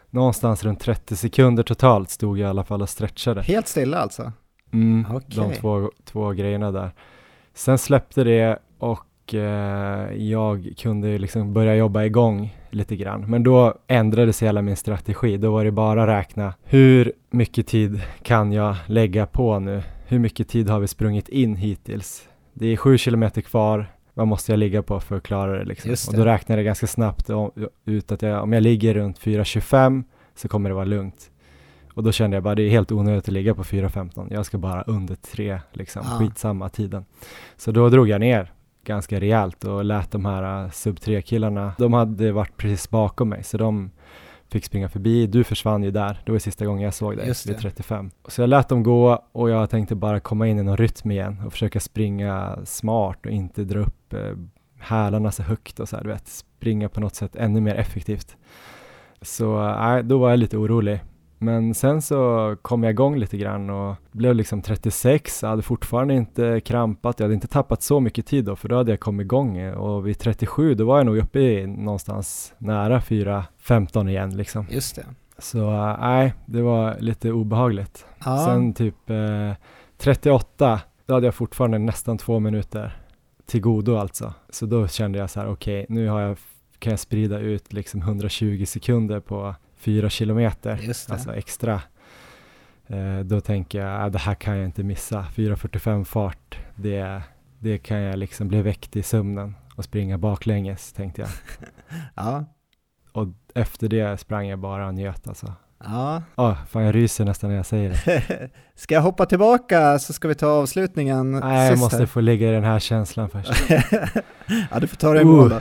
någonstans 0.09 0.63
runt 0.63 0.79
30 0.79 1.15
sekunder 1.15 1.63
totalt 1.63 2.09
stod 2.09 2.37
jag 2.37 2.47
i 2.47 2.49
alla 2.49 2.63
fall 2.63 2.81
och 2.81 2.89
stretchade. 2.89 3.41
Helt 3.41 3.67
stilla 3.67 3.97
alltså? 3.97 4.31
Mm, 4.73 5.05
Okej. 5.09 5.27
De 5.35 5.53
två, 5.53 5.91
två 6.05 6.31
grejerna 6.31 6.71
där. 6.71 6.91
Sen 7.53 7.77
släppte 7.77 8.23
det 8.23 8.59
och 8.79 9.33
eh, 9.33 10.13
jag 10.13 10.73
kunde 10.77 11.17
liksom 11.17 11.53
börja 11.53 11.75
jobba 11.75 12.03
igång 12.03 12.55
lite 12.69 12.95
grann. 12.95 13.29
Men 13.29 13.43
då 13.43 13.73
ändrades 13.87 14.43
hela 14.43 14.61
min 14.61 14.75
strategi. 14.75 15.37
Då 15.37 15.51
var 15.51 15.65
det 15.65 15.71
bara 15.71 16.17
räkna 16.17 16.53
hur 16.63 17.13
mycket 17.29 17.67
tid 17.67 18.01
kan 18.21 18.51
jag 18.51 18.75
lägga 18.87 19.25
på 19.25 19.59
nu? 19.59 19.83
Hur 20.07 20.19
mycket 20.19 20.47
tid 20.47 20.69
har 20.69 20.79
vi 20.79 20.87
sprungit 20.87 21.29
in 21.29 21.55
hittills? 21.55 22.27
Det 22.53 22.67
är 22.67 22.77
sju 22.77 22.97
kilometer 22.97 23.41
kvar. 23.41 23.91
Vad 24.13 24.27
måste 24.27 24.51
jag 24.51 24.59
ligga 24.59 24.83
på 24.83 24.99
för 24.99 25.15
att 25.17 25.23
klara 25.23 25.57
det 25.59 25.65
liksom? 25.65 25.89
Just 25.89 26.07
Och 26.07 26.13
det. 26.13 26.19
då 26.19 26.25
räknade 26.25 26.61
jag 26.61 26.65
ganska 26.65 26.87
snabbt 26.87 27.29
ut 27.85 28.11
att 28.11 28.21
jag, 28.21 28.43
om 28.43 28.53
jag 28.53 28.63
ligger 28.63 28.93
runt 28.93 29.19
4.25 29.19 30.03
så 30.35 30.47
kommer 30.47 30.69
det 30.69 30.75
vara 30.75 30.85
lugnt. 30.85 31.31
Och 31.93 32.03
då 32.03 32.11
kände 32.11 32.35
jag 32.37 32.43
bara 32.43 32.55
det 32.55 32.63
är 32.63 32.69
helt 32.69 32.91
onödigt 32.91 33.23
att 33.27 33.33
ligga 33.33 33.55
på 33.55 33.63
4.15. 33.63 34.27
Jag 34.33 34.45
ska 34.45 34.57
bara 34.57 34.81
under 34.81 35.15
3 35.15 35.59
liksom, 35.73 36.01
Ja. 36.11 36.17
skitsamma 36.19 36.69
tiden. 36.69 37.05
Så 37.57 37.71
då 37.71 37.89
drog 37.89 38.09
jag 38.09 38.19
ner 38.21 38.51
ganska 38.85 39.19
rejält 39.19 39.63
och 39.63 39.85
lät 39.85 40.11
de 40.11 40.25
här 40.25 40.63
uh, 40.65 40.71
sub 40.71 40.99
3 41.01 41.21
killarna, 41.21 41.73
de 41.77 41.93
hade 41.93 42.31
varit 42.31 42.57
precis 42.57 42.89
bakom 42.89 43.29
mig 43.29 43.43
så 43.43 43.57
de 43.57 43.91
fick 44.55 44.65
springa 44.65 44.89
förbi. 44.89 45.27
Du 45.27 45.43
försvann 45.43 45.83
ju 45.83 45.91
där, 45.91 46.21
det 46.25 46.31
var 46.31 46.39
sista 46.39 46.65
gången 46.65 46.83
jag 46.83 46.93
såg 46.93 47.17
dig 47.17 47.25
vid 47.25 47.55
det. 47.55 47.61
35. 47.61 48.11
Så 48.27 48.41
jag 48.41 48.49
lät 48.49 48.69
dem 48.69 48.83
gå 48.83 49.25
och 49.31 49.49
jag 49.49 49.69
tänkte 49.69 49.95
bara 49.95 50.19
komma 50.19 50.47
in 50.47 50.59
i 50.59 50.63
någon 50.63 50.77
rytm 50.77 51.11
igen 51.11 51.41
och 51.45 51.51
försöka 51.51 51.79
springa 51.79 52.59
smart 52.65 53.25
och 53.25 53.31
inte 53.31 53.63
dra 53.63 53.79
upp 53.79 54.13
eh, 54.13 54.19
hälarna 54.79 55.31
så 55.31 55.43
högt 55.43 55.79
och 55.79 55.89
så 55.89 55.95
här, 55.95 56.03
du 56.03 56.09
vet, 56.09 56.27
springa 56.27 56.89
på 56.89 56.99
något 56.99 57.15
sätt 57.15 57.35
ännu 57.35 57.61
mer 57.61 57.75
effektivt. 57.75 58.37
Så 59.21 59.75
nej, 59.79 60.03
då 60.03 60.17
var 60.17 60.29
jag 60.29 60.39
lite 60.39 60.57
orolig. 60.57 60.99
Men 61.45 61.73
sen 61.73 62.01
så 62.01 62.55
kom 62.61 62.83
jag 62.83 62.91
igång 62.91 63.17
lite 63.17 63.37
grann 63.37 63.69
och 63.69 63.95
blev 64.11 64.35
liksom 64.35 64.61
36, 64.61 65.43
jag 65.43 65.49
hade 65.49 65.61
fortfarande 65.61 66.13
inte 66.13 66.61
krampat, 66.65 67.19
jag 67.19 67.25
hade 67.25 67.33
inte 67.33 67.47
tappat 67.47 67.83
så 67.83 67.99
mycket 67.99 68.25
tid 68.25 68.45
då 68.45 68.55
för 68.55 68.69
då 68.69 68.75
hade 68.75 68.91
jag 68.91 68.99
kommit 68.99 69.25
igång 69.25 69.73
och 69.73 70.07
vid 70.07 70.19
37 70.19 70.75
då 70.75 70.85
var 70.85 70.97
jag 70.97 71.05
nog 71.05 71.17
uppe 71.17 71.39
i 71.39 71.67
någonstans 71.67 72.53
nära 72.57 72.99
4.15 72.99 74.09
igen 74.09 74.37
liksom. 74.37 74.65
Just 74.69 74.95
det. 74.95 75.05
Så 75.37 75.71
äh, 75.71 75.97
nej, 75.99 76.33
det 76.45 76.61
var 76.61 76.95
lite 76.99 77.31
obehagligt. 77.31 78.05
Ja, 78.25 78.45
Sen 78.45 78.73
typ 78.73 79.09
eh, 79.09 79.51
38, 79.97 80.81
då 81.05 81.13
hade 81.13 81.27
jag 81.27 81.35
fortfarande 81.35 81.77
nästan 81.77 82.17
två 82.17 82.39
minuter 82.39 82.97
till 83.45 83.61
godo 83.61 83.97
alltså. 83.97 84.33
Så 84.49 84.65
då 84.65 84.87
kände 84.87 85.19
jag 85.19 85.29
så 85.29 85.39
här, 85.39 85.47
okej, 85.47 85.85
nu 85.89 86.07
har 86.07 86.21
jag, 86.21 86.37
kan 86.79 86.91
jag 86.91 86.99
sprida 86.99 87.39
ut 87.39 87.73
liksom 87.73 88.01
120 88.01 88.65
sekunder 88.65 89.19
på 89.19 89.55
fyra 89.85 90.09
kilometer, 90.09 90.79
alltså 91.09 91.35
extra. 91.35 91.81
Eh, 92.87 93.19
då 93.19 93.41
tänker 93.41 93.79
jag, 93.79 94.05
äh, 94.05 94.11
det 94.11 94.19
här 94.19 94.35
kan 94.35 94.57
jag 94.57 94.65
inte 94.65 94.83
missa. 94.83 95.25
4.45 95.35 96.03
fart, 96.03 96.57
det, 96.75 97.21
det 97.59 97.77
kan 97.77 97.97
jag 97.97 98.17
liksom 98.17 98.47
bli 98.47 98.61
väckt 98.61 98.95
i 98.95 99.03
sömnen 99.03 99.55
och 99.75 99.83
springa 99.83 100.17
baklänges, 100.17 100.93
tänkte 100.93 101.21
jag. 101.21 101.29
ja. 102.15 102.45
Och 103.11 103.27
efter 103.55 103.87
det 103.87 104.19
sprang 104.19 104.47
jag 104.47 104.59
bara 104.59 104.87
och 104.87 104.93
njöt 104.93 105.27
alltså. 105.27 105.53
ja. 105.83 106.23
Ja, 106.35 106.57
fan 106.69 106.83
jag 106.83 106.95
ryser 106.95 107.25
nästan 107.25 107.49
när 107.49 107.57
jag 107.57 107.65
säger 107.65 107.89
det. 107.89 108.49
ska 108.75 108.93
jag 108.93 109.01
hoppa 109.01 109.25
tillbaka 109.25 109.99
så 109.99 110.13
ska 110.13 110.27
vi 110.27 110.35
ta 110.35 110.47
avslutningen 110.47 111.31
Nej, 111.31 111.69
jag 111.69 111.79
måste 111.79 111.97
här. 111.97 112.05
få 112.05 112.21
ligga 112.21 112.49
i 112.49 112.51
den 112.51 112.63
här 112.63 112.79
känslan 112.79 113.29
först. 113.29 113.51
ja, 114.71 114.79
du 114.79 114.87
får 114.87 114.97
ta 114.97 115.13
det 115.13 115.21
i 115.21 115.25
mål 115.25 115.49
då. 115.49 115.59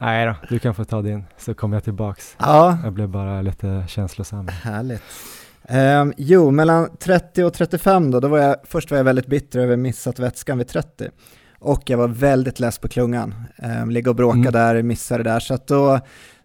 Nej 0.00 0.26
då, 0.26 0.34
du 0.48 0.58
kan 0.58 0.74
få 0.74 0.84
ta 0.84 1.02
din, 1.02 1.24
så 1.36 1.54
kommer 1.54 1.76
jag 1.76 1.84
tillbaks. 1.84 2.36
Ja, 2.38 2.78
Jag 2.84 2.92
blev 2.92 3.08
bara 3.08 3.42
lite 3.42 3.84
känslosam. 3.88 4.48
Härligt. 4.48 5.02
Ehm, 5.68 6.12
jo, 6.16 6.50
mellan 6.50 6.96
30 6.96 7.44
och 7.44 7.54
35 7.54 8.10
då, 8.10 8.20
då 8.20 8.28
var 8.28 8.38
jag, 8.38 8.56
först 8.64 8.90
var 8.90 8.98
jag 8.98 9.04
väldigt 9.04 9.26
bitter 9.26 9.58
över 9.60 9.76
missat 9.76 10.18
vätskan 10.18 10.58
vid 10.58 10.68
30. 10.68 11.08
Och 11.58 11.82
jag 11.90 11.98
var 11.98 12.08
väldigt 12.08 12.60
less 12.60 12.78
på 12.78 12.88
klungan. 12.88 13.34
Um, 13.82 13.90
ligga 13.90 14.10
och 14.10 14.16
bråka 14.16 14.38
Mm. 14.38 14.52
där, 14.52 14.82
missa 14.82 15.16
det 15.18 15.24
där. 15.24 15.40
Så 15.40 15.54
att 15.54 15.66
då, 15.66 16.00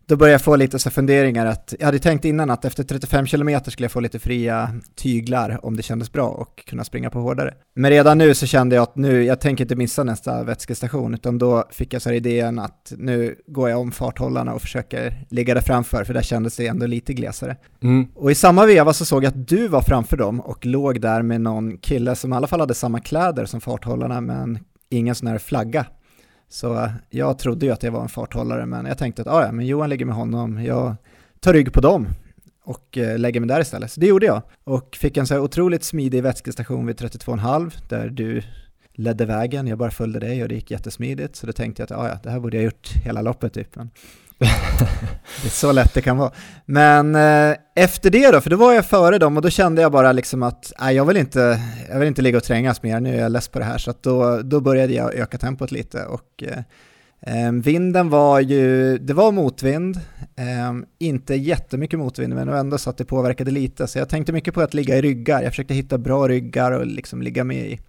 då 0.07 0.15
började 0.15 0.33
jag 0.33 0.41
få 0.41 0.55
lite 0.55 0.79
så 0.79 0.89
funderingar 0.89 1.45
att, 1.45 1.73
jag 1.79 1.85
hade 1.85 1.99
tänkt 1.99 2.25
innan 2.25 2.49
att 2.49 2.65
efter 2.65 2.83
35 2.83 3.25
km 3.25 3.59
skulle 3.67 3.85
jag 3.85 3.91
få 3.91 3.99
lite 3.99 4.19
fria 4.19 4.69
tyglar 4.95 5.65
om 5.65 5.77
det 5.77 5.83
kändes 5.83 6.11
bra 6.11 6.27
och 6.27 6.65
kunna 6.65 6.83
springa 6.83 7.09
på 7.09 7.19
hårdare. 7.19 7.53
Men 7.75 7.91
redan 7.91 8.17
nu 8.17 8.33
så 8.33 8.45
kände 8.45 8.75
jag 8.75 8.83
att 8.83 8.95
nu, 8.95 9.23
jag 9.23 9.41
tänker 9.41 9.63
inte 9.63 9.75
missa 9.75 10.03
nästa 10.03 10.43
vätskestation, 10.43 11.13
utan 11.13 11.37
då 11.37 11.63
fick 11.71 11.93
jag 11.93 12.01
så 12.01 12.09
här 12.09 12.15
idén 12.15 12.59
att 12.59 12.93
nu 12.97 13.35
går 13.47 13.69
jag 13.69 13.79
om 13.79 13.91
farthållarna 13.91 14.53
och 14.53 14.61
försöker 14.61 15.25
ligga 15.29 15.53
där 15.53 15.61
framför, 15.61 16.03
för 16.03 16.13
där 16.13 16.21
kändes 16.21 16.57
det 16.57 16.67
ändå 16.67 16.85
lite 16.85 17.13
glesare. 17.13 17.57
Mm. 17.83 18.07
Och 18.15 18.31
i 18.31 18.35
samma 18.35 18.65
veva 18.65 18.93
så 18.93 19.05
såg 19.05 19.23
jag 19.23 19.29
att 19.29 19.47
du 19.47 19.67
var 19.67 19.81
framför 19.81 20.17
dem 20.17 20.39
och 20.39 20.65
låg 20.65 21.01
där 21.01 21.21
med 21.21 21.41
någon 21.41 21.77
kille 21.77 22.15
som 22.15 22.33
i 22.33 22.35
alla 22.35 22.47
fall 22.47 22.59
hade 22.59 22.73
samma 22.73 22.99
kläder 22.99 23.45
som 23.45 23.61
farthållarna 23.61 24.21
men 24.21 24.59
ingen 24.89 25.15
sån 25.15 25.27
här 25.27 25.37
flagga. 25.37 25.85
Så 26.49 26.83
eh, 26.83 26.91
jag 27.09 27.39
trodde 27.39 27.65
ju 27.65 27.71
att 27.71 27.83
jag 27.83 27.91
var 27.91 28.01
en 28.01 28.09
farthållare 28.09 28.65
men 28.65 28.85
jag 28.85 28.97
tänkte 28.97 29.21
att 29.21 29.27
ah, 29.27 29.45
ja, 29.45 29.51
men 29.51 29.65
Johan 29.65 29.89
ligger 29.89 30.05
med 30.05 30.15
honom, 30.15 30.63
jag 30.63 30.95
tar 31.39 31.53
rygg 31.53 31.73
på 31.73 31.81
dem 31.81 32.07
och 32.63 32.97
eh, 32.97 33.19
lägger 33.19 33.39
mig 33.39 33.47
där 33.47 33.61
istället. 33.61 33.91
Så 33.91 33.99
det 33.99 34.07
gjorde 34.07 34.25
jag 34.25 34.41
och 34.63 34.95
fick 34.95 35.17
en 35.17 35.27
så 35.27 35.33
här 35.33 35.41
otroligt 35.41 35.83
smidig 35.83 36.23
vätskestation 36.23 36.85
vid 36.85 36.95
32,5 36.95 37.73
där 37.89 38.09
du 38.09 38.41
ledde 38.93 39.25
vägen, 39.25 39.67
jag 39.67 39.77
bara 39.77 39.91
följde 39.91 40.19
dig 40.19 40.43
och 40.43 40.49
det 40.49 40.55
gick 40.55 40.71
jättesmidigt 40.71 41.35
så 41.35 41.47
då 41.47 41.53
tänkte 41.53 41.81
jag 41.81 41.91
att 41.91 41.99
ah, 41.99 42.07
ja, 42.07 42.19
det 42.23 42.29
här 42.29 42.39
borde 42.39 42.57
jag 42.57 42.63
gjort 42.63 42.89
hela 43.03 43.21
loppet 43.21 43.53
typ. 43.53 43.75
Men 43.75 43.89
det 45.41 45.47
är 45.47 45.49
så 45.49 45.71
lätt 45.71 45.93
det 45.93 46.01
kan 46.01 46.17
vara. 46.17 46.31
Men 46.65 47.15
eh, 47.15 47.55
efter 47.75 48.09
det 48.09 48.31
då, 48.31 48.41
för 48.41 48.49
då 48.49 48.55
var 48.55 48.73
jag 48.73 48.85
före 48.85 49.17
dem 49.17 49.37
och 49.37 49.43
då 49.43 49.49
kände 49.49 49.81
jag 49.81 49.91
bara 49.91 50.11
liksom 50.11 50.43
att 50.43 50.73
nej, 50.79 50.95
jag, 50.95 51.05
vill 51.05 51.17
inte, 51.17 51.59
jag 51.89 51.99
vill 51.99 52.07
inte 52.07 52.21
ligga 52.21 52.37
och 52.37 52.43
trängas 52.43 52.83
mer, 52.83 52.99
nu 52.99 53.15
är 53.15 53.21
jag 53.21 53.31
less 53.31 53.47
på 53.47 53.59
det 53.59 53.65
här. 53.65 53.77
Så 53.77 53.91
att 53.91 54.03
då, 54.03 54.41
då 54.41 54.59
började 54.59 54.93
jag 54.93 55.15
öka 55.15 55.37
tempot 55.37 55.71
lite 55.71 56.05
och 56.05 56.43
eh, 56.43 57.45
eh, 57.45 57.51
vinden 57.51 58.09
var 58.09 58.39
ju, 58.39 58.97
det 58.97 59.13
var 59.13 59.31
motvind, 59.31 59.95
eh, 60.35 60.73
inte 60.99 61.35
jättemycket 61.35 61.99
motvind 61.99 62.35
men 62.35 62.49
ändå 62.49 62.77
så 62.77 62.89
att 62.89 62.97
det 62.97 63.05
påverkade 63.05 63.51
lite. 63.51 63.87
Så 63.87 63.99
jag 63.99 64.09
tänkte 64.09 64.33
mycket 64.33 64.53
på 64.53 64.61
att 64.61 64.73
ligga 64.73 64.97
i 64.97 65.01
ryggar, 65.01 65.41
jag 65.41 65.51
försökte 65.51 65.73
hitta 65.73 65.97
bra 65.97 66.27
ryggar 66.27 66.71
och 66.71 66.85
liksom 66.85 67.21
ligga 67.21 67.43
med 67.43 67.67
i. 67.67 67.79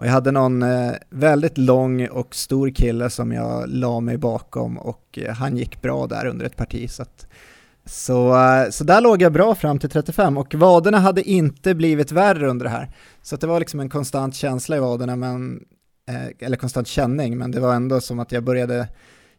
Och 0.00 0.06
jag 0.06 0.12
hade 0.12 0.30
någon 0.30 0.62
eh, 0.62 0.92
väldigt 1.10 1.58
lång 1.58 2.08
och 2.08 2.34
stor 2.34 2.70
kille 2.70 3.10
som 3.10 3.32
jag 3.32 3.68
la 3.68 4.00
mig 4.00 4.16
bakom 4.16 4.78
och 4.78 5.18
eh, 5.22 5.34
han 5.34 5.56
gick 5.56 5.82
bra 5.82 6.06
där 6.06 6.26
under 6.26 6.46
ett 6.46 6.56
parti. 6.56 6.90
Så, 6.90 7.02
att, 7.02 7.26
så, 7.84 8.36
eh, 8.36 8.70
så 8.70 8.84
där 8.84 9.00
låg 9.00 9.22
jag 9.22 9.32
bra 9.32 9.54
fram 9.54 9.78
till 9.78 9.90
35 9.90 10.38
och 10.38 10.54
vaderna 10.54 10.98
hade 10.98 11.22
inte 11.22 11.74
blivit 11.74 12.12
värre 12.12 12.48
under 12.48 12.64
det 12.64 12.70
här. 12.70 12.90
Så 13.22 13.34
att 13.34 13.40
det 13.40 13.46
var 13.46 13.58
liksom 13.60 13.80
en 13.80 13.88
konstant 13.88 14.34
känsla 14.34 14.76
i 14.76 14.80
vaderna, 14.80 15.16
men, 15.16 15.64
eller 16.38 16.56
konstant 16.56 16.88
känning, 16.88 17.38
men 17.38 17.50
det 17.50 17.60
var 17.60 17.74
ändå 17.74 18.00
som 18.00 18.18
att 18.18 18.32
jag 18.32 18.44
började 18.44 18.88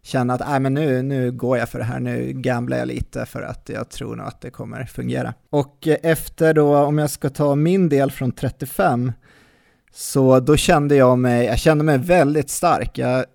känna 0.01 0.33
att 0.33 0.41
äh, 0.41 0.59
men 0.59 0.73
nu, 0.73 1.01
nu 1.01 1.31
går 1.31 1.57
jag 1.57 1.69
för 1.69 1.79
det 1.79 1.85
här, 1.85 1.99
nu 1.99 2.33
gamblar 2.33 2.77
jag 2.77 2.87
lite 2.87 3.25
för 3.25 3.41
att 3.41 3.69
jag 3.73 3.89
tror 3.89 4.15
nog 4.15 4.27
att 4.27 4.41
det 4.41 4.49
kommer 4.49 4.83
fungera. 4.83 5.33
Och 5.49 5.87
efter 5.87 6.53
då, 6.53 6.77
om 6.77 6.97
jag 6.97 7.09
ska 7.09 7.29
ta 7.29 7.55
min 7.55 7.89
del 7.89 8.11
från 8.11 8.31
35, 8.31 9.11
så 9.93 10.39
då 10.39 10.57
kände 10.57 10.95
jag 10.95 11.19
mig, 11.19 11.45
jag 11.45 11.59
kände 11.59 11.83
mig 11.83 11.97
väldigt 11.97 12.49
stark. 12.49 12.97
Jag 12.97 13.25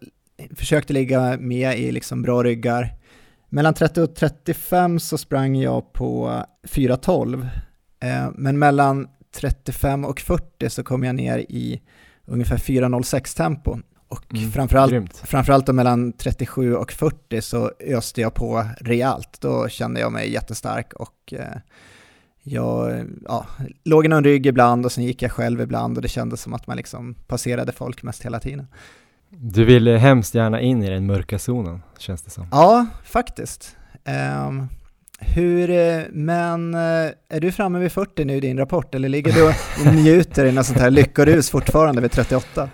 försökte 0.56 0.92
ligga 0.92 1.36
med 1.40 1.78
i 1.78 1.92
liksom 1.92 2.22
bra 2.22 2.42
ryggar. 2.42 2.94
Mellan 3.48 3.74
30 3.74 4.00
och 4.00 4.14
35 4.14 5.00
så 5.00 5.18
sprang 5.18 5.56
jag 5.56 5.92
på 5.92 6.42
4.12. 6.68 7.48
Eh, 8.00 8.28
men 8.34 8.58
mellan 8.58 9.08
35 9.34 10.04
och 10.04 10.20
40 10.20 10.70
så 10.70 10.82
kom 10.84 11.04
jag 11.04 11.14
ner 11.14 11.38
i 11.38 11.80
ungefär 12.24 12.56
4.06 12.56 13.36
tempo. 13.36 13.78
Och 14.08 14.34
Mm, 14.34 14.52
framförallt, 14.52 14.92
Grymt. 14.92 15.16
framförallt 15.24 15.68
mellan 15.68 16.12
37 16.12 16.74
och 16.76 16.92
40 16.92 17.42
så 17.42 17.70
öste 17.80 18.20
jag 18.20 18.34
på 18.34 18.66
rejält. 18.80 19.36
Då 19.40 19.68
kände 19.68 20.00
jag 20.00 20.12
mig 20.12 20.32
jättestark 20.32 20.92
och 20.92 21.32
eh, 21.32 21.58
jag 22.48 23.06
ja, 23.24 23.46
låg 23.84 24.04
i 24.04 24.08
någon 24.08 24.24
rygg 24.24 24.46
ibland 24.46 24.84
och 24.84 24.92
sen 24.92 25.04
gick 25.04 25.22
jag 25.22 25.32
själv 25.32 25.60
ibland 25.60 25.96
och 25.96 26.02
det 26.02 26.08
kändes 26.08 26.40
som 26.40 26.54
att 26.54 26.66
man 26.66 26.76
liksom 26.76 27.14
passerade 27.14 27.72
folk 27.72 28.02
mest 28.02 28.24
hela 28.24 28.40
tiden. 28.40 28.66
Du 29.28 29.64
ville 29.64 29.96
hemskt 29.96 30.34
gärna 30.34 30.60
in 30.60 30.82
i 30.82 30.90
den 30.90 31.06
mörka 31.06 31.38
zonen, 31.38 31.82
känns 31.98 32.22
det 32.22 32.30
som. 32.30 32.48
Ja, 32.50 32.86
faktiskt. 33.04 33.76
Ehm, 34.04 34.68
hur, 35.18 35.68
men 36.12 36.74
eh, 36.74 37.10
är 37.28 37.40
du 37.40 37.52
framme 37.52 37.78
vid 37.78 37.92
40 37.92 38.24
nu 38.24 38.34
i 38.34 38.40
din 38.40 38.58
rapport 38.58 38.94
eller 38.94 39.08
ligger 39.08 39.32
du 39.32 39.48
och 39.88 39.94
njuter 39.94 40.44
i 40.44 40.52
något 40.52 40.66
sånt 40.66 40.78
här 40.78 40.90
lyckorus 40.90 41.50
fortfarande 41.50 42.00
vid 42.00 42.12
38? 42.12 42.68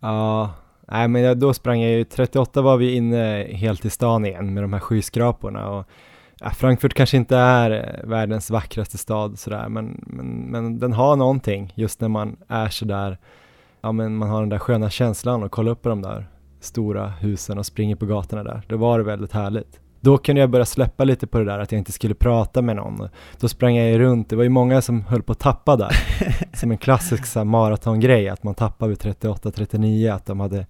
Ja, 0.00 0.54
nej 0.88 1.08
men 1.08 1.38
då 1.38 1.54
sprang 1.54 1.80
jag 1.80 1.90
ju, 1.90 2.04
38 2.04 2.62
var 2.62 2.76
vi 2.76 2.94
inne 2.94 3.48
helt 3.52 3.84
i 3.84 3.90
stan 3.90 4.26
igen 4.26 4.54
med 4.54 4.62
de 4.62 4.72
här 4.72 4.80
skyskraporna 4.80 5.68
och 5.68 5.88
ja, 6.40 6.50
Frankfurt 6.50 6.94
kanske 6.94 7.16
inte 7.16 7.36
är 7.36 7.70
eh, 7.70 8.08
världens 8.08 8.50
vackraste 8.50 8.98
stad 8.98 9.38
sådär, 9.38 9.68
men, 9.68 10.04
men, 10.06 10.26
men 10.26 10.78
den 10.78 10.92
har 10.92 11.16
någonting 11.16 11.72
just 11.76 12.00
när 12.00 12.08
man 12.08 12.36
är 12.48 12.68
sådär, 12.68 13.18
ja 13.80 13.92
men 13.92 14.16
man 14.16 14.28
har 14.28 14.40
den 14.40 14.48
där 14.48 14.58
sköna 14.58 14.90
känslan 14.90 15.42
och 15.42 15.50
kolla 15.50 15.70
upp 15.70 15.82
på 15.82 15.88
de 15.88 16.02
där 16.02 16.26
stora 16.60 17.08
husen 17.08 17.58
och 17.58 17.66
springer 17.66 17.96
på 17.96 18.06
gatorna 18.06 18.44
där. 18.44 18.62
Då 18.68 18.76
var 18.76 18.98
det 18.98 19.04
väldigt 19.04 19.32
härligt. 19.32 19.80
Då 20.00 20.18
kunde 20.18 20.40
jag 20.40 20.50
börja 20.50 20.64
släppa 20.64 21.04
lite 21.04 21.26
på 21.26 21.38
det 21.38 21.44
där 21.44 21.58
att 21.58 21.72
jag 21.72 21.78
inte 21.78 21.92
skulle 21.92 22.14
prata 22.14 22.62
med 22.62 22.76
någon. 22.76 23.08
Då 23.40 23.48
sprang 23.48 23.76
jag 23.76 23.90
ju 23.90 23.98
runt, 23.98 24.28
det 24.28 24.36
var 24.36 24.42
ju 24.42 24.48
många 24.48 24.82
som 24.82 25.02
höll 25.02 25.22
på 25.22 25.32
att 25.32 25.38
tappa 25.38 25.76
där. 25.76 25.96
som 26.56 26.70
en 26.70 26.78
klassisk 26.78 27.36
maratongrej, 27.44 28.28
att 28.28 28.42
man 28.42 28.54
tappar 28.54 28.88
vid 28.88 28.98
38-39, 28.98 30.14
att 30.14 30.26
de 30.26 30.40
hade 30.40 30.66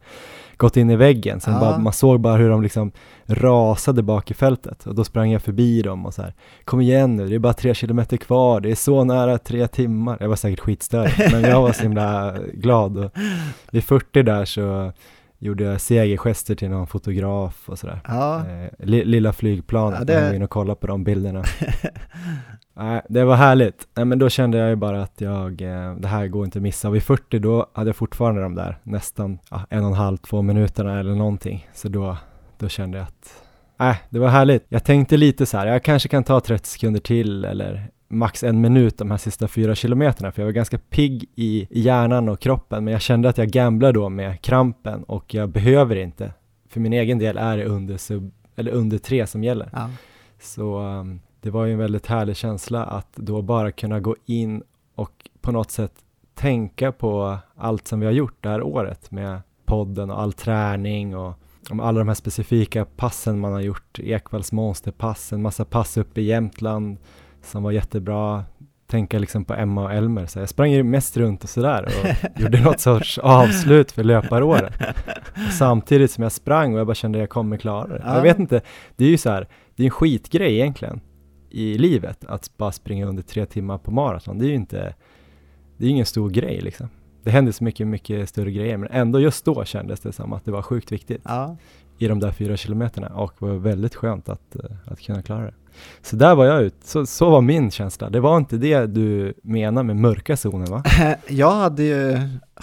gått 0.57 0.77
in 0.77 0.91
i 0.91 0.97
väggen. 0.97 1.41
Sen 1.41 1.55
Ja. 1.55 1.61
bara, 1.61 1.79
man 1.79 1.93
såg 1.93 2.21
bara 2.21 2.37
hur 2.37 2.51
de 2.51 2.63
liksom 2.63 2.93
rasade 3.27 4.03
bak 4.03 4.31
i 4.31 4.35
fältet 4.35 4.87
och 4.87 4.95
då 4.95 5.05
sprang 5.05 5.31
jag 5.31 5.43
förbi 5.43 5.83
dem 5.83 6.07
och 6.07 6.15
så 6.15 6.23
här, 6.23 6.35
kom 6.65 6.81
igen 6.81 7.17
nu, 7.17 7.29
det 7.29 7.35
är 7.35 7.39
bara 7.39 7.53
tre 7.53 7.75
kilometer 7.75 8.17
kvar, 8.17 8.61
det 8.61 8.71
är 8.71 8.75
så 8.75 9.05
nära 9.05 9.39
tre 9.39 9.69
timmar. 9.69 10.17
Jag 10.21 10.29
var 10.29 10.37
säkert 10.37 10.61
skitstörig, 10.61 11.13
men 11.33 11.43
jag 11.43 11.63
var 11.63 11.73
så 11.73 11.83
himla 11.83 12.35
glad. 12.55 12.99
Och 12.99 13.11
vid 13.71 13.85
40 13.85 14.23
där 14.23 14.45
så 14.45 14.93
gjorde 15.39 15.65
jag 15.65 15.81
segergester 15.81 16.55
till 16.55 16.71
någon 16.71 16.87
fotograf 16.87 17.69
och 17.69 17.79
sådär. 17.79 18.01
Ja, 18.09 18.39
Eh, 18.47 18.71
li, 18.87 19.05
lilla 19.05 19.33
flygplanet, 19.33 19.99
Ja, 19.99 20.05
det- 20.05 20.13
jag 20.13 20.23
var 20.29 20.35
inne 20.35 20.45
och 20.45 20.51
kollade 20.51 20.81
på 20.81 20.87
de 20.87 21.05
bilderna. 21.05 21.45
Nej, 22.77 23.03
det 23.09 23.25
var 23.25 23.37
härligt. 23.37 23.89
Nej, 23.95 24.05
men 24.05 24.19
då 24.19 24.29
kände 24.29 24.59
jag 24.59 24.69
ju 24.69 24.77
bara 24.77 25.03
att 25.03 25.21
jag, 25.21 25.63
eh, 25.63 25.95
det 25.95 26.09
här 26.09 26.27
går 26.27 26.45
inte 26.45 26.59
att 26.59 26.63
missa. 26.63 26.91
Vid 26.91 27.03
40 27.03 27.39
då 27.39 27.67
hade 27.73 27.89
jag 27.89 27.97
fortfarande 27.97 28.43
de 28.43 28.55
där 28.55 28.79
nästan 28.83 29.39
ja, 29.51 29.67
en 29.71 29.85
och 29.85 29.91
en 29.91 29.95
halv, 29.97 30.17
två 30.17 30.43
minuterna 30.43 31.01
eller 31.01 31.15
någonting. 31.15 31.69
Så 31.75 31.89
då, 31.89 32.17
då 32.59 32.69
kände 32.69 32.99
jag 32.99 33.05
att, 33.07 33.43
nej, 33.77 34.01
det 34.11 34.19
var 34.19 34.29
härligt. 34.29 34.67
Jag 34.69 34.85
tänkte 34.85 35.17
lite 35.17 35.47
så 35.47 35.59
här, 35.59 35.67
jag 35.67 35.83
kanske 35.83 36.09
kan 36.09 36.25
ta 36.25 36.41
30 36.41 36.69
sekunder 36.69 37.01
till 37.01 37.45
eller 37.45 37.91
max 38.09 38.43
en 38.43 38.61
minut 38.61 38.99
de 38.99 39.11
här 39.11 39.19
sista 39.19 39.49
fyra 39.49 39.75
kilometerna, 39.75 40.33
för 40.33 40.43
jag 40.43 40.47
var 40.47 40.53
ganska 40.53 40.79
pigg 40.79 41.25
i 41.35 41.67
hjärnan 41.71 42.29
och 42.29 42.41
kroppen, 42.41 42.85
men 42.85 42.93
jag 42.93 43.03
kände 43.03 43.29
att 43.29 43.39
jag 43.39 43.49
gamblade 43.49 43.93
då 43.93 44.09
med 44.09 44.41
krampen 44.43 45.05
och 45.05 45.35
jag 45.35 45.49
behöver 45.49 45.97
inte. 45.97 46.33
För 46.69 46.81
min 46.81 46.93
egen 46.93 47.19
del 47.19 47.37
är 47.37 47.57
det 47.57 47.65
under, 47.65 47.97
sub, 47.97 48.33
eller 48.57 48.73
under 48.73 48.99
tre 48.99 49.27
som 49.27 49.45
gäller. 49.45 49.69
Ja. 49.73 49.91
Så 50.41 50.79
um, 50.79 51.21
det 51.45 51.51
var 51.51 51.65
ju 51.65 51.73
en 51.73 51.79
väldigt 51.79 52.07
härlig 52.07 52.37
känsla 52.37 52.85
att 52.85 53.17
då 53.17 53.43
bara 53.43 53.73
kunna 53.73 54.01
gå 54.01 54.17
in 54.27 54.63
och 54.95 55.31
på 55.41 55.53
något 55.53 55.71
sätt 55.71 55.93
tänka 56.35 56.93
på 56.93 57.39
allt 57.57 57.89
som 57.89 58.01
vi 58.01 58.07
har 58.07 58.13
gjort 58.13 58.37
det 58.41 58.49
här 58.49 58.63
året 58.63 59.11
med 59.11 59.41
podden 59.65 60.11
och 60.11 60.21
all 60.21 60.33
träning 60.33 61.17
och 61.17 61.35
om 61.71 61.81
alla 61.81 61.99
de 61.99 62.09
här 62.09 62.15
specifika 62.15 62.85
passen 62.85 63.41
man 63.41 63.53
har 63.53 63.61
gjort, 63.61 63.99
Ekvalls 63.99 64.53
monsterpass, 64.53 65.33
en 65.33 65.43
massa 65.43 65.65
pass 65.65 65.97
uppe 65.97 66.21
i 66.21 66.25
Jämtland 66.25 66.97
som 67.43 67.63
var 67.63 67.73
jättebra, 67.73 68.45
tänka 68.87 69.19
liksom 69.19 69.45
på 69.45 69.55
Emma 69.55 69.85
och 69.85 69.93
Elmer, 69.93 70.27
så 70.27 70.39
jag 70.39 70.49
sprang 70.49 70.71
ju 70.71 70.83
mest 70.83 71.17
runt 71.17 71.45
och 71.45 71.51
sådär 71.51 71.85
och 71.85 72.41
gjorde 72.41 72.61
något 72.61 72.81
sorts 72.81 73.19
avslut 73.19 73.93
för 73.93 74.05
löparåret. 74.05 74.75
Samtidigt 75.59 76.11
som 76.11 76.23
jag 76.23 76.33
sprang 76.33 76.75
och 76.75 76.81
jag 76.81 76.87
bara 76.87 76.95
kände 76.95 77.19
att 77.19 77.23
jag 77.23 77.31
kommer 77.31 77.57
klara 77.57 77.87
det. 77.87 78.03
Ja. 78.05 78.15
Jag 78.15 78.23
vet 78.23 78.39
inte, 78.39 78.61
det 78.97 79.05
är 79.05 79.09
ju 79.09 79.19
så 79.19 79.31
här, 79.31 79.49
det 79.77 79.83
är 79.83 79.85
en 79.85 79.91
skitgrej 79.91 80.55
egentligen 80.55 81.01
i 81.55 81.79
livet 81.79 82.25
att 82.25 82.51
bara 82.57 82.73
springa 82.73 83.07
under 83.07 83.23
tre 83.23 83.47
timmar 83.47 83.79
på 83.79 83.91
maraton. 83.91 84.39
Det 84.39 84.45
är 84.47 84.49
ju 84.49 84.55
inte, 84.55 84.95
det 85.77 85.87
är 85.87 85.91
ingen 85.91 86.07
stor 86.07 86.31
grej 86.31 86.61
liksom. 86.61 86.89
Det 87.23 87.31
händer 87.31 87.53
så 87.53 87.65
mycket, 87.65 87.87
mycket 87.87 88.29
större 88.29 88.51
grejer, 88.53 88.77
men 88.77 88.89
ändå 88.93 89.21
just 89.21 89.45
då 89.45 89.65
kändes 89.65 90.01
det 90.01 90.13
som 90.13 90.33
att 90.33 90.45
det 90.45 90.51
var 90.51 90.63
sjukt 90.63 90.93
viktigt 90.93 91.21
Ja. 91.25 91.57
i 91.99 92.09
de 92.09 92.21
där 92.21 92.31
fyra 92.33 92.57
kilometerna 92.57 93.09
och 93.09 93.33
det 93.39 93.45
var 93.47 93.55
väldigt 93.55 93.95
skönt 93.95 94.29
att, 94.29 94.57
eh, 94.57 94.71
att 94.93 95.01
kunna 95.01 95.23
klara 95.23 95.45
det. 95.45 95.55
Så 96.03 96.17
där 96.17 96.35
var 96.35 96.45
jag 96.45 96.63
ut, 96.63 96.75
så, 96.85 97.07
så 97.07 97.31
var 97.31 97.41
min 97.41 97.71
känsla. 97.71 98.11
Det 98.11 98.21
var 98.21 98.37
inte 98.37 98.57
det 98.57 98.87
du 98.87 99.35
menar 99.43 99.83
med 99.83 99.97
mörka 99.97 100.37
zonen 100.37 100.71
va? 100.71 100.83
Jag 101.29 101.51
hade 101.51 101.83
ju 101.83 102.19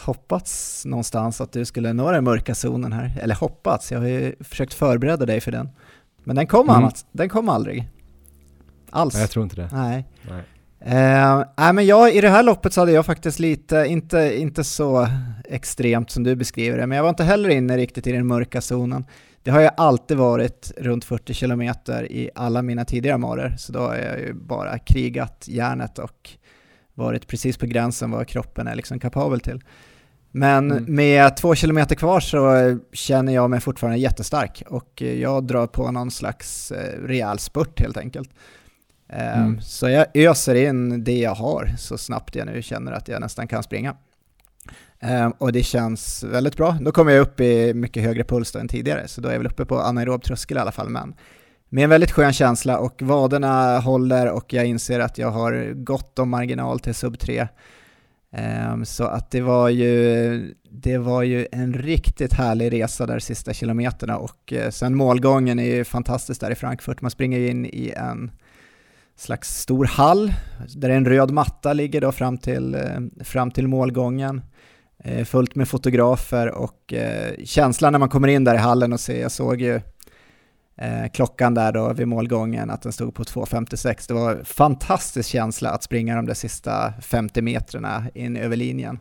hoppats 0.05 0.85
någonstans 0.85 1.41
att 1.41 1.51
du 1.51 1.65
skulle 1.65 1.93
nå 1.93 2.11
den 2.11 2.23
mörka 2.23 2.55
zonen 2.55 2.93
här, 2.93 3.19
eller 3.21 3.35
hoppats, 3.35 3.91
jag 3.91 3.99
har 3.99 4.07
ju 4.07 4.35
försökt 4.39 4.73
förbereda 4.73 5.25
dig 5.25 5.41
för 5.41 5.51
den. 5.51 5.69
Men 6.23 6.35
den 6.35 6.47
kom, 6.47 6.69
Mm. 6.69 6.75
annat, 6.75 7.05
den 7.11 7.29
kom 7.29 7.49
aldrig. 7.49 7.89
Alls. 8.91 9.13
Nej, 9.13 9.23
jag 9.23 9.29
tror 9.29 9.43
inte 9.43 9.55
det. 9.55 9.69
Nej. 9.73 10.05
Nej. 10.29 10.43
Eh, 10.85 11.43
nej 11.57 11.73
men 11.73 11.85
jag, 11.85 12.15
i 12.15 12.21
det 12.21 12.29
här 12.29 12.43
loppet 12.43 12.73
så 12.73 12.81
hade 12.81 12.91
jag 12.91 13.05
faktiskt 13.05 13.39
lite, 13.39 13.85
inte, 13.87 14.39
inte 14.39 14.63
så 14.63 15.07
extremt 15.45 16.11
som 16.11 16.23
du 16.23 16.35
beskriver 16.35 16.77
det, 16.77 16.87
men 16.87 16.95
jag 16.95 17.03
var 17.03 17.09
inte 17.09 17.23
heller 17.23 17.49
inne 17.49 17.77
riktigt 17.77 18.07
i 18.07 18.11
den 18.11 18.27
mörka 18.27 18.61
zonen. 18.61 19.05
Det 19.43 19.51
har 19.51 19.61
jag 19.61 19.71
alltid 19.77 20.17
varit 20.17 20.71
runt 20.77 21.05
40 21.05 21.33
kilometer 21.33 22.11
i 22.11 22.29
alla 22.35 22.61
mina 22.61 22.85
tidigare 22.85 23.17
marer, 23.17 23.55
så 23.57 23.71
då 23.73 23.79
har 23.79 23.95
jag 23.95 24.19
ju 24.19 24.33
bara 24.33 24.79
krigat 24.79 25.45
järnet 25.47 25.99
och 25.99 26.29
varit 26.93 27.27
precis 27.27 27.57
på 27.57 27.65
gränsen 27.65 28.11
vad 28.11 28.27
kroppen 28.27 28.67
är 28.67 28.75
liksom 28.75 28.99
kapabel 28.99 29.39
till. 29.39 29.61
Men 30.31 30.71
Mm. 30.71 30.95
med 30.95 31.37
två 31.37 31.55
kilometer 31.55 31.95
kvar 31.95 32.19
så 32.19 32.77
känner 32.93 33.33
jag 33.33 33.49
mig 33.49 33.59
fortfarande 33.59 33.99
jättestark 33.99 34.63
och 34.67 35.01
jag 35.01 35.43
drar 35.43 35.67
på 35.67 35.91
någon 35.91 36.11
slags 36.11 36.71
eh, 36.71 36.99
rejäl 37.07 37.39
spurt 37.39 37.79
helt 37.79 37.97
enkelt. 37.97 38.29
Eh, 39.11 39.41
Mm. 39.41 39.61
Så 39.61 39.89
jag 39.89 40.05
öser 40.13 40.55
in 40.55 41.03
det 41.03 41.17
jag 41.19 41.35
har 41.35 41.69
så 41.77 41.97
snabbt 41.97 42.35
jag 42.35 42.45
nu 42.47 42.61
känner 42.61 42.91
att 42.91 43.07
jag 43.07 43.21
nästan 43.21 43.47
kan 43.47 43.63
springa. 43.63 43.95
Eh, 44.99 45.29
Och 45.37 45.51
det 45.51 45.63
känns 45.63 46.23
väldigt 46.23 46.57
bra. 46.57 46.77
Då 46.81 46.91
kommer 46.91 47.11
jag 47.11 47.21
upp 47.21 47.39
i 47.39 47.73
mycket 47.73 48.03
högre 48.03 48.23
puls 48.23 48.51
då 48.51 48.59
än 48.59 48.67
tidigare, 48.67 49.07
så 49.07 49.21
då 49.21 49.27
är 49.29 49.31
jag 49.33 49.39
väl 49.39 49.47
uppe 49.47 49.65
på 49.65 49.79
anaerob 49.79 50.23
tröskel 50.23 50.57
i 50.57 50.59
alla 50.59 50.71
fall. 50.71 50.89
Men 50.89 51.13
med 51.69 51.83
en 51.83 51.89
väldigt 51.89 52.11
skön 52.11 52.33
känsla 52.33 52.77
och 52.77 53.01
vaderna 53.01 53.79
håller 53.79 54.29
och 54.31 54.53
jag 54.53 54.65
inser 54.65 54.99
att 54.99 55.17
jag 55.17 55.31
har 55.31 55.73
gott 55.83 56.19
om 56.19 56.29
marginal 56.29 56.79
till 56.79 56.93
sub 56.95 57.19
3. 57.19 57.47
Ehm, 58.33 58.85
Så 58.85 59.03
att 59.03 59.31
det 59.31 59.41
var, 59.41 59.69
ju, 59.69 60.53
det 60.69 60.97
var 60.97 61.23
ju 61.23 61.47
en 61.51 61.73
riktigt 61.73 62.33
härlig 62.33 62.73
resa 62.73 63.05
där 63.05 63.19
sista 63.19 63.53
kilometerna 63.53 64.17
och 64.17 64.53
eh, 64.53 64.69
sen 64.69 64.95
målgången 64.95 65.59
är 65.59 65.75
ju 65.75 65.83
fantastisk 65.83 66.41
där 66.41 66.51
i 66.51 66.55
Frankfurt. 66.55 67.01
Man 67.01 67.11
springer 67.11 67.39
ju 67.39 67.47
in 67.49 67.65
i 67.65 67.93
en 67.97 68.31
slags 69.21 69.57
stor 69.57 69.85
hall 69.85 70.33
där 70.75 70.89
en 70.89 71.05
röd 71.05 71.31
matta 71.31 71.73
ligger 71.73 72.01
då 72.01 72.11
fram 72.11 72.37
till, 72.37 72.75
eh, 72.75 73.23
fram 73.23 73.51
till 73.51 73.67
målgången. 73.67 74.41
Eh, 75.03 75.25
Fullt 75.25 75.55
med 75.55 75.67
fotografer 75.67 76.47
och 76.51 76.93
eh, 76.93 77.33
känslan 77.43 77.91
när 77.91 77.99
man 77.99 78.09
kommer 78.09 78.27
in 78.27 78.43
där 78.43 78.55
i 78.55 78.57
hallen 78.57 78.93
och 78.93 78.99
ser, 78.99 79.21
jag 79.21 79.31
såg 79.31 79.61
ju 79.61 79.81
klockan 81.13 81.53
där 81.53 81.71
då 81.71 81.93
vid 81.93 82.07
målgången 82.07 82.69
att 82.69 82.81
den 82.81 82.91
stod 82.91 83.15
på 83.15 83.23
2.56. 83.23 84.07
Det 84.07 84.13
var 84.13 84.31
en 84.31 84.45
fantastisk 84.45 85.29
känsla 85.29 85.69
att 85.69 85.83
springa 85.83 86.15
de 86.15 86.25
där 86.25 86.33
sista 86.33 86.93
50 87.01 87.41
metrarna 87.41 88.05
in 88.13 88.37
över 88.37 88.55
linjen. 88.55 88.99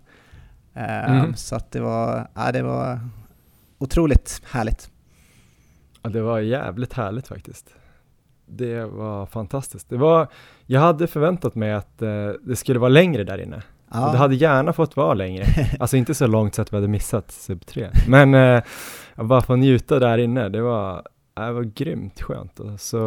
Mm. 0.75 1.35
Så 1.37 1.57
att 1.57 1.71
det 1.71 1.81
var, 1.81 2.29
ja, 2.35 2.53
det 2.53 2.63
var 2.63 3.01
otroligt 3.79 4.43
härligt. 4.51 4.91
Ja, 6.03 6.11
det 6.11 6.21
var 6.21 6.41
jävligt 6.41 6.93
härligt 6.93 7.29
faktiskt. 7.29 7.75
Det 8.53 8.85
var 8.85 9.27
fantastiskt. 9.27 9.89
Det 9.89 9.97
var, 9.97 10.29
jag 10.67 10.81
hade 10.81 11.07
förväntat 11.07 11.55
mig 11.55 11.73
att 11.73 12.03
eh, 12.03 12.29
det 12.43 12.57
skulle 12.57 12.79
vara 12.79 12.89
längre 12.89 13.25
där 13.25 13.39
inne. 13.43 13.63
Ja. 13.93 14.13
Det 14.13 14.19
hade 14.19 14.35
gärna 14.35 14.73
fått 14.73 14.97
vara 14.97 15.15
längre. 15.15 15.45
Alltså 15.81 15.97
inte 15.97 16.15
så 16.15 16.27
långt 16.27 16.55
så 16.55 16.63
att 16.63 16.73
vi 16.73 16.77
hade 16.77 16.89
missat 16.89 17.31
sub 17.31 17.67
3. 17.67 17.91
Men 18.09 18.35
eh, 18.35 18.63
bara 19.17 19.41
få 19.41 19.57
njuta 19.57 19.99
där 19.99 20.19
inne, 20.19 20.49
det 20.49 20.63
var, 20.63 21.03
ja, 21.35 21.43
det 21.43 21.53
var 21.53 21.63
grymt 21.63 22.21
skönt. 22.23 22.61
Så, 22.79 22.99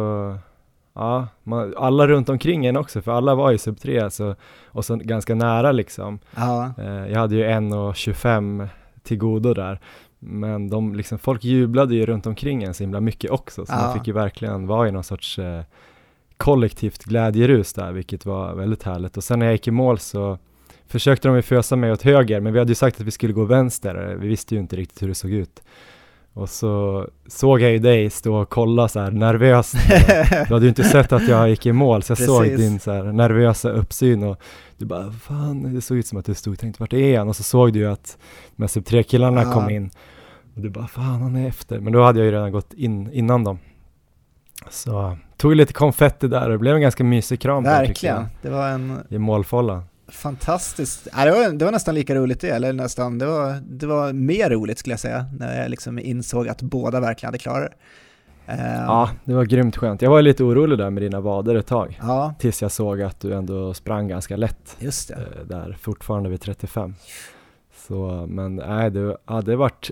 ja, 0.94 1.28
man, 1.42 1.74
alla 1.76 2.06
runt 2.06 2.28
omkring 2.28 2.66
en 2.66 2.76
också, 2.76 3.02
för 3.02 3.12
alla 3.12 3.34
var 3.34 3.52
i 3.52 3.58
sub 3.58 3.78
3 3.80 4.10
så, 4.10 4.34
och 4.66 4.84
så 4.84 4.96
ganska 4.96 5.34
nära 5.34 5.72
liksom. 5.72 6.18
ja. 6.36 6.72
Eh, 6.78 7.12
jag 7.12 7.18
hade 7.20 7.34
ju 7.34 7.44
1,25 7.44 8.68
till 9.02 9.18
godo 9.18 9.54
där. 9.54 9.80
Men 10.26 10.70
de, 10.70 10.94
liksom, 10.94 11.18
folk 11.18 11.44
jublade 11.44 11.94
ju 11.94 12.06
runt 12.06 12.26
omkring 12.26 12.62
en 12.62 12.74
så 12.74 12.82
himla 12.82 13.00
mycket 13.00 13.30
också, 13.30 13.66
så 13.66 13.72
Ja. 13.72 13.80
man 13.80 13.98
fick 13.98 14.06
ju 14.06 14.12
verkligen 14.12 14.66
vara 14.66 14.88
i 14.88 14.92
någon 14.92 15.04
sorts 15.04 15.38
eh, 15.38 15.60
kollektivt 16.36 17.04
glädjerus 17.04 17.72
där, 17.72 17.92
vilket 17.92 18.26
var 18.26 18.54
väldigt 18.54 18.82
härligt. 18.82 19.16
Och 19.16 19.24
sen 19.24 19.38
när 19.38 19.46
jag 19.46 19.52
gick 19.52 19.68
i 19.68 19.70
mål 19.70 19.98
så 19.98 20.38
försökte 20.86 21.28
de 21.28 21.36
ju 21.36 21.42
fösa 21.42 21.76
mig 21.76 21.92
åt 21.92 22.02
höger, 22.02 22.40
men 22.40 22.52
vi 22.52 22.58
hade 22.58 22.70
ju 22.70 22.74
sagt 22.74 23.00
att 23.00 23.06
vi 23.06 23.10
skulle 23.10 23.32
gå 23.32 23.44
vänster, 23.44 24.16
vi 24.20 24.28
visste 24.28 24.54
ju 24.54 24.60
inte 24.60 24.76
riktigt 24.76 25.02
hur 25.02 25.08
det 25.08 25.14
såg 25.14 25.30
ut. 25.30 25.62
Och 26.32 26.48
så 26.48 27.06
såg 27.26 27.60
jag 27.60 27.70
ju 27.72 27.78
dig 27.78 28.10
stå 28.10 28.34
och 28.36 28.48
kolla 28.48 28.88
så 28.88 29.00
här 29.00 29.10
nervöst. 29.10 29.74
Du 30.48 30.54
hade 30.54 30.64
ju 30.64 30.68
inte 30.68 30.84
sett 30.84 31.12
att 31.12 31.28
jag 31.28 31.48
gick 31.50 31.66
i 31.66 31.72
mål, 31.72 32.02
så 32.02 32.10
jag 32.10 32.18
såg 32.18 32.42
Precis. 32.42 32.58
din 32.60 32.80
så 32.80 32.92
här 32.92 33.02
nervösa 33.04 33.70
uppsyn 33.70 34.22
och 34.22 34.40
du 34.78 34.84
bara, 34.86 35.12
fan, 35.12 35.74
det 35.74 35.80
såg 35.80 35.96
ut 35.98 36.06
som 36.06 36.18
att 36.18 36.24
du 36.24 36.34
stod 36.34 36.52
och 36.52 36.58
tänkte, 36.60 36.82
vart 36.82 36.92
är 36.92 37.18
han? 37.18 37.28
Och 37.28 37.36
så 37.36 37.42
såg 37.42 37.72
du 37.72 37.78
ju 37.78 37.86
att 37.86 38.18
de 38.56 38.62
här 38.62 38.68
sub 38.68 38.84
3-killarna 38.84 39.42
Ja. 39.42 39.52
kom 39.52 39.70
in. 39.70 39.90
Och 40.54 40.60
du 40.60 40.70
bara, 40.70 40.86
fan 40.86 41.22
han 41.22 41.36
är 41.36 41.48
efter. 41.48 41.80
Men 41.80 41.92
då 41.92 42.02
hade 42.04 42.18
jag 42.18 42.26
ju 42.26 42.32
redan 42.32 42.52
gått 42.52 42.72
in 42.74 43.10
innan 43.12 43.44
dem. 43.44 43.58
Så 44.70 45.16
tog 45.36 45.56
lite 45.56 45.72
konfetti 45.72 46.28
där 46.28 46.44
och 46.44 46.50
det 46.52 46.58
blev 46.58 46.74
en 46.74 46.80
ganska 46.80 47.04
mysig 47.04 47.40
kram 47.40 47.62
Verkligen. 47.62 48.26
Det 48.42 48.50
var 48.50 48.68
en 48.68 48.88
jag, 49.08 49.16
I 49.16 49.18
målfållan. 49.18 49.82
fantastisk, 50.08 51.00
ja, 51.16 51.24
det, 51.24 51.30
var, 51.30 51.52
det 51.52 51.64
var 51.64 51.72
nästan 51.72 51.94
lika 51.94 52.14
roligt 52.14 52.40
det, 52.40 52.48
eller 52.50 52.72
nästan, 52.72 53.18
det 53.18 53.26
var, 53.26 53.60
det 53.68 53.86
var 53.86 54.12
mer 54.12 54.50
roligt 54.50 54.78
skulle 54.78 54.92
jag 54.92 55.00
säga, 55.00 55.26
när 55.38 55.60
jag 55.62 55.70
liksom 55.70 55.98
insåg 55.98 56.48
att 56.48 56.62
båda 56.62 57.00
verkligen 57.00 57.28
hade 57.28 57.38
klarat 57.38 57.70
det. 58.46 58.52
Eh, 58.52 58.74
Ja, 58.86 59.10
det 59.24 59.34
var 59.34 59.44
grymt 59.44 59.76
skönt. 59.76 60.02
Jag 60.02 60.10
var 60.10 60.22
lite 60.22 60.44
orolig 60.44 60.78
där 60.78 60.90
med 60.90 61.02
dina 61.02 61.20
vader 61.20 61.54
ett 61.54 61.66
tag. 61.66 61.98
ja, 62.02 62.34
Tills 62.38 62.62
jag 62.62 62.72
såg 62.72 63.02
att 63.02 63.20
du 63.20 63.34
ändå 63.34 63.74
sprang 63.74 64.08
ganska 64.08 64.36
lätt. 64.36 64.76
just 64.78 65.08
det. 65.08 65.14
eh, 65.14 65.46
där 65.46 65.76
fortfarande 65.80 66.28
vid 66.28 66.40
35. 66.40 66.94
Så, 67.88 68.26
men 68.28 68.56
nej, 68.56 68.90
det 68.90 69.16
hade 69.24 69.56
varit 69.56 69.90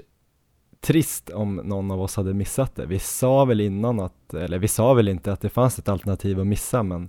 trist 0.86 1.30
om 1.30 1.56
någon 1.56 1.90
av 1.90 2.00
oss 2.02 2.16
hade 2.16 2.34
missat 2.34 2.76
det. 2.76 2.86
Vi 2.86 2.98
sa 2.98 3.44
väl 3.44 3.60
innan 3.60 4.00
att, 4.00 4.34
eller 4.34 4.58
vi 4.58 4.68
sa 4.68 4.94
väl 4.94 5.08
inte 5.08 5.32
att 5.32 5.40
det 5.40 5.48
fanns 5.48 5.78
ett 5.78 5.88
alternativ 5.88 6.40
att 6.40 6.46
missa, 6.46 6.82
men 6.82 7.08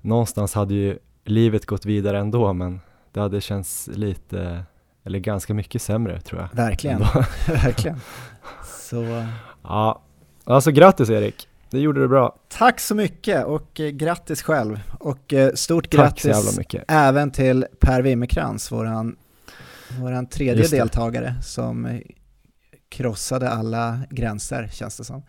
någonstans 0.00 0.54
hade 0.54 0.74
ju 0.74 0.98
livet 1.24 1.66
gått 1.66 1.84
vidare 1.86 2.18
ändå, 2.18 2.52
men 2.52 2.80
det 3.12 3.20
hade 3.20 3.40
känts 3.40 3.88
lite, 3.92 4.62
eller 5.04 5.18
ganska 5.18 5.54
mycket 5.54 5.82
sämre 5.82 6.20
tror 6.20 6.40
jag. 6.40 6.48
Verkligen, 6.56 6.98
verkligen. 7.46 8.00
Så 8.88 9.24
Ja, 9.62 10.02
alltså 10.44 10.70
grattis 10.70 11.10
Erik, 11.10 11.48
det 11.70 11.78
gjorde 11.80 12.00
du 12.00 12.08
bra. 12.08 12.36
tack 12.48 12.80
så 12.80 12.94
mycket 12.94 13.44
och 13.44 13.80
eh, 13.80 13.88
grattis 13.88 14.42
själv. 14.42 14.80
Och 15.00 15.32
eh, 15.34 15.52
stort 15.54 15.90
Tack 15.90 16.20
så 16.20 16.28
jävla 16.28 16.40
grattis 16.42 16.58
mycket. 16.58 16.84
även 16.88 17.30
till 17.30 17.66
Per 17.80 18.02
Wimmerkrans, 18.02 18.72
våran, 18.72 19.16
våran 20.00 20.26
tredje 20.26 20.68
deltagare 20.68 21.34
som 21.42 21.86
eh, 21.86 22.00
krossade 22.88 23.50
alla 23.50 23.98
gränser 24.10 24.68
känns 24.72 24.96
det 24.96 25.04
som. 25.04 25.22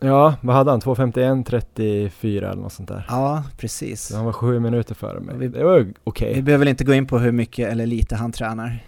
Ja, 0.00 0.34
vad 0.40 0.56
hade 0.56 0.70
han? 0.70 0.80
2.51, 0.80 1.44
34 1.44 2.50
eller 2.52 2.62
något 2.62 2.72
sånt 2.72 2.88
där. 2.88 3.06
Ja, 3.08 3.44
precis. 3.58 4.02
Så 4.06 4.16
han 4.16 4.24
var 4.24 4.32
sju 4.32 4.60
minuter 4.60 4.94
före 4.94 5.20
mig. 5.20 5.36
Vi- 5.38 5.48
det 5.48 5.64
var 5.64 5.92
okej. 6.04 6.34
Vi 6.34 6.42
behöver 6.42 6.58
väl 6.58 6.68
inte 6.68 6.84
gå 6.84 6.94
in 6.94 7.06
på 7.06 7.18
hur 7.18 7.32
mycket 7.32 7.72
eller 7.72 7.86
lite 7.86 8.16
han 8.16 8.32
tränar. 8.32 8.84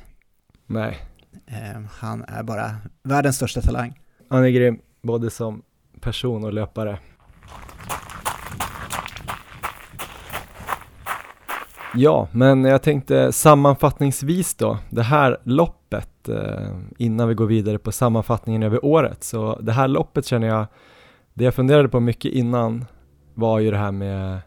Nej, 0.67 0.99
Eh, 1.47 1.81
han 1.99 2.25
är 2.25 2.43
bara 2.43 2.71
världens 3.03 3.37
största 3.37 3.61
talang. 3.61 4.01
han 4.31 4.45
är 4.45 4.49
grym, 4.49 4.79
både 5.03 5.31
som 5.31 5.63
person 6.01 6.45
och 6.45 6.53
löpare. 6.53 6.99
Ja, 11.95 12.29
men 12.33 12.65
jag 12.65 12.83
tänkte 12.83 13.33
sammanfattningsvis 13.33 14.55
då, 14.55 14.79
det 14.91 15.03
här 15.03 15.39
loppet, 15.45 16.09
eh, 16.29 16.69
innan 16.99 17.29
vi 17.29 17.35
går 17.35 17.47
vidare 17.47 17.79
på 17.79 17.93
sammanfattningen 17.93 18.63
över 18.63 18.85
året, 18.85 19.25
så 19.25 19.59
det 19.61 19.73
här 19.73 19.89
loppet 19.89 20.27
känner 20.27 20.47
jag, 20.47 20.67
det 21.35 21.45
jag 21.45 21.55
funderade 21.55 21.89
på 21.89 22.01
mycket 22.01 22.33
innan 22.33 22.85
var 23.35 23.59
ju 23.59 23.71
det 23.71 23.77
här 23.77 23.93
med 23.93 24.41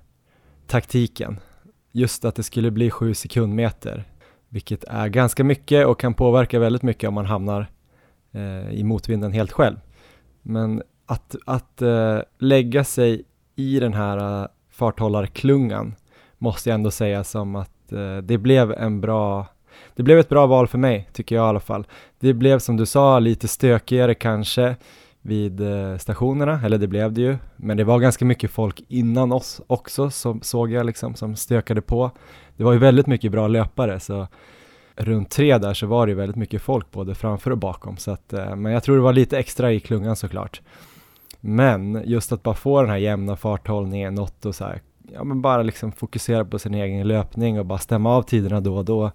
taktiken. 0.67 1.39
Just 1.91 2.25
att 2.25 2.35
det 2.35 2.43
skulle 2.43 2.71
bli 2.71 2.89
sju 2.89 3.13
sekundmeter, 3.13 4.03
vilket 4.49 4.83
är 4.83 5.07
ganska 5.07 5.43
mycket 5.43 5.87
och 5.87 5.99
kan 5.99 6.13
påverka 6.13 6.59
väldigt 6.59 6.83
mycket 6.83 7.07
om 7.07 7.13
man 7.13 7.25
hamnar 7.25 7.67
eh, 8.31 8.69
i 8.69 8.83
motvinden 8.83 9.33
helt 9.33 9.51
själv. 9.51 9.77
Men 10.41 10.81
att, 11.05 11.35
att 11.45 11.81
eh, 11.81 12.19
lägga 12.39 12.83
sig 12.83 13.23
i 13.55 13.79
den 13.79 13.93
här 13.93 14.41
eh, 14.41 14.47
farthållarklungan 14.69 15.95
måste 16.37 16.69
jag 16.69 16.75
ändå 16.75 16.91
säga 16.91 17.23
som 17.23 17.55
att 17.55 17.91
eh, 17.91 18.17
det 18.17 18.37
blev 18.37 18.71
en 18.71 19.01
bra 19.01 19.47
det 19.95 20.03
blev 20.03 20.19
ett 20.19 20.29
bra 20.29 20.45
val 20.45 20.67
för 20.67 20.77
mig, 20.77 21.09
tycker 21.13 21.35
jag 21.35 21.45
i 21.45 21.49
alla 21.49 21.59
fall. 21.59 21.87
Det 22.19 22.33
blev 22.33 22.59
som 22.59 22.77
du 22.77 22.85
sa 22.85 23.19
lite 23.19 23.47
stökigare 23.47 24.13
kanske 24.13 24.75
vid 25.21 25.61
eh, 25.61 25.97
stationerna, 25.97 26.61
eller 26.63 26.77
det 26.77 26.87
blev 26.87 27.13
det 27.13 27.21
ju, 27.21 27.37
men 27.55 27.77
det 27.77 27.83
var 27.83 27.99
ganska 27.99 28.25
mycket 28.25 28.51
folk 28.51 28.83
innan 28.87 29.31
oss 29.31 29.61
också, 29.67 30.09
som 30.09 30.41
såg 30.41 30.71
jag 30.71 30.85
liksom, 30.85 31.15
som 31.15 31.35
stökade 31.35 31.81
på. 31.81 32.11
Det 32.57 32.63
var 32.63 32.73
ju 32.73 32.79
väldigt 32.79 33.07
mycket 33.07 33.31
bra 33.31 33.47
löpare, 33.47 33.99
så 33.99 34.27
runt 34.95 35.29
tre 35.29 35.57
där 35.57 35.73
så 35.73 35.87
var 35.87 36.05
det 36.05 36.09
ju 36.09 36.15
väldigt 36.15 36.35
mycket 36.35 36.61
folk 36.61 36.91
både 36.91 37.15
framför 37.15 37.51
och 37.51 37.57
bakom, 37.57 37.97
så 37.97 38.11
att, 38.11 38.33
eh, 38.33 38.55
men 38.55 38.71
jag 38.71 38.83
tror 38.83 38.95
det 38.95 39.01
var 39.01 39.13
lite 39.13 39.37
extra 39.37 39.71
i 39.71 39.79
klungan 39.79 40.15
såklart. 40.15 40.61
Men 41.39 42.01
just 42.05 42.31
att 42.31 42.43
bara 42.43 42.55
få 42.55 42.81
den 42.81 42.89
här 42.89 42.97
jämna 42.97 43.35
farthållningen, 43.35 44.15
något 44.15 44.45
och 44.45 44.55
så 44.55 44.63
här, 44.63 44.81
ja 45.13 45.23
men 45.23 45.41
bara 45.41 45.63
liksom 45.63 45.91
fokusera 45.91 46.45
på 46.45 46.59
sin 46.59 46.73
egen 46.73 47.07
löpning 47.07 47.59
och 47.59 47.65
bara 47.65 47.79
stämma 47.79 48.15
av 48.15 48.21
tiderna 48.21 48.61
då 48.61 48.77
och 48.77 48.85
då 48.85 49.11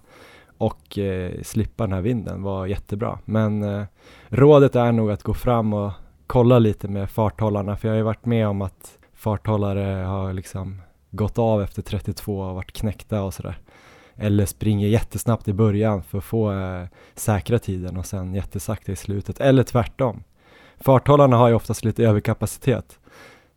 och 0.61 0.97
eh, 0.97 1.41
slippa 1.41 1.83
den 1.83 1.93
här 1.93 2.01
vinden 2.01 2.43
var 2.43 2.67
jättebra. 2.67 3.19
Men 3.25 3.63
eh, 3.63 3.83
rådet 4.29 4.75
är 4.75 4.91
nog 4.91 5.11
att 5.11 5.23
gå 5.23 5.33
fram 5.33 5.73
och 5.73 5.91
kolla 6.27 6.59
lite 6.59 6.87
med 6.87 7.09
farthållarna, 7.09 7.77
för 7.77 7.87
jag 7.87 7.93
har 7.93 7.97
ju 7.97 8.03
varit 8.03 8.25
med 8.25 8.47
om 8.47 8.61
att 8.61 8.97
farthållare 9.13 10.03
har 10.03 10.33
liksom 10.33 10.81
gått 11.11 11.37
av 11.39 11.61
efter 11.61 11.81
32 11.81 12.39
och 12.39 12.55
varit 12.55 12.71
knäckta 12.71 13.23
och 13.23 13.33
sådär. 13.33 13.59
Eller 14.15 14.45
springer 14.45 14.87
jättesnabbt 14.87 15.47
i 15.47 15.53
början 15.53 16.03
för 16.03 16.17
att 16.17 16.23
få 16.23 16.51
eh, 16.51 16.85
säkra 17.15 17.59
tiden 17.59 17.97
och 17.97 18.05
sen 18.05 18.33
jättesakta 18.33 18.91
i 18.91 18.95
slutet, 18.95 19.39
eller 19.39 19.63
tvärtom. 19.63 20.23
Farthållarna 20.79 21.37
har 21.37 21.47
ju 21.47 21.53
oftast 21.53 21.85
lite 21.85 22.03
överkapacitet, 22.03 22.99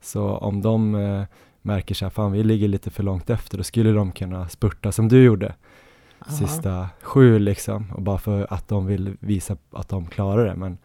så 0.00 0.28
om 0.28 0.62
de 0.62 0.94
eh, 0.94 1.24
märker 1.62 1.94
sig, 1.94 2.10
fan 2.10 2.32
vi 2.32 2.42
ligger 2.44 2.68
lite 2.68 2.90
för 2.90 3.02
långt 3.02 3.30
efter, 3.30 3.58
då 3.58 3.64
skulle 3.64 3.92
de 3.92 4.12
kunna 4.12 4.48
spurta 4.48 4.92
som 4.92 5.08
du 5.08 5.24
gjorde 5.24 5.54
sista 6.28 6.88
sju 7.02 7.38
liksom, 7.38 7.92
och 7.92 8.02
bara 8.02 8.18
för 8.18 8.46
att 8.50 8.68
de 8.68 8.86
vill 8.86 9.16
visa 9.20 9.56
att 9.72 9.88
de 9.88 10.06
klarar 10.06 10.46
det. 10.46 10.54
Men 10.54 10.78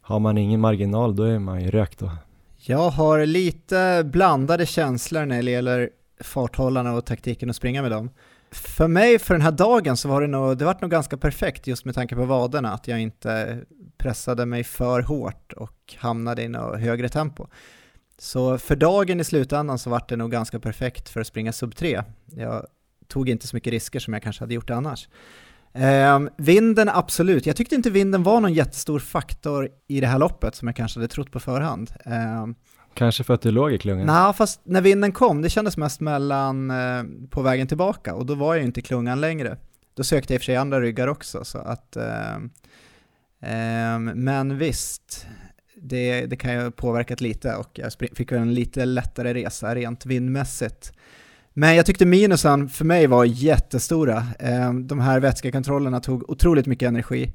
har 0.00 0.20
man 0.20 0.38
ingen 0.38 0.60
marginal, 0.60 1.16
då 1.16 1.22
är 1.22 1.38
man 1.38 1.62
ju 1.62 1.70
rökt 1.70 1.98
då. 1.98 2.10
Jag 2.56 2.90
har 2.90 3.26
lite 3.26 4.02
blandade 4.12 4.66
känslor 4.66 5.26
när 5.26 5.42
det 5.42 5.50
gäller 5.50 5.90
farthållarna 6.20 6.92
och 6.92 7.06
taktiken 7.06 7.50
att 7.50 7.56
springa 7.56 7.82
med 7.82 7.90
dem. 7.90 8.10
För 8.50 8.88
mig, 8.88 9.18
för 9.18 9.34
den 9.34 9.40
här 9.40 9.52
dagen, 9.52 9.96
så 9.96 10.08
var 10.08 10.20
det 10.20 10.26
nog, 10.26 10.58
det 10.58 10.64
var 10.64 10.76
nog 10.80 10.90
ganska 10.90 11.16
perfekt 11.16 11.66
just 11.66 11.84
med 11.84 11.94
tanke 11.94 12.14
på 12.14 12.24
vaderna, 12.24 12.72
att 12.72 12.88
jag 12.88 13.00
inte 13.00 13.60
pressade 13.98 14.46
mig 14.46 14.64
för 14.64 15.02
hårt 15.02 15.52
och 15.52 15.94
hamnade 15.98 16.42
i 16.42 16.48
något 16.48 16.80
högre 16.80 17.08
tempo. 17.08 17.46
Så 18.18 18.58
för 18.58 18.76
dagen 18.76 19.20
i 19.20 19.24
slutändan 19.24 19.78
så 19.78 19.90
var 19.90 20.02
det 20.08 20.16
nog 20.16 20.30
ganska 20.30 20.60
perfekt 20.60 21.08
för 21.08 21.20
att 21.20 21.26
springa 21.26 21.52
sub 21.52 21.76
3. 21.76 22.02
Jag 22.26 22.66
tog 23.08 23.28
inte 23.28 23.46
så 23.46 23.56
mycket 23.56 23.70
risker 23.70 24.00
som 24.00 24.12
jag 24.12 24.22
kanske 24.22 24.42
hade 24.42 24.54
gjort 24.54 24.70
annars. 24.70 25.08
Ehm, 25.74 26.30
vinden, 26.36 26.88
absolut. 26.88 27.46
Jag 27.46 27.56
tyckte 27.56 27.74
inte 27.74 27.90
vinden 27.90 28.22
var 28.22 28.40
någon 28.40 28.52
jättestor 28.52 28.98
faktor 28.98 29.68
i 29.88 30.00
det 30.00 30.06
här 30.06 30.18
loppet 30.18 30.54
som 30.54 30.68
jag 30.68 30.76
kanske 30.76 31.00
hade 31.00 31.08
trott 31.08 31.30
på 31.30 31.40
förhand. 31.40 31.90
Ehm, 32.04 32.54
Kanske 32.94 33.24
för 33.24 33.34
att 33.34 33.42
du 33.42 33.50
låg 33.50 33.72
i 33.72 33.78
klungan? 33.78 34.06
Nej, 34.06 34.32
fast 34.32 34.60
när 34.64 34.80
vinden 34.80 35.12
kom, 35.12 35.42
det 35.42 35.50
kändes 35.50 35.76
mest 35.76 36.00
mellan 36.00 36.70
eh, 36.70 37.04
på 37.30 37.42
vägen 37.42 37.66
tillbaka 37.66 38.14
och 38.14 38.26
då 38.26 38.34
var 38.34 38.54
jag 38.54 38.60
ju 38.60 38.66
inte 38.66 38.80
i 38.80 38.82
klungan 38.82 39.20
längre. 39.20 39.56
Då 39.94 40.04
sökte 40.04 40.32
jag 40.32 40.36
i 40.36 40.38
och 40.38 40.42
för 40.42 40.44
sig 40.46 40.56
andra 40.56 40.80
ryggar 40.80 41.08
också, 41.08 41.44
så 41.44 41.58
att... 41.58 41.96
ehm, 41.96 42.50
ehm, 43.40 44.04
men 44.04 44.58
visst, 44.58 45.26
det, 45.76 46.26
det 46.26 46.36
kan 46.36 46.52
ju 46.52 46.62
ha 46.62 46.70
påverkat 46.70 47.20
lite 47.20 47.54
och 47.54 47.70
jag 47.74 47.92
fick 47.92 48.32
väl 48.32 48.40
en 48.40 48.54
lite 48.54 48.84
lättare 48.84 49.34
resa 49.34 49.74
rent 49.74 50.06
vindmässigt. 50.06 50.92
Men 51.58 51.76
jag 51.76 51.86
tyckte 51.86 52.06
minusen 52.06 52.68
för 52.68 52.84
mig 52.84 53.06
var 53.06 53.24
jättestora. 53.24 54.24
Eh, 54.38 54.74
de 54.74 55.00
här 55.00 55.20
vätskekontrollerna 55.20 56.00
tog 56.00 56.30
otroligt 56.30 56.66
mycket 56.66 56.88
energi. 56.88 57.34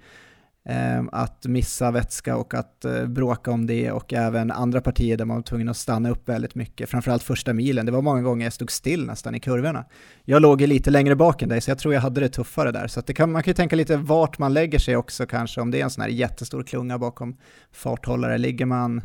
Eh, 0.66 1.04
att 1.12 1.46
missa 1.46 1.92
vätska 1.92 2.38
och 2.38 2.54
att 2.54 2.86
eh, 2.86 3.06
bråka 3.06 3.52
om 3.52 3.68
det 3.68 3.92
och 3.92 4.14
även 4.14 4.52
andra 4.52 4.82
partier 4.82 5.18
där 5.18 5.26
man 5.26 5.38
var 5.38 5.44
tvungen 5.44 5.70
att 5.70 5.78
stanna 5.78 6.10
upp 6.10 6.30
väldigt 6.30 6.56
mycket. 6.56 6.90
Framförallt 6.90 7.24
första 7.24 7.54
milen, 7.54 7.86
det 7.86 7.92
var 7.92 8.02
många 8.02 8.22
gånger 8.22 8.46
jag 8.46 8.54
stod 8.54 8.72
still 8.72 9.06
nästan 9.06 9.36
i 9.36 9.40
kurvorna. 9.40 9.86
Jag 10.26 10.42
låg 10.42 10.62
ju 10.62 10.68
lite 10.68 10.90
längre 10.90 11.16
bak 11.16 11.42
än 11.42 11.50
dig 11.50 11.62
så 11.62 11.72
jag 11.72 11.80
tror 11.80 11.94
jag 11.94 12.02
hade 12.02 12.22
det 12.22 12.30
tuffare 12.30 12.72
där. 12.72 12.88
Så 12.88 13.00
att 13.00 13.08
det 13.08 13.14
kan, 13.14 13.32
man 13.32 13.44
kan 13.44 13.52
ju 13.52 13.56
tänka 13.56 13.76
lite 13.76 13.98
vart 13.98 14.38
man 14.38 14.54
lägger 14.54 14.80
sig 14.80 14.96
också 14.98 15.26
kanske, 15.26 15.62
om 15.62 15.72
det 15.72 15.80
är 15.80 15.84
en 15.84 15.90
sån 15.90 16.02
här 16.02 16.10
jättestor 16.10 16.64
klunga 16.64 16.98
bakom 16.98 17.38
farthållare. 17.72 18.38
Ligger 18.38 18.66
man 18.66 19.02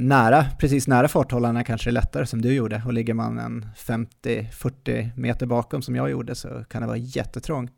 nära, 0.00 0.44
precis 0.58 0.88
nära 0.88 1.08
farthållarna 1.08 1.64
kanske 1.64 1.90
är 1.90 1.92
lättare 1.92 2.26
som 2.26 2.42
du 2.42 2.54
gjorde 2.54 2.82
och 2.86 2.92
ligger 2.92 3.14
man 3.14 3.38
en 3.38 3.66
50-40 3.76 5.10
meter 5.16 5.46
bakom 5.46 5.82
som 5.82 5.96
jag 5.96 6.10
gjorde 6.10 6.34
så 6.34 6.48
kan 6.68 6.80
det 6.82 6.86
vara 6.88 6.96
jättetrångt. 6.96 7.72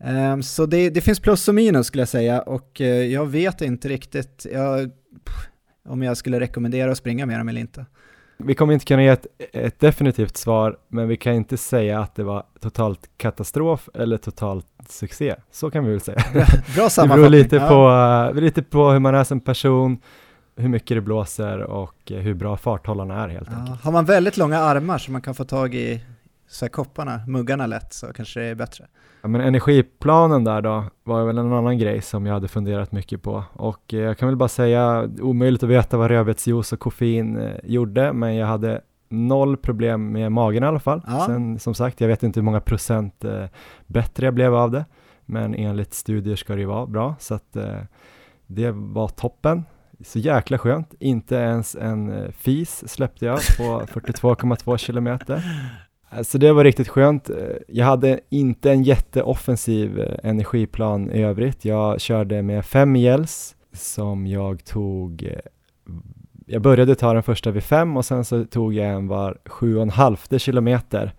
Ehm, 0.00 0.42
Så 0.42 0.66
det, 0.66 0.90
det 0.90 1.00
finns 1.00 1.20
plus 1.20 1.48
och 1.48 1.54
minus 1.54 1.86
skulle 1.86 2.00
jag 2.00 2.08
säga 2.08 2.40
och 2.42 2.80
eh, 2.80 2.86
jag 2.86 3.26
vet 3.26 3.60
inte 3.60 3.88
riktigt 3.88 4.46
jag, 4.52 4.90
om 5.88 6.02
jag 6.02 6.16
skulle 6.16 6.40
rekommendera 6.40 6.90
att 6.90 6.98
springa 6.98 7.26
med 7.26 7.40
dem 7.40 7.48
eller 7.48 7.60
inte. 7.60 7.86
Vi 8.38 8.54
kommer 8.54 8.74
inte 8.74 8.84
kunna 8.86 9.02
ge 9.02 9.08
ett, 9.08 9.26
ett 9.52 9.80
definitivt 9.80 10.36
svar, 10.36 10.76
men 10.88 11.08
vi 11.08 11.16
kan 11.16 11.34
inte 11.34 11.56
säga 11.56 12.00
att 12.00 12.14
det 12.14 12.24
var 12.24 12.44
totalt 12.60 13.00
katastrof 13.16 13.88
eller 13.94 14.16
totalt 14.16 14.66
succé. 14.88 15.34
Så 15.50 15.70
kan 15.70 15.84
vi 15.84 15.90
väl 15.90 16.00
säga. 16.00 16.22
Bra, 16.32 16.42
bra 16.42 16.44
Det 16.66 16.74
beror 16.76 16.88
sammanfattning. 16.88 17.30
lite, 17.30 17.56
Ja. 17.56 17.68
på, 18.32 18.34
uh, 18.36 18.42
lite 18.42 18.62
på 18.62 18.90
hur 18.90 18.98
man 18.98 19.14
är 19.14 19.24
som 19.24 19.40
person, 19.40 19.98
hur 20.56 20.68
mycket 20.68 20.96
det 20.96 21.00
blåser 21.00 21.60
och 21.62 22.12
eh, 22.12 22.18
hur 22.18 22.34
bra 22.34 22.56
farthållarna 22.56 23.24
är 23.24 23.28
helt 23.28 23.48
Ja, 23.50 23.56
enkelt. 23.58 23.82
har 23.82 23.92
man 23.92 24.04
väldigt 24.04 24.36
långa 24.36 24.58
armar 24.58 24.98
så 24.98 25.12
man 25.12 25.22
kan 25.22 25.34
få 25.34 25.44
tag 25.44 25.74
i 25.74 26.04
så 26.48 26.64
här 26.64 26.70
kopparna, 26.70 27.20
muggarna 27.26 27.66
lätt 27.66 27.92
så 27.92 28.06
kanske 28.12 28.40
det 28.40 28.46
är 28.46 28.54
bättre. 28.54 28.86
Ja, 29.22 29.28
men 29.28 29.40
energiplanen 29.40 30.44
där 30.44 30.62
då 30.62 30.84
var 31.04 31.24
väl 31.24 31.38
en 31.38 31.52
annan 31.52 31.78
grej 31.78 32.02
som 32.02 32.26
jag 32.26 32.34
hade 32.34 32.48
funderat 32.48 32.92
mycket 32.92 33.22
på 33.22 33.44
och 33.52 33.94
eh, 33.94 34.00
jag 34.00 34.18
kan 34.18 34.28
väl 34.28 34.36
bara 34.36 34.48
säga 34.48 35.08
omöjligt 35.20 35.62
att 35.62 35.68
veta 35.68 35.96
vad 35.96 36.10
rödbetsjuice 36.10 36.72
och 36.72 36.78
koffein 36.80 37.36
eh, 37.36 37.52
gjorde 37.64 38.12
men 38.12 38.36
jag 38.36 38.46
hade 38.46 38.80
noll 39.08 39.56
problem 39.56 40.12
med 40.12 40.32
magen 40.32 40.64
i 40.64 40.66
alla 40.66 40.80
fall. 40.80 41.02
Ja. 41.06 41.26
Sen 41.26 41.58
som 41.58 41.74
sagt, 41.74 42.00
jag 42.00 42.08
vet 42.08 42.22
inte 42.22 42.40
hur 42.40 42.44
många 42.44 42.60
procent 42.60 43.24
eh, 43.24 43.44
bättre 43.86 44.26
jag 44.26 44.34
blev 44.34 44.54
av 44.54 44.70
det 44.70 44.84
men 45.26 45.54
enligt 45.54 45.94
studier 45.94 46.36
ska 46.36 46.54
det 46.54 46.60
ju 46.60 46.66
vara 46.66 46.86
bra 46.86 47.14
så 47.18 47.34
att 47.34 47.56
eh, 47.56 47.78
det 48.46 48.70
var 48.70 49.08
toppen. 49.08 49.64
Så 50.00 50.18
jäkla 50.18 50.58
skönt, 50.58 50.94
inte 50.98 51.34
ens 51.36 51.74
en 51.76 52.12
eh, 52.12 52.30
fis 52.30 52.88
släppte 52.88 53.24
jag 53.26 53.38
på 53.56 53.62
42,2 54.00 54.76
kilometer. 54.76 55.42
Så 56.22 56.38
det 56.38 56.52
var 56.52 56.64
riktigt 56.64 56.88
skönt. 56.88 57.30
Eh, 57.30 57.36
Jag 57.68 57.86
hade 57.86 58.20
inte 58.30 58.70
en 58.72 58.82
jätteoffensiv 58.82 60.00
eh, 60.00 60.30
energiplan 60.30 61.10
i 61.10 61.22
övrigt. 61.22 61.64
Jag 61.64 62.00
körde 62.00 62.42
med 62.42 62.64
fem 62.66 62.96
gels 62.96 63.56
som 63.72 64.26
jag 64.26 64.64
tog 64.64 65.28
jag 66.46 66.62
började 66.62 66.94
ta 66.94 67.12
den 67.12 67.22
första 67.22 67.50
vid 67.50 67.62
fem 67.62 67.96
och 67.96 68.04
sen 68.04 68.24
så 68.24 68.44
tog 68.44 68.74
jag 68.74 68.86
en 68.86 69.08
var 69.08 69.38
sju 69.46 69.76
och 69.76 69.82
en 69.82 69.90
halvte 69.90 70.38
kilometer. 70.38 71.12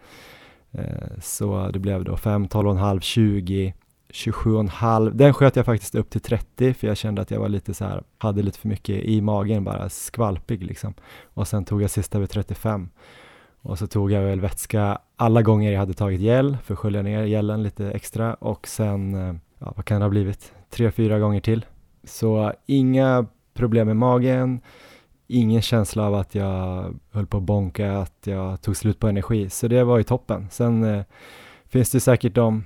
Så 1.21 1.69
det 1.73 1.79
blev 1.79 2.03
då 2.03 2.17
fem, 2.17 2.47
tolv 2.47 2.67
och 2.67 2.73
en 2.75 2.81
halv, 2.81 2.99
20, 2.99 3.73
27 4.15 4.53
och 4.53 4.59
en 4.59 4.67
halv. 4.67 5.15
Den 5.15 5.33
sköt 5.33 5.55
jag 5.55 5.65
faktiskt 5.65 5.95
upp 5.95 6.09
till 6.09 6.21
30 6.21 6.73
för 6.73 6.87
jag 6.87 6.97
kände 6.97 7.21
att 7.21 7.31
jag 7.31 7.39
var 7.39 7.49
lite 7.49 7.73
så 7.73 7.85
här, 7.85 8.03
hade 8.17 8.41
lite 8.41 8.59
för 8.59 8.67
mycket 8.67 9.03
i 9.03 9.21
magen 9.21 9.63
bara, 9.63 9.89
skvalpig 9.89 10.63
liksom. 10.63 10.93
Och 11.33 11.47
sen 11.47 11.65
tog 11.65 11.81
jag 11.81 11.89
sista 11.89 12.19
vid 12.19 12.29
35. 12.29 12.89
Och 13.61 13.79
så 13.79 13.87
tog 13.87 14.11
jag 14.11 14.21
väl 14.21 14.41
vätska 14.41 14.97
alla 15.15 15.41
gånger 15.41 15.71
jag 15.71 15.79
hade 15.79 15.93
tagit 15.93 16.21
gel 16.21 16.57
för 16.63 16.73
att 16.73 16.79
skölja 16.79 17.01
ner 17.01 17.25
gelen 17.25 17.63
lite 17.63 17.91
extra 17.91 18.33
och 18.33 18.67
sen, 18.67 19.15
eh, 19.15 19.35
ja, 19.59 19.73
vad 19.75 19.85
kan 19.85 19.99
det 19.99 20.05
ha 20.05 20.09
blivit, 20.09 20.53
tre, 20.69 20.91
fyra 20.91 21.19
gånger 21.19 21.41
till. 21.41 21.65
Så 22.03 22.53
inga 22.65 23.25
problem 23.53 23.87
med 23.87 23.97
magen, 23.97 24.61
ingen 25.27 25.61
känsla 25.61 26.07
av 26.07 26.15
att 26.15 26.35
jag 26.35 26.93
höll 27.11 27.27
på 27.27 27.37
att 27.37 27.43
bonka, 27.43 27.97
att 27.97 28.19
jag 28.23 28.61
tog 28.61 28.77
slut 28.77 28.99
på 28.99 29.07
energi, 29.07 29.49
så 29.49 29.67
det 29.67 29.83
var 29.83 29.97
ju 29.97 30.03
toppen. 30.03 30.47
Sen 30.51 30.83
eh, 30.83 31.03
finns 31.65 31.91
det 31.91 31.99
säkert 31.99 32.35
de 32.35 32.63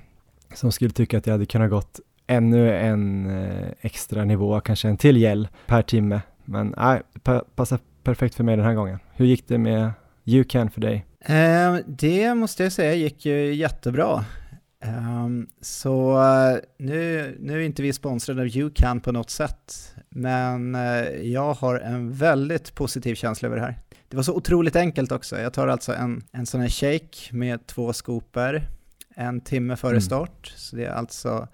som 0.54 0.72
skulle 0.72 0.90
tycka 0.90 1.18
att 1.18 1.26
jag 1.26 1.34
hade 1.34 1.46
kunnat 1.46 1.70
gått 1.70 2.00
ännu 2.26 2.76
en 2.76 3.30
eh, 3.30 3.68
extra 3.80 4.24
nivå, 4.24 4.60
kanske 4.60 4.88
en 4.88 4.96
till 4.96 5.16
gel 5.16 5.48
per 5.66 5.82
timme. 5.82 6.20
Men 6.44 6.74
nej, 6.76 7.02
pa 7.22 7.44
passar 7.54 7.78
perfekt 8.02 8.34
för 8.34 8.44
mig 8.44 8.56
den 8.56 8.66
här 8.66 8.74
gången. 8.74 8.98
Hur 9.14 9.26
gick 9.26 9.48
det 9.48 9.58
med 9.58 9.92
UCAN 10.26 10.70
för 10.70 10.80
dig? 10.80 11.06
Eh, 11.20 11.76
det 11.86 12.34
måste 12.34 12.62
jag 12.62 12.72
säga 12.72 12.94
gick 12.94 13.26
ju 13.26 13.54
jättebra. 13.54 14.24
Um, 14.84 15.46
så 15.60 16.22
eh, 16.22 16.58
nu, 16.78 17.36
nu 17.40 17.56
är 17.56 17.60
inte 17.60 17.82
vi 17.82 17.92
sponsrade 17.92 18.40
av 18.40 18.46
YouCan 18.46 19.00
på 19.00 19.12
något 19.12 19.30
sätt, 19.30 19.94
men 20.08 20.74
uh, 20.74 21.22
jag 21.22 21.54
har 21.54 21.78
en 21.78 22.12
väldigt 22.12 22.74
positiv 22.74 23.14
känsla 23.14 23.46
över 23.46 23.56
det 23.56 23.62
här. 23.62 23.78
Det 24.08 24.16
var 24.16 24.22
så 24.22 24.34
otroligt 24.34 24.76
enkelt 24.76 25.12
också. 25.12 25.40
Jag 25.40 25.52
tar 25.52 25.68
alltså 25.68 25.94
en, 25.94 26.22
en 26.32 26.46
sån 26.46 26.60
här 26.60 26.68
shake 26.68 27.36
med 27.36 27.66
två 27.66 27.92
skopor 27.92 28.62
en 29.14 29.40
timme 29.40 29.76
före 29.76 29.90
mm. 29.90 30.00
start. 30.00 30.52
Så 30.56 30.76
det 30.76 30.84
är 30.84 30.92
alltså 30.92 31.48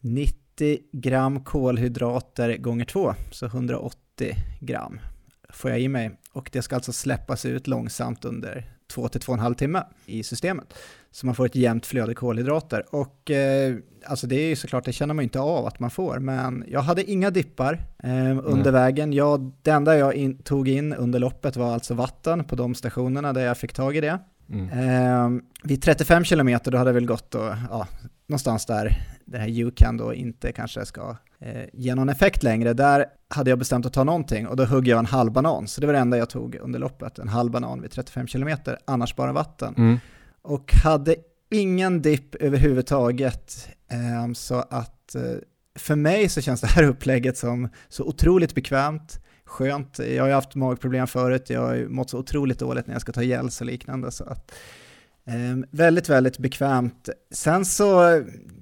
90 0.00 0.78
gram 0.92 1.44
kolhydrater 1.44 2.56
gånger 2.56 2.84
två, 2.84 3.14
så 3.30 3.46
180 3.46 4.36
gram 4.60 5.00
får 5.48 5.70
jag 5.70 5.80
i 5.80 5.88
mig. 5.88 6.10
Och 6.32 6.50
det 6.52 6.62
ska 6.62 6.74
alltså 6.74 6.92
släppas 6.92 7.44
ut 7.44 7.66
långsamt 7.66 8.24
under 8.24 8.72
2-2,5 8.94 9.54
timme 9.54 9.82
i 10.06 10.22
systemet. 10.22 10.74
Så 11.10 11.26
man 11.26 11.34
får 11.34 11.46
ett 11.46 11.54
jämnt 11.54 11.86
flöde 11.86 12.14
kolhydrater. 12.14 12.94
Och 12.94 13.30
eh, 13.30 13.76
alltså 14.06 14.26
det 14.26 14.36
är 14.36 14.48
ju 14.48 14.56
såklart, 14.56 14.84
det 14.84 14.92
känner 14.92 15.14
man 15.14 15.22
ju 15.22 15.24
inte 15.24 15.40
av 15.40 15.66
att 15.66 15.80
man 15.80 15.90
får. 15.90 16.18
Men 16.18 16.64
jag 16.68 16.80
hade 16.80 17.10
inga 17.10 17.30
dippar 17.30 17.86
eh, 18.02 18.30
under 18.30 18.70
mm. 18.70 18.72
vägen. 18.72 19.12
Jag, 19.12 19.52
det 19.62 19.70
enda 19.70 19.98
jag 19.98 20.14
in, 20.14 20.38
tog 20.38 20.68
in 20.68 20.92
under 20.92 21.18
loppet 21.18 21.56
var 21.56 21.74
alltså 21.74 21.94
vatten 21.94 22.44
på 22.44 22.56
de 22.56 22.74
stationerna 22.74 23.32
där 23.32 23.46
jag 23.46 23.58
fick 23.58 23.72
tag 23.72 23.96
i 23.96 24.00
det. 24.00 24.18
Mm. 24.50 24.68
Eh, 24.68 25.42
vid 25.62 25.82
35 25.82 26.24
kilometer 26.24 26.70
då 26.70 26.78
hade 26.78 26.90
det 26.90 26.94
väl 26.94 27.06
gått 27.06 27.30
då, 27.30 27.56
ja, 27.70 27.86
någonstans 28.26 28.66
där 28.66 29.02
det 29.24 29.38
här 29.38 29.48
Yucan 29.48 29.96
då 29.96 30.14
inte 30.14 30.52
kanske 30.52 30.86
ska 30.86 31.16
eh, 31.40 31.64
ge 31.72 31.94
någon 31.94 32.08
effekt 32.08 32.42
längre. 32.42 32.72
Där 32.72 33.06
hade 33.28 33.50
jag 33.50 33.58
bestämt 33.58 33.86
att 33.86 33.92
ta 33.92 34.04
någonting 34.04 34.46
och 34.46 34.56
då 34.56 34.64
högg 34.64 34.88
jag 34.88 34.98
en 34.98 35.06
halv 35.06 35.32
banan. 35.32 35.68
Så 35.68 35.80
det 35.80 35.86
var 35.86 35.94
det 35.94 36.00
enda 36.00 36.18
jag 36.18 36.30
tog 36.30 36.54
under 36.54 36.78
loppet, 36.78 37.18
en 37.18 37.28
halv 37.28 37.50
banan 37.50 37.82
vid 37.82 37.90
35 37.90 38.26
kilometer, 38.26 38.78
annars 38.84 39.16
bara 39.16 39.32
vatten. 39.32 39.74
Mm. 39.76 39.98
Och 40.42 40.74
hade 40.84 41.16
ingen 41.50 42.02
dipp 42.02 42.34
överhuvudtaget. 42.34 43.68
Eh, 43.90 44.32
så 44.34 44.54
att 44.54 45.14
eh, 45.14 45.22
för 45.78 45.96
mig 45.96 46.28
så 46.28 46.40
känns 46.40 46.60
det 46.60 46.66
här 46.66 46.82
upplägget 46.88 47.38
som 47.38 47.68
så 47.88 48.04
otroligt 48.04 48.54
bekvämt 48.54 49.20
skönt. 49.50 49.98
Jag 49.98 50.22
har 50.22 50.28
ju 50.28 50.34
haft 50.34 50.54
magproblem 50.54 51.06
förut, 51.06 51.50
jag 51.50 51.60
har 51.60 51.74
ju 51.74 51.88
mått 51.88 52.10
så 52.10 52.18
otroligt 52.18 52.58
dåligt 52.58 52.86
när 52.86 52.94
jag 52.94 53.00
ska 53.00 53.12
ta 53.12 53.22
gels 53.22 53.60
och 53.60 53.66
liknande. 53.66 54.10
Så 54.10 54.24
att, 54.24 54.52
eh, 55.24 55.66
väldigt, 55.70 56.08
väldigt 56.08 56.38
bekvämt. 56.38 57.08
Sen 57.30 57.64
så, 57.64 58.00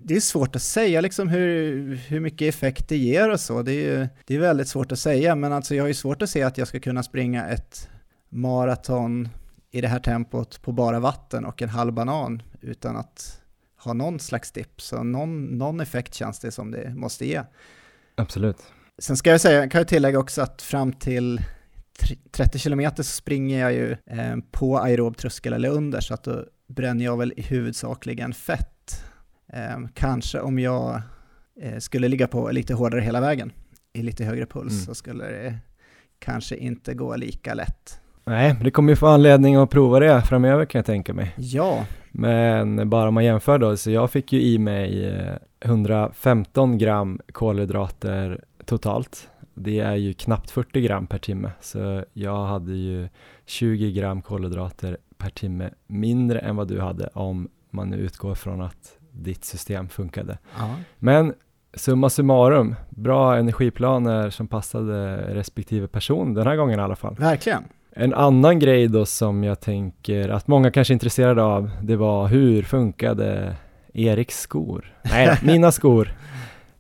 det 0.03 0.16
är 0.16 0.20
svårt 0.20 0.57
att 0.57 0.62
säga 0.62 1.01
liksom 1.01 1.28
hur, 1.28 1.95
hur 1.95 2.20
mycket 2.20 2.55
effekt 2.55 2.89
det 2.89 2.97
ger 2.97 3.30
och 3.30 3.41
så. 3.41 3.62
Det 3.62 3.72
är 3.72 3.99
ju 3.99 4.09
det 4.26 4.34
är 4.34 4.39
väldigt 4.39 4.68
svårt 4.68 4.93
att 4.93 4.99
säga, 4.99 5.34
men 5.34 5.53
alltså 5.53 5.74
jag 5.74 5.82
har 5.82 5.89
ju 5.89 5.95
svårt 5.95 6.22
att 6.22 6.30
se 6.30 6.43
att 6.43 6.59
jag 6.59 6.68
ska 6.68 6.80
kunna 6.80 7.03
springa 7.03 7.49
ett 7.49 7.89
maraton 8.28 9.28
i 9.70 9.80
det 9.80 9.89
här 9.89 10.01
tempot 10.01 10.62
på 10.62 10.72
bara 10.72 11.01
vatten 11.01 11.45
och 11.45 11.62
en 11.62 11.68
halv 11.68 11.93
banan 11.93 12.43
utan 12.61 12.97
att 12.97 13.41
ha 13.76 13.93
någon 13.93 14.20
slags 14.20 14.53
dipp. 14.53 14.80
Så 14.80 15.03
någon, 15.03 15.45
någon 15.45 15.80
effekt 15.80 16.14
känns 16.14 16.41
det 16.41 16.51
som 16.51 16.70
det 16.70 16.95
måste 16.95 17.26
ge. 17.26 17.43
Absolut. 18.14 18.59
Sen 18.99 19.16
ska 19.16 19.30
jag 19.30 19.40
säga, 19.40 19.68
kan 19.68 19.78
jag 19.78 19.88
tillägga 19.88 20.18
också 20.18 20.42
att 20.42 20.62
fram 20.62 20.92
till 20.92 21.40
30 22.30 22.59
km 22.59 22.90
så 22.96 23.03
springer 23.03 23.61
jag 23.61 23.72
ju 23.72 23.92
eh, 23.92 24.36
på 24.51 24.78
aerob 24.78 25.16
tröskel 25.16 25.53
eller 25.53 25.68
under, 25.68 26.01
så 26.01 26.14
att 26.14 26.24
då 26.24 26.44
bränner 26.68 27.05
jag 27.05 27.16
väl 27.16 27.32
huvudsakligen 27.36 28.32
fett. 28.32 29.05
Eh, 29.53 29.88
kanske 29.94 30.40
om 30.40 30.59
jag 30.59 31.03
eh, 31.61 31.78
skulle 31.78 32.09
ligga 32.09 32.26
på 32.26 32.51
lite 32.51 32.74
hårdare 32.74 33.01
hela 33.01 33.20
vägen, 33.20 33.53
i 33.92 34.03
lite 34.03 34.24
högre 34.24 34.46
puls, 34.46 34.72
mm. 34.72 34.84
så 34.84 34.94
skulle 34.94 35.24
det 35.24 35.59
kanske 36.18 36.57
inte 36.57 36.94
gå 36.94 37.16
lika 37.16 37.55
lätt. 37.55 38.01
Nej, 38.24 38.57
det 38.62 38.70
kommer 38.70 38.92
ju 38.92 38.96
få 38.96 39.07
anledning 39.07 39.57
att 39.57 39.70
prova 39.70 40.01
det 40.01 40.22
framöver 40.22 40.64
kan 40.64 40.78
jag 40.78 40.86
tänka 40.86 41.14
mig. 41.14 41.34
Ja. 41.36 41.84
Men 42.11 42.90
bara 42.90 43.09
om 43.09 43.14
man 43.14 43.24
jämför 43.24 43.59
då, 43.59 43.76
så 43.76 43.90
jag 43.90 44.11
fick 44.11 44.32
ju 44.32 44.42
i 44.42 44.59
mig 44.59 45.12
115 45.61 46.72
eh, 46.72 46.78
gram 46.78 47.20
kolhydrater 47.32 48.44
totalt. 48.68 49.28
Det 49.54 49.80
är 49.80 49.94
ju 49.94 50.14
knappt 50.14 50.50
40 50.50 50.80
gram 50.80 51.06
per 51.06 51.18
timme, 51.18 51.50
så 51.60 52.04
jag 52.12 52.46
hade 52.46 52.72
ju 52.72 53.08
20 53.46 53.92
gram 53.92 54.22
kolhydrater 54.22 54.96
per 55.16 55.30
timme 55.30 55.70
mindre 55.86 56.38
än 56.38 56.56
vad 56.56 56.68
du 56.68 56.80
hade 56.80 57.06
om 57.06 57.48
man 57.70 57.90
nu 57.90 57.96
utgår 57.96 58.34
från 58.34 58.60
att 58.60 58.98
ditt 59.12 59.44
system 59.44 59.88
funkade. 59.88 60.38
Aha. 60.58 60.74
Men 60.98 61.34
summa 61.74 62.10
summarum, 62.10 62.74
bra 62.90 63.36
energiplaner 63.36 64.30
som 64.30 64.48
passade 64.48 65.16
respektive 65.34 65.88
person 65.88 66.34
den 66.34 66.46
här 66.46 66.56
gången 66.56 66.80
i 66.80 66.82
alla 66.82 66.96
fall. 66.96 67.14
Verkligen. 67.18 67.64
En 67.92 68.14
annan 68.14 68.58
grej 68.58 68.88
då 68.88 69.06
som 69.06 69.44
jag 69.44 69.60
tänker 69.60 70.28
att 70.28 70.48
många 70.48 70.70
kanske 70.70 70.92
är 70.92 70.94
intresserade 70.94 71.42
av, 71.42 71.70
det 71.82 71.96
var 71.96 72.28
hur 72.28 72.62
funkade 72.62 73.56
Eriks 73.94 74.40
skor? 74.40 74.94
Nej, 75.02 75.38
mina 75.42 75.72
skor. 75.72 76.12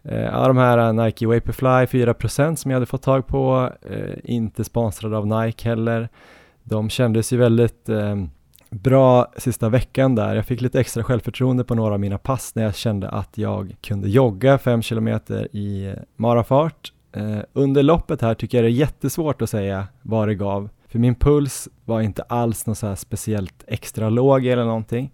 Eh, 0.02 0.20
ja, 0.22 0.48
de 0.48 0.56
här 0.56 0.78
eh, 0.78 1.04
Nike 1.04 1.26
Vaporfly 1.26 2.00
4% 2.02 2.54
som 2.54 2.70
jag 2.70 2.76
hade 2.76 2.86
fått 2.86 3.02
tag 3.02 3.26
på, 3.26 3.72
eh, 3.90 4.14
inte 4.24 4.64
sponsrade 4.64 5.16
av 5.16 5.26
Nike 5.26 5.68
heller. 5.68 6.08
De 6.64 6.90
kändes 6.90 7.32
ju 7.32 7.36
väldigt 7.36 7.88
eh, 7.88 8.16
bra 8.70 9.32
sista 9.36 9.68
veckan 9.68 10.14
där. 10.14 10.34
Jag 10.34 10.46
fick 10.46 10.60
lite 10.60 10.80
extra 10.80 11.04
självförtroende 11.04 11.64
på 11.64 11.74
några 11.74 11.94
av 11.94 12.00
mina 12.00 12.18
pass 12.18 12.54
när 12.54 12.62
jag 12.62 12.74
kände 12.74 13.08
att 13.08 13.38
jag 13.38 13.76
kunde 13.80 14.08
jogga 14.08 14.58
5 14.58 14.82
km 14.82 15.08
i 15.52 15.86
eh, 15.86 16.02
marafart. 16.16 16.92
Eh, 17.12 17.38
under 17.52 17.82
loppet 17.82 18.22
här 18.22 18.34
tycker 18.34 18.58
jag 18.58 18.64
det 18.64 18.68
är 18.68 18.80
jättesvårt 18.80 19.42
att 19.42 19.50
säga 19.50 19.86
vad 20.02 20.28
det 20.28 20.34
gav, 20.34 20.68
för 20.88 20.98
min 20.98 21.14
puls 21.14 21.68
var 21.84 22.00
inte 22.00 22.22
alls 22.22 22.66
något 22.66 22.78
så 22.78 22.86
här 22.86 22.94
speciellt 22.94 23.64
extra 23.66 24.10
låg 24.10 24.46
eller 24.46 24.64
någonting. 24.64 25.12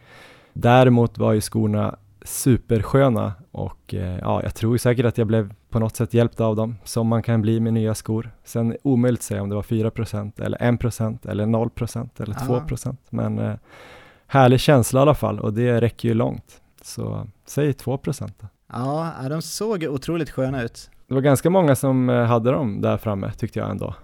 Däremot 0.53 1.18
var 1.18 1.32
ju 1.32 1.41
skorna 1.41 1.97
supersköna 2.24 3.32
och 3.50 3.94
eh, 3.94 4.18
ja, 4.18 4.42
jag 4.42 4.54
tror 4.54 4.76
säkert 4.76 5.06
att 5.06 5.18
jag 5.18 5.26
blev 5.26 5.54
på 5.70 5.78
något 5.78 5.96
sätt 5.96 6.14
hjälpt 6.14 6.40
av 6.40 6.56
dem, 6.56 6.76
som 6.84 7.06
man 7.06 7.22
kan 7.22 7.42
bli 7.42 7.60
med 7.60 7.72
nya 7.72 7.94
skor. 7.94 8.30
Sen 8.44 8.76
omöjligt 8.82 9.20
att 9.20 9.24
säga 9.24 9.42
om 9.42 9.48
det 9.48 9.54
var 9.54 9.62
4% 9.62 10.42
eller 10.42 10.58
1% 10.58 11.30
eller 11.30 11.46
0% 11.46 12.22
eller 12.22 12.36
ja. 12.48 12.64
2% 12.68 12.96
men 13.10 13.38
eh, 13.38 13.54
härlig 14.26 14.60
känsla 14.60 15.00
i 15.00 15.02
alla 15.02 15.14
fall 15.14 15.40
och 15.40 15.52
det 15.52 15.80
räcker 15.80 16.08
ju 16.08 16.14
långt. 16.14 16.60
Så 16.82 17.26
säg 17.46 17.72
2% 17.72 18.32
då. 18.40 18.46
Ja, 18.72 19.12
de 19.28 19.42
såg 19.42 19.82
otroligt 19.82 20.30
sköna 20.30 20.62
ut. 20.62 20.90
Det 21.08 21.14
var 21.14 21.20
ganska 21.20 21.50
många 21.50 21.76
som 21.76 22.10
eh, 22.10 22.24
hade 22.24 22.50
dem 22.50 22.80
där 22.80 22.96
framme 22.96 23.32
tyckte 23.32 23.58
jag 23.58 23.70
ändå. 23.70 23.94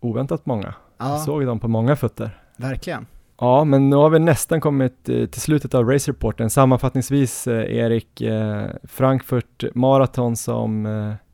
Oväntat 0.00 0.46
många. 0.46 0.74
Ja. 0.98 1.10
Jag 1.10 1.20
såg 1.20 1.46
dem 1.46 1.60
på 1.60 1.68
många 1.68 1.96
fötter. 1.96 2.40
Verkligen. 2.56 3.06
Ja, 3.40 3.64
men 3.64 3.90
nu 3.90 3.96
har 3.96 4.10
vi 4.10 4.18
nästan 4.18 4.60
kommit 4.60 5.08
eh, 5.08 5.26
till 5.26 5.40
slutet 5.40 5.74
av 5.74 5.90
Race 5.90 6.10
Reporten. 6.10 6.50
Sammanfattningsvis, 6.50 7.46
eh, 7.46 7.76
Erik, 7.76 8.20
eh, 8.20 8.66
Frankfurt 8.84 9.64
Marathon 9.74 10.36
som 10.36 10.86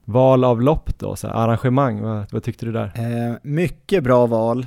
val 0.05 0.45
av 0.45 0.63
lopp 0.63 0.99
då, 0.99 1.17
så 1.17 1.29
arrangemang, 1.29 2.01
vad, 2.01 2.33
vad, 2.33 2.43
tyckte 2.43 2.67
du 2.67 2.73
där? 2.73 2.93
Eh, 2.95 3.37
mycket 3.43 4.05
bra 4.05 4.27
val 4.27 4.67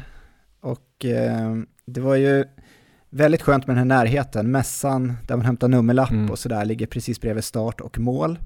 och 0.62 1.06
eh, 1.06 1.56
det 1.86 2.02
var 2.02 2.16
ju 2.16 2.46
väldigt 3.10 3.42
skönt 3.42 3.68
med 3.68 3.76
den 3.76 3.92
här 3.92 3.98
närheten. 3.98 4.52
Mässan 4.52 5.14
där 5.28 5.36
man 5.36 5.46
hämtar 5.46 5.68
nummerlapp 5.68 6.12
mm. 6.12 6.32
och 6.32 6.40
sådär 6.40 6.66
ligger 6.66 6.88
precis 6.88 7.22
bredvid 7.22 7.44
start 7.44 7.82
och 7.82 8.00
mål. 8.00 8.40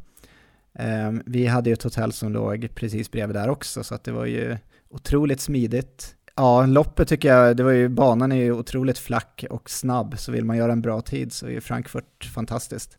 Eh, 0.80 1.12
vi 1.26 1.46
hade 1.46 1.70
ju 1.70 1.74
ett 1.74 1.84
hotell 1.84 2.14
som 2.14 2.32
låg 2.32 2.70
precis 2.76 3.12
bredvid 3.12 3.36
där 3.36 3.50
också 3.50 3.84
så 3.84 3.96
att 3.96 4.04
det 4.04 4.12
var 4.12 4.26
ju 4.26 4.58
otroligt 4.90 5.42
smidigt. 5.42 6.16
Ja, 6.38 6.66
loppet 6.66 7.08
tycker 7.08 7.30
jag, 7.30 7.58
det 7.58 7.64
var 7.64 7.72
ju, 7.72 7.90
banan 7.90 8.32
är 8.32 8.36
ju 8.36 8.52
otroligt 8.52 8.98
flack 8.98 9.46
och 9.50 9.70
snabb, 9.70 10.16
så 10.18 10.32
vill 10.32 10.46
man 10.46 10.58
göra 10.58 10.72
en 10.72 10.82
bra 10.82 11.02
tid 11.02 11.34
så 11.34 11.46
är 11.46 11.50
ju 11.52 11.62
Frankfurt 11.62 12.26
fantastiskt. 12.36 12.98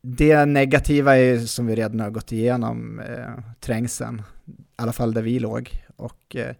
Det 0.00 0.44
negativa 0.44 1.16
är 1.16 1.22
ju 1.22 1.46
som 1.46 1.66
vi 1.66 1.74
redan 1.74 2.00
har 2.00 2.10
gått 2.10 2.32
igenom, 2.32 3.00
eh, 3.00 3.44
trängseln, 3.60 4.22
i 4.46 4.52
alla 4.76 4.92
fall 4.92 5.14
där 5.14 5.22
vi 5.22 5.38
låg. 5.38 5.70
Och 5.96 6.36
eh, 6.36 6.54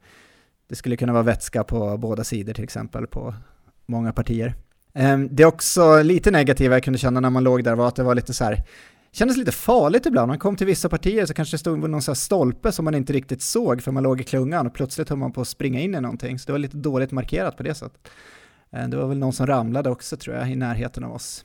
det 0.68 0.77
skulle 0.77 0.97
kunna 0.97 1.12
vara 1.12 1.22
vätska 1.22 1.64
på 1.64 1.97
båda 1.97 2.24
sidor 2.24 2.53
till 2.53 2.64
exempel 2.64 3.07
på 3.07 3.35
många 3.87 4.12
partier. 4.12 4.55
Eh, 4.95 5.18
det 5.18 5.43
är 5.43 5.47
också 5.47 6.03
lite 6.03 6.31
negativa 6.31 6.74
jag 6.74 6.83
kunde 6.83 6.99
känna 6.99 7.20
när 7.20 7.31
man 7.31 7.45
låg 7.45 7.64
där 7.64 7.74
var 7.74 7.89
att 7.89 7.97
det 7.97 8.03
var 8.03 8.14
lite 8.14 8.35
så 8.35 8.45
här, 8.45 8.64
kändes 9.16 9.36
lite 9.36 9.52
farligt 9.52 10.06
ibland. 10.06 10.28
Man 10.28 10.38
kom 10.38 10.56
till 10.56 10.66
vissa 10.66 10.88
partier 10.88 11.26
så 11.26 11.34
kanske 11.34 11.54
det 11.54 11.58
stod 11.58 11.90
någon 11.90 12.02
så 12.02 12.10
här 12.10 12.14
stolpe 12.14 12.72
som 12.72 12.84
man 12.84 12.94
inte 12.94 13.12
riktigt 13.12 13.42
såg 13.42 13.82
för 13.82 13.92
man 13.92 14.02
låg 14.02 14.20
i 14.20 14.24
klungan 14.24 14.66
och 14.66 14.74
plötsligt 14.74 15.08
höll 15.08 15.18
man 15.18 15.32
på 15.32 15.40
att 15.40 15.48
springa 15.48 15.80
in 15.80 15.94
i 15.94 16.00
någonting. 16.00 16.38
Så 16.38 16.46
det 16.46 16.52
var 16.52 16.58
lite 16.58 16.76
dåligt 16.76 17.12
markerat 17.12 17.56
på 17.56 17.62
det 17.62 17.74
sättet. 17.74 18.10
Eh, 18.72 18.88
det 18.88 18.96
var 18.96 19.06
väl 19.06 19.18
någon 19.18 19.32
som 19.32 19.46
ramlade 19.46 19.90
också 19.90 20.16
tror 20.16 20.36
jag 20.36 20.50
i 20.50 20.56
närheten 20.56 21.04
av 21.04 21.14
oss. 21.14 21.44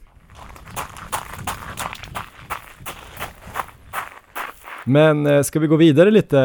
Men 4.85 5.25
eh, 5.25 5.41
ska 5.41 5.59
vi 5.59 5.67
gå 5.67 5.75
vidare 5.75 6.11
lite? 6.11 6.37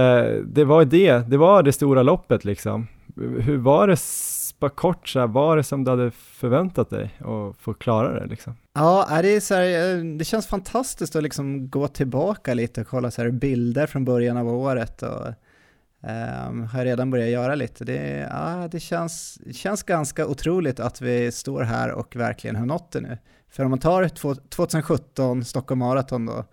Det 0.46 0.64
var 0.64 0.84
det, 0.84 1.18
det 1.18 1.36
var 1.36 1.62
det 1.62 1.72
stora 1.72 2.02
loppet 2.02 2.44
liksom. 2.44 2.86
Hur 3.16 3.56
var 3.56 3.88
det, 3.88 4.00
bara 4.58 4.70
kort 4.70 5.08
så 5.08 5.20
här, 5.20 5.26
var 5.26 5.56
det 5.56 5.62
som 5.62 5.84
du 5.84 5.90
hade 5.90 6.10
förväntat 6.10 6.90
dig 6.90 7.14
att 7.18 7.56
få 7.56 7.74
klara 7.74 8.20
det 8.20 8.26
liksom? 8.26 8.56
Ja, 8.74 9.18
det, 9.22 9.28
är 9.28 9.40
så 9.40 9.54
här, 9.54 9.96
eh, 9.96 10.04
det 10.04 10.24
känns 10.24 10.46
fantastiskt 10.46 11.16
att 11.16 11.22
liksom 11.22 11.70
gå 11.70 11.88
tillbaka 11.88 12.54
lite 12.54 12.80
och 12.80 12.86
kolla 12.86 13.10
så 13.10 13.22
här 13.22 13.30
bilder 13.30 13.86
från 13.86 14.04
början 14.04 14.36
av 14.36 14.48
året 14.48 15.02
och 15.02 15.26
um, 16.00 16.62
har 16.62 16.84
redan 16.84 17.10
börjat 17.10 17.28
göra 17.28 17.54
lite. 17.54 17.84
Det, 17.84 18.28
ja, 18.30 18.68
det 18.70 18.80
känns, 18.80 19.38
känns 19.52 19.82
ganska 19.82 20.26
otroligt 20.26 20.80
att 20.80 21.00
vi 21.00 21.32
står 21.32 21.62
här 21.62 21.92
och 21.92 22.16
verkligen 22.16 22.56
har 22.56 22.66
nått 22.66 22.92
det 22.92 23.00
nu. 23.00 23.18
För 23.48 23.64
om 23.64 23.70
man 23.70 23.78
tar 23.78 24.08
2017 24.48 25.44
Stockholm 25.44 25.78
Marathon 25.78 26.26
då, 26.26 26.44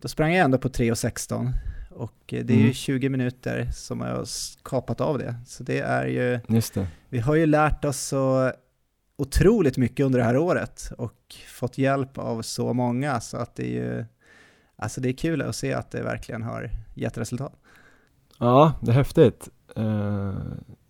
då 0.00 0.08
sprang 0.08 0.32
jag 0.34 0.44
ändå 0.44 0.58
på 0.58 0.68
3.16 0.68 1.52
och 1.94 2.14
det 2.26 2.38
är 2.38 2.42
mm. 2.42 2.66
ju 2.66 2.72
20 2.72 3.08
minuter 3.08 3.70
som 3.72 4.00
jag 4.00 4.16
har 4.16 4.26
kapat 4.62 5.00
av 5.00 5.18
det. 5.18 5.34
Så 5.46 5.62
det 5.62 5.78
är 5.78 6.06
ju, 6.06 6.40
Just 6.48 6.74
det. 6.74 6.86
vi 7.08 7.18
har 7.18 7.34
ju 7.34 7.46
lärt 7.46 7.84
oss 7.84 8.00
så 8.00 8.52
otroligt 9.16 9.76
mycket 9.76 10.06
under 10.06 10.18
det 10.18 10.24
här 10.24 10.36
året 10.36 10.92
och 10.98 11.34
fått 11.48 11.78
hjälp 11.78 12.18
av 12.18 12.42
så 12.42 12.72
många 12.72 13.20
så 13.20 13.36
att 13.36 13.54
det 13.54 13.62
är 13.62 13.82
ju, 13.82 14.04
alltså 14.76 15.00
det 15.00 15.08
är 15.08 15.12
kul 15.12 15.42
att 15.42 15.56
se 15.56 15.72
att 15.72 15.90
det 15.90 16.02
verkligen 16.02 16.42
har 16.42 16.70
gett 16.94 17.18
resultat. 17.18 17.52
Ja, 18.38 18.72
det 18.80 18.90
är 18.90 18.94
häftigt. 18.94 19.48
Uh, 19.78 20.34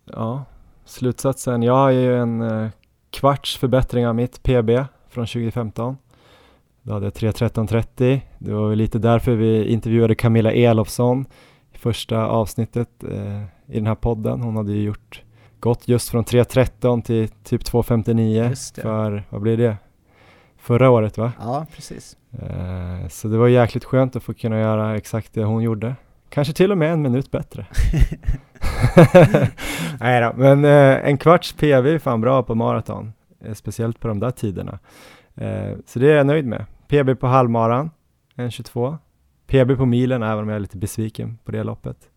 ja, 0.05 0.45
slutsatsen, 0.85 1.63
jag 1.63 1.89
är 1.89 1.99
ju 1.99 2.17
en 2.17 2.41
uh, 2.41 2.69
kvarts 3.09 3.57
förbättring 3.57 4.07
av 4.07 4.15
mitt 4.15 4.43
PB 4.43 4.69
från 5.09 5.25
2015. 5.25 5.97
Då 6.85 6.93
hade 6.93 7.05
jag 7.05 7.13
3.13.30. 7.13 8.21
Det 8.37 8.53
var 8.53 8.75
lite 8.75 8.99
därför 8.99 9.35
vi 9.35 9.67
intervjuade 9.67 10.15
Camilla 10.15 10.51
Elofsson 10.51 11.25
i 11.73 11.77
första 11.77 12.25
avsnittet 12.25 12.89
uh, 13.03 13.43
i 13.67 13.75
den 13.75 13.87
här 13.87 13.95
podden. 13.95 14.41
Hon 14.41 14.55
hade 14.55 14.71
ju 14.71 14.83
gjort 14.83 15.21
gått 15.59 15.87
just 15.87 16.09
från 16.09 16.23
3.13 16.23 17.01
till 17.01 17.29
typ 17.43 17.61
2.59 17.61 18.81
för, 18.81 19.23
vad 19.29 19.41
blir 19.41 19.57
det? 19.57 19.77
Förra 20.57 20.89
året 20.89 21.17
va? 21.17 21.31
Ja, 21.39 21.65
precis. 21.75 22.17
så 23.09 23.27
det 23.27 23.37
var 23.37 23.47
jäkligt 23.47 23.85
skönt 23.85 24.15
att 24.15 24.23
få 24.23 24.33
kunna 24.33 24.59
göra 24.59 24.97
exakt 24.97 25.33
det 25.33 25.43
hon 25.43 25.63
gjorde. 25.63 25.95
Kanske 26.29 26.53
till 26.53 26.71
och 26.71 26.77
med 26.77 26.93
en 26.93 27.01
minut 27.01 27.31
bättre. 27.31 27.65
Nej 29.99 30.21
då, 30.21 30.33
men 30.35 30.65
eh, 30.65 31.09
en 31.09 31.17
kvarts 31.17 31.53
PV 31.53 31.93
är 31.93 31.99
fan 31.99 32.21
bra 32.21 32.43
på 32.43 32.55
maraton, 32.55 33.13
eh, 33.45 33.53
speciellt 33.53 33.99
på 33.99 34.07
de 34.07 34.19
där 34.19 34.31
tiderna. 34.31 34.79
Eh, 35.35 35.71
så 35.85 35.99
det 35.99 36.11
är 36.11 36.15
jag 36.15 36.27
nöjd 36.27 36.45
med. 36.45 36.65
PB 36.87 37.19
på 37.19 37.27
halvmaran, 37.27 37.91
1.22. 38.35 38.97
PB 39.47 39.77
på 39.77 39.85
milen, 39.85 40.23
även 40.23 40.43
om 40.43 40.49
jag 40.49 40.55
är 40.55 40.59
lite 40.59 40.77
besviken 40.77 41.37
på 41.43 41.51
det 41.51 41.63
loppet. 41.63 42.09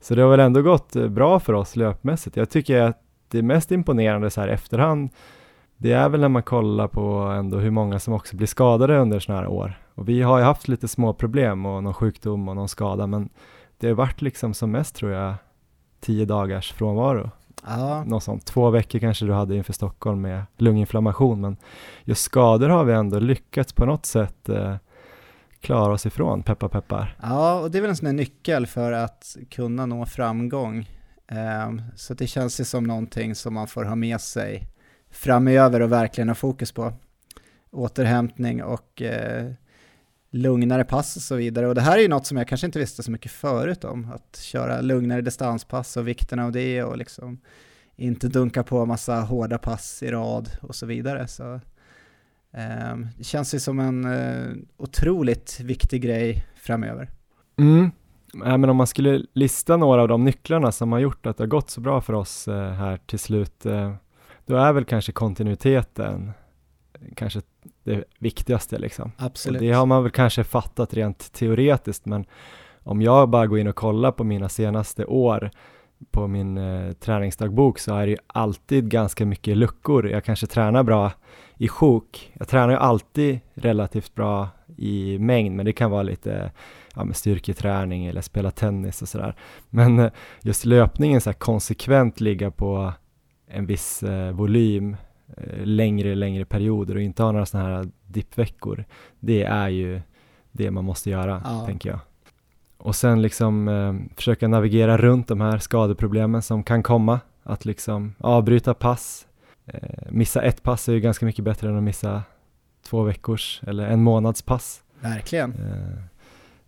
Så 0.00 0.14
det 0.14 0.22
har 0.22 0.30
väl 0.30 0.40
ändå 0.40 0.62
gått 0.62 0.96
eh, 0.96 1.08
bra 1.08 1.40
för 1.40 1.52
oss 1.52 1.76
löpmässigt. 1.76 2.36
Jag 2.36 2.50
tycker 2.50 2.82
att 2.82 3.02
det 3.28 3.42
mest 3.42 3.72
imponerande 3.72 4.30
så 4.30 4.40
här 4.40 4.48
efterhand, 4.48 5.10
det 5.76 5.92
är 5.92 6.08
väl 6.08 6.20
när 6.20 6.28
man 6.28 6.42
kollar 6.42 6.88
på 6.88 7.16
ändå 7.16 7.58
hur 7.58 7.70
många 7.70 7.98
som 7.98 8.14
också 8.14 8.36
blir 8.36 8.46
skadade 8.46 8.98
under 8.98 9.18
sådana 9.18 9.40
här 9.40 9.48
år. 9.48 9.82
Och 9.94 10.08
vi 10.08 10.22
har 10.22 10.38
ju 10.38 10.44
haft 10.44 10.68
lite 10.68 10.88
små 10.88 11.14
problem 11.14 11.66
och 11.66 11.82
någon 11.82 11.94
sjukdom 11.94 12.48
och 12.48 12.56
någon 12.56 12.68
skada, 12.68 13.06
men 13.06 13.28
det 13.78 13.88
har 13.88 13.94
varit 13.94 14.22
liksom 14.22 14.54
som 14.54 14.70
mest 14.70 14.96
tror 14.96 15.12
jag 15.12 15.34
tio 16.00 16.24
dagars 16.24 16.72
frånvaro. 16.72 17.30
Ja. 17.66 18.04
Något 18.04 18.22
sånt. 18.22 18.46
Två 18.46 18.70
veckor 18.70 18.98
kanske 18.98 19.24
du 19.24 19.32
hade 19.32 19.56
inför 19.56 19.72
Stockholm 19.72 20.20
med 20.20 20.42
lunginflammation, 20.56 21.40
men 21.40 21.56
just 22.04 22.22
skador 22.22 22.68
har 22.68 22.84
vi 22.84 22.92
ändå 22.92 23.18
lyckats 23.18 23.72
på 23.72 23.86
något 23.86 24.06
sätt 24.06 24.48
eh, 24.48 24.76
klara 25.60 25.92
oss 25.92 26.06
ifrån, 26.06 26.42
peppar 26.42 26.68
peppar. 26.68 27.16
Ja, 27.22 27.60
och 27.60 27.70
det 27.70 27.78
är 27.78 27.82
väl 27.82 27.90
en 27.90 27.96
sån 27.96 28.06
här 28.06 28.12
nyckel 28.12 28.66
för 28.66 28.92
att 28.92 29.36
kunna 29.50 29.86
nå 29.86 30.06
framgång. 30.06 30.90
Um, 31.66 31.82
så 31.96 32.14
det 32.14 32.26
känns 32.26 32.60
ju 32.60 32.64
som 32.64 32.84
någonting 32.84 33.34
som 33.34 33.54
man 33.54 33.66
får 33.66 33.84
ha 33.84 33.94
med 33.94 34.20
sig 34.20 34.68
framöver 35.10 35.80
och 35.80 35.92
verkligen 35.92 36.28
ha 36.28 36.34
fokus 36.34 36.72
på. 36.72 36.92
Återhämtning 37.70 38.62
och 38.62 39.02
uh, 39.04 39.52
lugnare 40.30 40.84
pass 40.84 41.16
och 41.16 41.22
så 41.22 41.36
vidare. 41.36 41.66
Och 41.66 41.74
det 41.74 41.80
här 41.80 41.98
är 41.98 42.02
ju 42.02 42.08
något 42.08 42.26
som 42.26 42.36
jag 42.36 42.48
kanske 42.48 42.66
inte 42.66 42.78
visste 42.78 43.02
så 43.02 43.10
mycket 43.10 43.32
förut 43.32 43.84
om, 43.84 44.12
att 44.12 44.36
köra 44.36 44.80
lugnare 44.80 45.20
distanspass 45.20 45.96
och 45.96 46.08
vikten 46.08 46.38
av 46.38 46.52
det 46.52 46.82
och 46.82 46.98
liksom 46.98 47.40
inte 47.96 48.28
dunka 48.28 48.62
på 48.62 48.86
massa 48.86 49.20
hårda 49.20 49.58
pass 49.58 50.02
i 50.02 50.10
rad 50.10 50.50
och 50.62 50.74
så 50.74 50.86
vidare. 50.86 51.28
Så 51.28 51.54
eh, 52.52 52.96
det 53.16 53.24
känns 53.24 53.54
ju 53.54 53.60
som 53.60 53.78
en 53.78 54.04
eh, 54.04 54.56
otroligt 54.76 55.60
viktig 55.60 56.02
grej 56.02 56.44
framöver. 56.56 57.10
Mm. 57.58 57.90
Äh, 58.44 58.58
men 58.58 58.70
om 58.70 58.76
man 58.76 58.86
skulle 58.86 59.22
lista 59.32 59.76
några 59.76 60.02
av 60.02 60.08
de 60.08 60.24
nycklarna 60.24 60.72
som 60.72 60.92
har 60.92 60.98
gjort 60.98 61.26
att 61.26 61.36
det 61.36 61.42
har 61.42 61.48
gått 61.48 61.70
så 61.70 61.80
bra 61.80 62.00
för 62.00 62.12
oss 62.12 62.48
eh, 62.48 62.72
här 62.72 62.96
till 63.06 63.18
slut, 63.18 63.66
eh, 63.66 63.94
då 64.46 64.56
är 64.56 64.72
väl 64.72 64.84
kanske 64.84 65.12
kontinuiteten 65.12 66.32
eh, 66.92 67.00
kanske 67.16 67.40
det 67.88 68.04
viktigaste 68.18 68.78
liksom. 68.78 69.12
Absolut. 69.16 69.60
Och 69.60 69.66
det 69.66 69.72
har 69.72 69.86
man 69.86 70.02
väl 70.02 70.12
kanske 70.12 70.44
fattat 70.44 70.94
rent 70.94 71.32
teoretiskt, 71.32 72.06
men 72.06 72.24
om 72.82 73.02
jag 73.02 73.28
bara 73.28 73.46
går 73.46 73.58
in 73.58 73.66
och 73.68 73.76
kollar 73.76 74.12
på 74.12 74.24
mina 74.24 74.48
senaste 74.48 75.04
år 75.04 75.50
på 76.10 76.26
min 76.26 76.58
eh, 76.58 76.92
träningsdagbok 76.92 77.78
så 77.78 77.94
är 77.94 78.06
det 78.06 78.10
ju 78.10 78.16
alltid 78.26 78.90
ganska 78.90 79.26
mycket 79.26 79.56
luckor. 79.56 80.08
Jag 80.08 80.24
kanske 80.24 80.46
tränar 80.46 80.82
bra 80.82 81.12
i 81.56 81.68
sjok. 81.68 82.32
Jag 82.38 82.48
tränar 82.48 82.70
ju 82.70 82.76
alltid 82.76 83.40
relativt 83.54 84.14
bra 84.14 84.48
i 84.76 85.18
mängd, 85.18 85.56
men 85.56 85.66
det 85.66 85.72
kan 85.72 85.90
vara 85.90 86.02
lite 86.02 86.52
ja, 86.94 87.04
med 87.04 87.16
styrketräning 87.16 88.06
eller 88.06 88.20
spela 88.20 88.50
tennis 88.50 89.02
och 89.02 89.08
sådär. 89.08 89.34
Men 89.70 89.98
eh, 89.98 90.10
just 90.42 90.64
löpningen 90.64 91.20
så 91.20 91.30
här 91.30 91.34
konsekvent 91.34 92.20
ligga 92.20 92.50
på 92.50 92.92
en 93.46 93.66
viss 93.66 94.02
eh, 94.02 94.32
volym 94.32 94.96
längre, 95.62 96.14
längre 96.14 96.44
perioder 96.44 96.94
och 96.94 97.02
inte 97.02 97.22
ha 97.22 97.32
några 97.32 97.46
sådana 97.46 97.68
här 97.68 97.88
dippveckor. 98.06 98.84
Det 99.20 99.42
är 99.42 99.68
ju 99.68 100.00
det 100.52 100.70
man 100.70 100.84
måste 100.84 101.10
göra, 101.10 101.42
ja. 101.44 101.66
tänker 101.66 101.90
jag. 101.90 102.00
Och 102.78 102.96
sen 102.96 103.22
liksom 103.22 103.68
eh, 103.68 104.16
försöka 104.16 104.48
navigera 104.48 104.98
runt 104.98 105.28
de 105.28 105.40
här 105.40 105.58
skadeproblemen 105.58 106.42
som 106.42 106.62
kan 106.62 106.82
komma. 106.82 107.20
Att 107.42 107.64
liksom 107.64 108.14
avbryta 108.18 108.74
pass. 108.74 109.26
Eh, 109.66 109.80
missa 110.10 110.42
ett 110.42 110.62
pass 110.62 110.88
är 110.88 110.92
ju 110.92 111.00
ganska 111.00 111.26
mycket 111.26 111.44
bättre 111.44 111.68
än 111.68 111.76
att 111.76 111.82
missa 111.82 112.22
två 112.82 113.02
veckors 113.02 113.60
eller 113.66 113.86
en 113.86 114.02
månads 114.02 114.42
pass. 114.42 114.82
Verkligen. 115.00 115.50
Eh, 115.52 116.02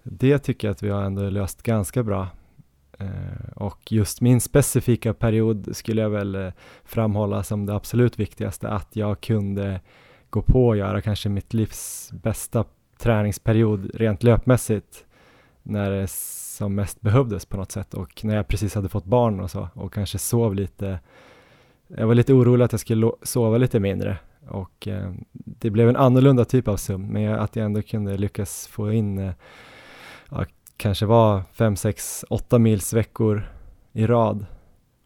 det 0.03 0.39
tycker 0.39 0.69
jag 0.69 0.73
att 0.73 0.83
vi 0.83 0.89
har 0.89 1.03
ändå 1.03 1.31
löst 1.31 1.63
ganska 1.63 2.03
bra. 2.03 2.29
Eh, 3.01 3.53
och 3.57 3.93
just 3.93 4.21
min 4.21 4.41
specifika 4.41 5.15
period 5.15 5.77
skulle 5.77 6.03
jag 6.03 6.11
väl 6.11 6.35
eh, 6.35 6.53
framhålla 6.85 7.43
som 7.43 7.67
det 7.67 7.75
absolut 7.75 8.19
viktigaste, 8.19 8.69
att 8.69 8.97
jag 8.97 9.21
kunde 9.21 9.81
gå 10.31 10.43
på 10.43 10.69
och 10.69 10.77
göra 10.77 11.01
kanske 11.01 11.29
mitt 11.29 11.55
livs 11.55 12.11
bästa 12.13 12.65
träningsperiod 12.99 13.91
rent 13.95 14.23
löpmässigt 14.23 15.05
när 15.63 15.91
det 15.91 16.11
som 16.11 16.75
mest 16.75 17.01
behövdes 17.01 17.47
på 17.47 17.57
något 17.57 17.73
sätt 17.73 17.95
och 17.95 18.25
när 18.25 18.37
jag 18.37 18.49
precis 18.49 18.75
hade 18.75 18.89
fått 18.89 19.05
barn 19.05 19.41
och 19.41 19.51
så 19.51 19.69
och 19.75 19.93
kanske 19.93 20.19
sov 20.19 20.55
lite. 20.55 21.01
Jag 21.89 22.07
var 22.07 22.15
lite 22.15 22.33
orolig 22.33 22.65
att 22.65 22.73
jag 22.73 22.81
skulle 22.81 23.13
sova 23.23 23.59
lite 23.59 23.81
mindre 23.81 24.19
och 24.49 24.89
eh, 24.89 25.13
det 25.33 25.71
blev 25.71 25.89
en 25.89 25.97
annorlunda 25.97 26.45
typ 26.45 26.69
av 26.69 26.77
sömn, 26.77 27.07
men 27.07 27.35
att 27.35 27.57
jag 27.57 27.65
ändå 27.65 27.83
kunde 27.83 28.17
lyckas 28.17 28.67
få 28.67 28.93
in 28.93 29.19
eh, 29.19 29.33
kanske 30.81 31.07
var 31.07 31.43
fem, 31.53 31.77
sex, 31.77 32.25
åtta 32.31 32.59
mils 32.59 32.93
veckor 32.93 33.51
i 33.93 34.07
rad 34.07 34.47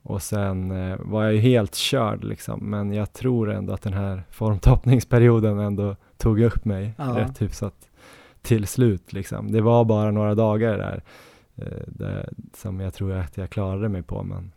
och 0.02 0.22
sen 0.22 0.70
eh, 0.70 0.96
var 0.98 1.24
jag 1.24 1.32
ju 1.32 1.38
helt 1.38 1.74
körd 1.74 2.24
liksom, 2.24 2.70
men 2.70 2.92
jag 2.92 3.12
tror 3.12 3.50
ändå 3.50 3.72
att 3.72 3.82
den 3.82 3.92
här 3.92 4.22
formtoppningsperioden 4.30 5.58
ändå 5.58 5.96
tog 6.16 6.40
upp 6.40 6.64
mig 6.64 6.94
ja. 6.98 7.04
rätt 7.04 7.42
hyfsat 7.42 7.74
till 8.42 8.66
slut 8.66 9.12
liksom. 9.12 9.52
Det 9.52 9.60
var 9.60 9.84
bara 9.84 10.10
några 10.10 10.34
dagar 10.34 10.78
där, 10.78 11.02
eh, 11.56 11.82
där 11.86 12.28
som 12.56 12.80
jag 12.80 12.94
tror 12.94 13.12
att 13.12 13.36
jag 13.36 13.50
klarade 13.50 13.88
mig 13.88 14.02
på, 14.02 14.22
men, 14.22 14.52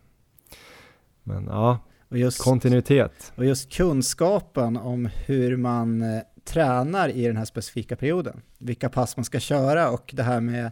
men 1.22 1.44
ja, 1.44 1.78
och 2.08 2.18
just, 2.18 2.42
kontinuitet. 2.42 3.32
Och 3.36 3.44
just 3.44 3.72
kunskapen 3.72 4.76
om 4.76 5.08
hur 5.26 5.56
man 5.56 6.02
eh, 6.02 6.20
tränar 6.44 7.08
i 7.08 7.26
den 7.26 7.36
här 7.36 7.44
specifika 7.44 7.96
perioden, 7.96 8.40
vilka 8.58 8.88
pass 8.88 9.16
man 9.16 9.24
ska 9.24 9.40
köra 9.40 9.90
och 9.90 10.10
det 10.16 10.22
här 10.22 10.40
med 10.40 10.70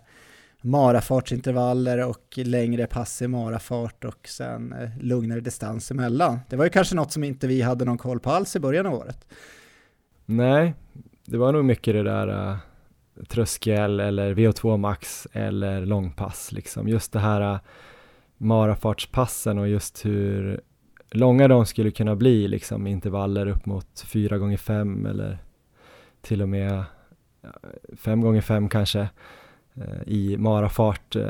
marafartsintervaller 0.66 2.08
och 2.08 2.38
längre 2.38 2.86
pass 2.86 3.22
i 3.22 3.28
marafart 3.28 4.04
och 4.04 4.28
sen 4.28 4.72
eh, 4.72 4.88
lugnare 5.00 5.40
distans 5.40 5.90
emellan. 5.90 6.38
Det 6.48 6.56
var 6.56 6.64
ju 6.64 6.70
kanske 6.70 6.94
något 6.94 7.12
som 7.12 7.24
inte 7.24 7.46
vi 7.46 7.62
hade 7.62 7.84
någon 7.84 7.98
koll 7.98 8.20
på 8.20 8.30
alls 8.30 8.56
i 8.56 8.60
början 8.60 8.86
av 8.86 8.94
året. 8.94 9.26
Nej, 10.24 10.74
det 11.24 11.38
var 11.38 11.52
nog 11.52 11.64
mycket 11.64 11.94
det 11.94 12.02
där 12.02 12.50
uh, 12.50 12.56
tröskel 13.28 14.00
eller 14.00 14.34
VO2 14.34 14.76
max 14.76 15.26
eller 15.32 15.86
långpass 15.86 16.52
liksom. 16.52 16.88
Just 16.88 17.12
det 17.12 17.20
här 17.20 17.52
uh, 17.52 17.60
marafartspassen 18.36 19.58
och 19.58 19.68
just 19.68 20.04
hur 20.04 20.60
långa 21.10 21.48
de 21.48 21.66
skulle 21.66 21.90
kunna 21.90 22.16
bli 22.16 22.48
liksom 22.48 22.86
intervaller 22.86 23.46
upp 23.46 23.66
mot 23.66 24.00
4 24.06 24.38
gånger 24.38 24.56
5 24.56 25.06
eller 25.06 25.38
till 26.20 26.42
och 26.42 26.48
med 26.48 26.84
5 27.96 28.20
gånger 28.20 28.40
5 28.40 28.68
kanske 28.68 29.08
i 30.06 30.36
marafart. 30.36 31.16
Eh, 31.16 31.24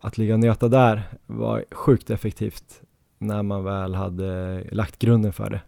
att 0.00 0.18
ligga 0.18 0.34
och 0.34 0.40
nöta 0.40 0.68
där 0.68 1.02
var 1.26 1.64
sjukt 1.70 2.10
effektivt 2.10 2.80
när 3.18 3.42
man 3.42 3.64
väl 3.64 3.94
hade 3.94 4.62
lagt 4.70 4.98
grunden 4.98 5.32
för 5.32 5.50
det. 5.50 5.60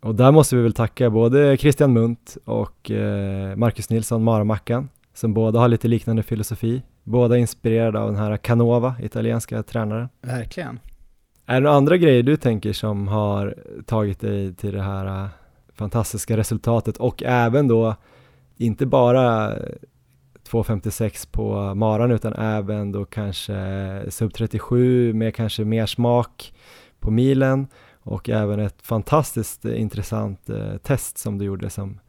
Och 0.00 0.14
där 0.14 0.32
måste 0.32 0.56
vi 0.56 0.62
väl 0.62 0.72
tacka 0.72 1.10
både 1.10 1.56
Christian 1.56 1.92
Munt 1.92 2.36
och 2.44 2.90
eh, 2.90 3.56
Marcus 3.56 3.90
Nilsson, 3.90 4.24
Maramackan, 4.24 4.88
som 5.14 5.34
båda 5.34 5.58
har 5.58 5.68
lite 5.68 5.88
liknande 5.88 6.22
filosofi. 6.22 6.82
Båda 7.04 7.36
inspirerade 7.36 8.00
av 8.00 8.06
den 8.06 8.16
här 8.16 8.36
Canova, 8.36 8.94
italienska 9.02 9.62
tränaren. 9.62 10.08
Verkligen. 10.22 10.78
Är 11.46 11.54
det 11.54 11.60
några 11.60 11.76
andra 11.76 11.96
grejer 11.96 12.22
du 12.22 12.36
tänker 12.36 12.72
som 12.72 13.08
har 13.08 13.54
tagit 13.86 14.20
dig 14.20 14.54
till 14.54 14.72
det 14.72 14.82
här 14.82 15.28
fantastiska 15.74 16.36
resultatet 16.36 16.96
och 16.96 17.22
även 17.22 17.68
då 17.68 17.94
inte 18.56 18.86
bara 18.86 19.52
2.56 20.50 21.28
på 21.30 21.74
maran 21.74 22.10
utan 22.10 22.32
även 22.32 22.92
då 22.92 23.04
kanske 23.04 24.04
sub 24.08 24.34
37 24.34 25.12
med 25.12 25.34
kanske 25.34 25.64
mer 25.64 25.86
smak 25.86 26.54
på 27.00 27.10
milen 27.10 27.66
och 28.06 28.28
även 28.28 28.60
ett 28.60 28.82
fantastiskt 28.82 29.64
intressant 29.64 30.50
eh, 30.50 30.76
test 30.76 31.18
som 31.18 31.38
du 31.38 31.44
gjorde 31.44 31.70
som, 31.70 32.00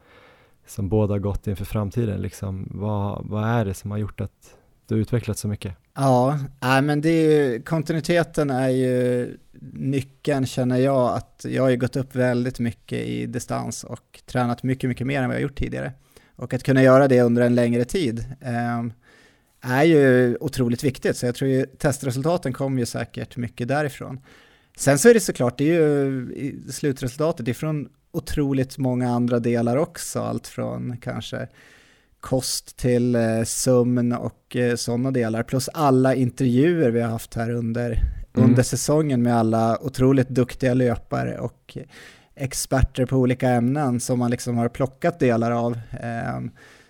som 0.66 0.88
båda 0.88 1.18
gått 1.18 1.46
inför 1.46 1.64
framtiden. 1.64 2.22
Liksom, 2.22 2.68
vad, 2.70 3.26
vad 3.26 3.44
är 3.44 3.64
det 3.64 3.74
som 3.74 3.90
har 3.90 3.98
gjort 3.98 4.20
att 4.20 4.54
du 4.86 4.94
har 4.94 5.00
utvecklats 5.00 5.40
så 5.40 5.48
mycket? 5.48 5.74
Ja, 5.94 6.38
äh, 6.62 6.82
men 6.82 7.00
det 7.00 7.08
är 7.08 7.30
ju, 7.30 7.62
kontinuiteten 7.62 8.50
är 8.50 8.68
ju 8.68 9.36
nyckeln 9.72 10.46
känner 10.46 10.78
jag 10.78 11.16
att 11.16 11.46
jag 11.48 11.62
har 11.62 11.70
ju 11.70 11.76
gått 11.76 11.96
upp 11.96 12.14
väldigt 12.14 12.58
mycket 12.58 12.98
i 12.98 13.26
distans 13.26 13.84
och 13.84 14.20
tränat 14.26 14.62
mycket, 14.62 14.88
mycket 14.88 15.06
mer 15.06 15.22
än 15.22 15.28
vad 15.28 15.36
jag 15.36 15.42
gjort 15.42 15.58
tidigare. 15.58 15.92
Och 16.38 16.54
att 16.54 16.62
kunna 16.62 16.82
göra 16.82 17.08
det 17.08 17.20
under 17.20 17.42
en 17.42 17.54
längre 17.54 17.84
tid 17.84 18.24
eh, 18.40 18.84
är 19.60 19.84
ju 19.84 20.36
otroligt 20.40 20.84
viktigt, 20.84 21.16
så 21.16 21.26
jag 21.26 21.34
tror 21.34 21.50
ju 21.50 21.66
testresultaten 21.66 22.52
kommer 22.52 22.78
ju 22.78 22.86
säkert 22.86 23.36
mycket 23.36 23.68
därifrån. 23.68 24.20
Sen 24.76 24.98
så 24.98 25.08
är 25.08 25.14
det 25.14 25.20
såklart, 25.20 25.58
det 25.58 25.64
är 25.64 25.74
ju 25.74 26.62
slutresultatet 26.70 27.48
ifrån 27.48 27.88
otroligt 28.12 28.78
många 28.78 29.10
andra 29.10 29.38
delar 29.38 29.76
också, 29.76 30.20
allt 30.20 30.46
från 30.46 30.96
kanske 30.96 31.48
kost 32.20 32.76
till 32.76 33.14
eh, 33.14 33.42
sömn 33.44 34.12
och 34.12 34.56
eh, 34.56 34.74
sådana 34.74 35.10
delar, 35.10 35.42
plus 35.42 35.68
alla 35.68 36.14
intervjuer 36.14 36.90
vi 36.90 37.00
har 37.00 37.10
haft 37.10 37.34
här 37.34 37.50
under, 37.50 37.90
mm. 37.90 38.50
under 38.50 38.62
säsongen 38.62 39.22
med 39.22 39.36
alla 39.36 39.78
otroligt 39.82 40.28
duktiga 40.28 40.74
löpare 40.74 41.38
och 41.38 41.78
experter 42.38 43.06
på 43.06 43.16
olika 43.16 43.48
ämnen 43.48 44.00
som 44.00 44.18
man 44.18 44.30
liksom 44.30 44.56
har 44.56 44.68
plockat 44.68 45.18
delar 45.18 45.50
av. 45.50 45.72
Eh, 46.00 46.40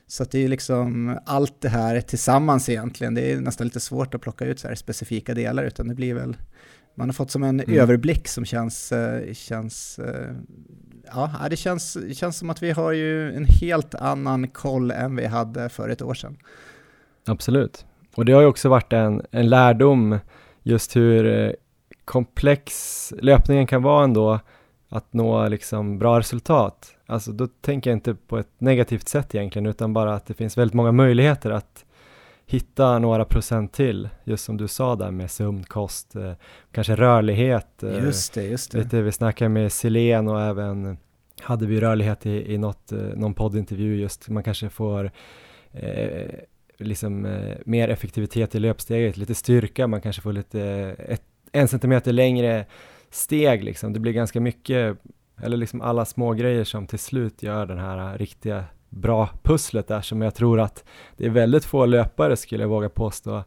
så 0.07 0.25
det 0.25 0.45
är 0.45 0.49
liksom 0.49 1.19
allt 1.27 1.61
det 1.61 1.69
här 1.69 2.01
tillsammans 2.01 2.69
egentligen, 2.69 3.15
det 3.15 3.33
är 3.33 3.41
nästan 3.41 3.67
lite 3.67 3.81
svårt 3.81 4.15
att 4.15 4.21
plocka 4.21 4.45
ut 4.45 4.61
så 4.61 4.69
här 4.69 4.75
specifika 4.75 5.35
delar, 5.35 5.65
utan 5.65 5.89
det 5.89 5.95
blir 5.95 6.15
väl, 6.15 6.37
man 6.95 7.09
har 7.09 7.15
fått 7.15 7.31
som 7.31 7.43
en 7.43 7.61
mm. 7.61 7.79
överblick 7.79 8.29
som 8.29 8.45
känns, 8.45 8.93
eh, 8.93 9.35
känns 9.35 9.99
eh, 9.99 10.35
ja, 11.07 11.47
det 11.51 11.57
känns, 11.57 11.99
känns 12.13 12.39
som 12.39 12.51
att 12.51 12.63
vi 12.63 12.71
har 12.71 12.93
ju 12.93 13.33
en 13.33 13.45
helt 13.45 13.95
annan 13.95 14.49
koll 14.49 14.91
än 14.91 15.17
vi 15.17 15.27
hade 15.27 15.69
för 15.69 15.89
ett 15.89 16.03
år 16.03 16.15
sedan. 16.15 16.37
Absolut. 17.27 17.87
Och 18.15 18.25
det 18.25 18.33
har 18.33 18.41
ju 18.41 18.47
också 18.47 18.69
varit 18.69 18.93
en, 18.93 19.23
en 19.31 19.49
lärdom 19.49 20.19
just 20.63 20.97
hur 20.97 21.27
eh, 21.27 21.53
komplex 22.05 23.13
löpningen 23.19 23.67
kan 23.67 23.83
vara 23.83 24.05
ändå 24.05 24.41
att 24.89 25.13
nå 25.13 25.49
liksom 25.49 25.99
bra 25.99 26.19
resultat. 26.19 26.95
Alltså 27.07 27.33
då 27.33 27.47
tänker 27.47 27.91
jag 27.91 27.97
inte 27.97 28.15
på 28.15 28.39
ett 28.39 28.53
negativt 28.59 29.09
sätt 29.09 29.35
egentligen 29.35 29.67
utan 29.67 29.93
bara 29.93 30.15
att 30.15 30.27
det 30.27 30.35
finns 30.35 30.59
väldigt 30.59 30.75
många 30.75 30.93
möjligheter 30.93 31.51
att 31.51 31.85
hitta 32.47 32.99
några 32.99 33.25
procent 33.25 33.73
till, 33.73 34.09
just 34.25 34.45
som 34.45 34.57
du 34.57 34.69
sa 34.69 34.97
där 34.97 35.11
med 35.11 35.31
sömn, 35.31 35.65
kost, 35.65 36.17
eh, 36.17 36.33
kanske 36.73 36.95
rörlighet. 36.97 37.83
Eh, 37.83 38.05
just 38.05 38.35
det, 38.35 38.43
just 38.43 38.73
det. 38.73 38.79
Lite, 38.79 39.03
vi 39.03 39.13
snackade 39.13 39.49
med 39.49 39.73
Selen 39.73 40.29
och 40.29 40.41
även 40.41 40.99
hade 41.41 41.67
vi 41.67 41.81
rörlighet 41.81 42.27
i, 42.27 42.55
i 42.55 42.59
något, 42.59 42.93
eh, 42.93 42.99
någon 42.99 43.35
poddintervju 43.35 44.01
just, 44.01 44.29
man 44.29 44.43
kanske 44.43 44.69
får 44.69 45.11
eh, 45.73 46.31
liksom 46.79 47.27
eh, 47.27 47.57
mer 47.65 47.89
effektivitet 47.89 48.55
i 48.55 48.59
löpsteget, 48.59 49.17
lite 49.17 49.35
styrka, 49.35 49.87
man 49.87 50.01
kanske 50.01 50.23
får 50.23 50.33
lite, 50.33 50.61
ett, 50.99 51.23
en 51.53 51.69
centimeter 51.69 52.13
längre 52.13 52.67
steg 53.11 53.65
liksom, 53.65 53.93
det 53.93 54.01
blir 54.01 54.13
ganska 54.13 54.41
mycket, 54.41 54.97
eller 55.43 55.57
liksom 55.57 55.81
alla 55.81 56.05
små 56.05 56.33
grejer 56.33 56.65
som 56.65 56.87
till 56.87 56.99
slut 56.99 57.43
gör 57.43 57.67
den 57.67 57.79
här 57.79 58.19
riktiga 58.19 58.65
bra 58.89 59.29
pusslet 59.43 59.89
där 59.89 60.01
som 60.01 60.23
jag 60.23 60.35
tror 60.35 60.61
att 60.61 60.85
det 61.17 61.27
är 61.27 61.31
väldigt 61.31 61.65
få 61.65 61.87
löpare 61.87 62.37
skulle 62.37 62.63
jag 62.63 62.69
våga 62.69 62.89
påstå 62.89 63.45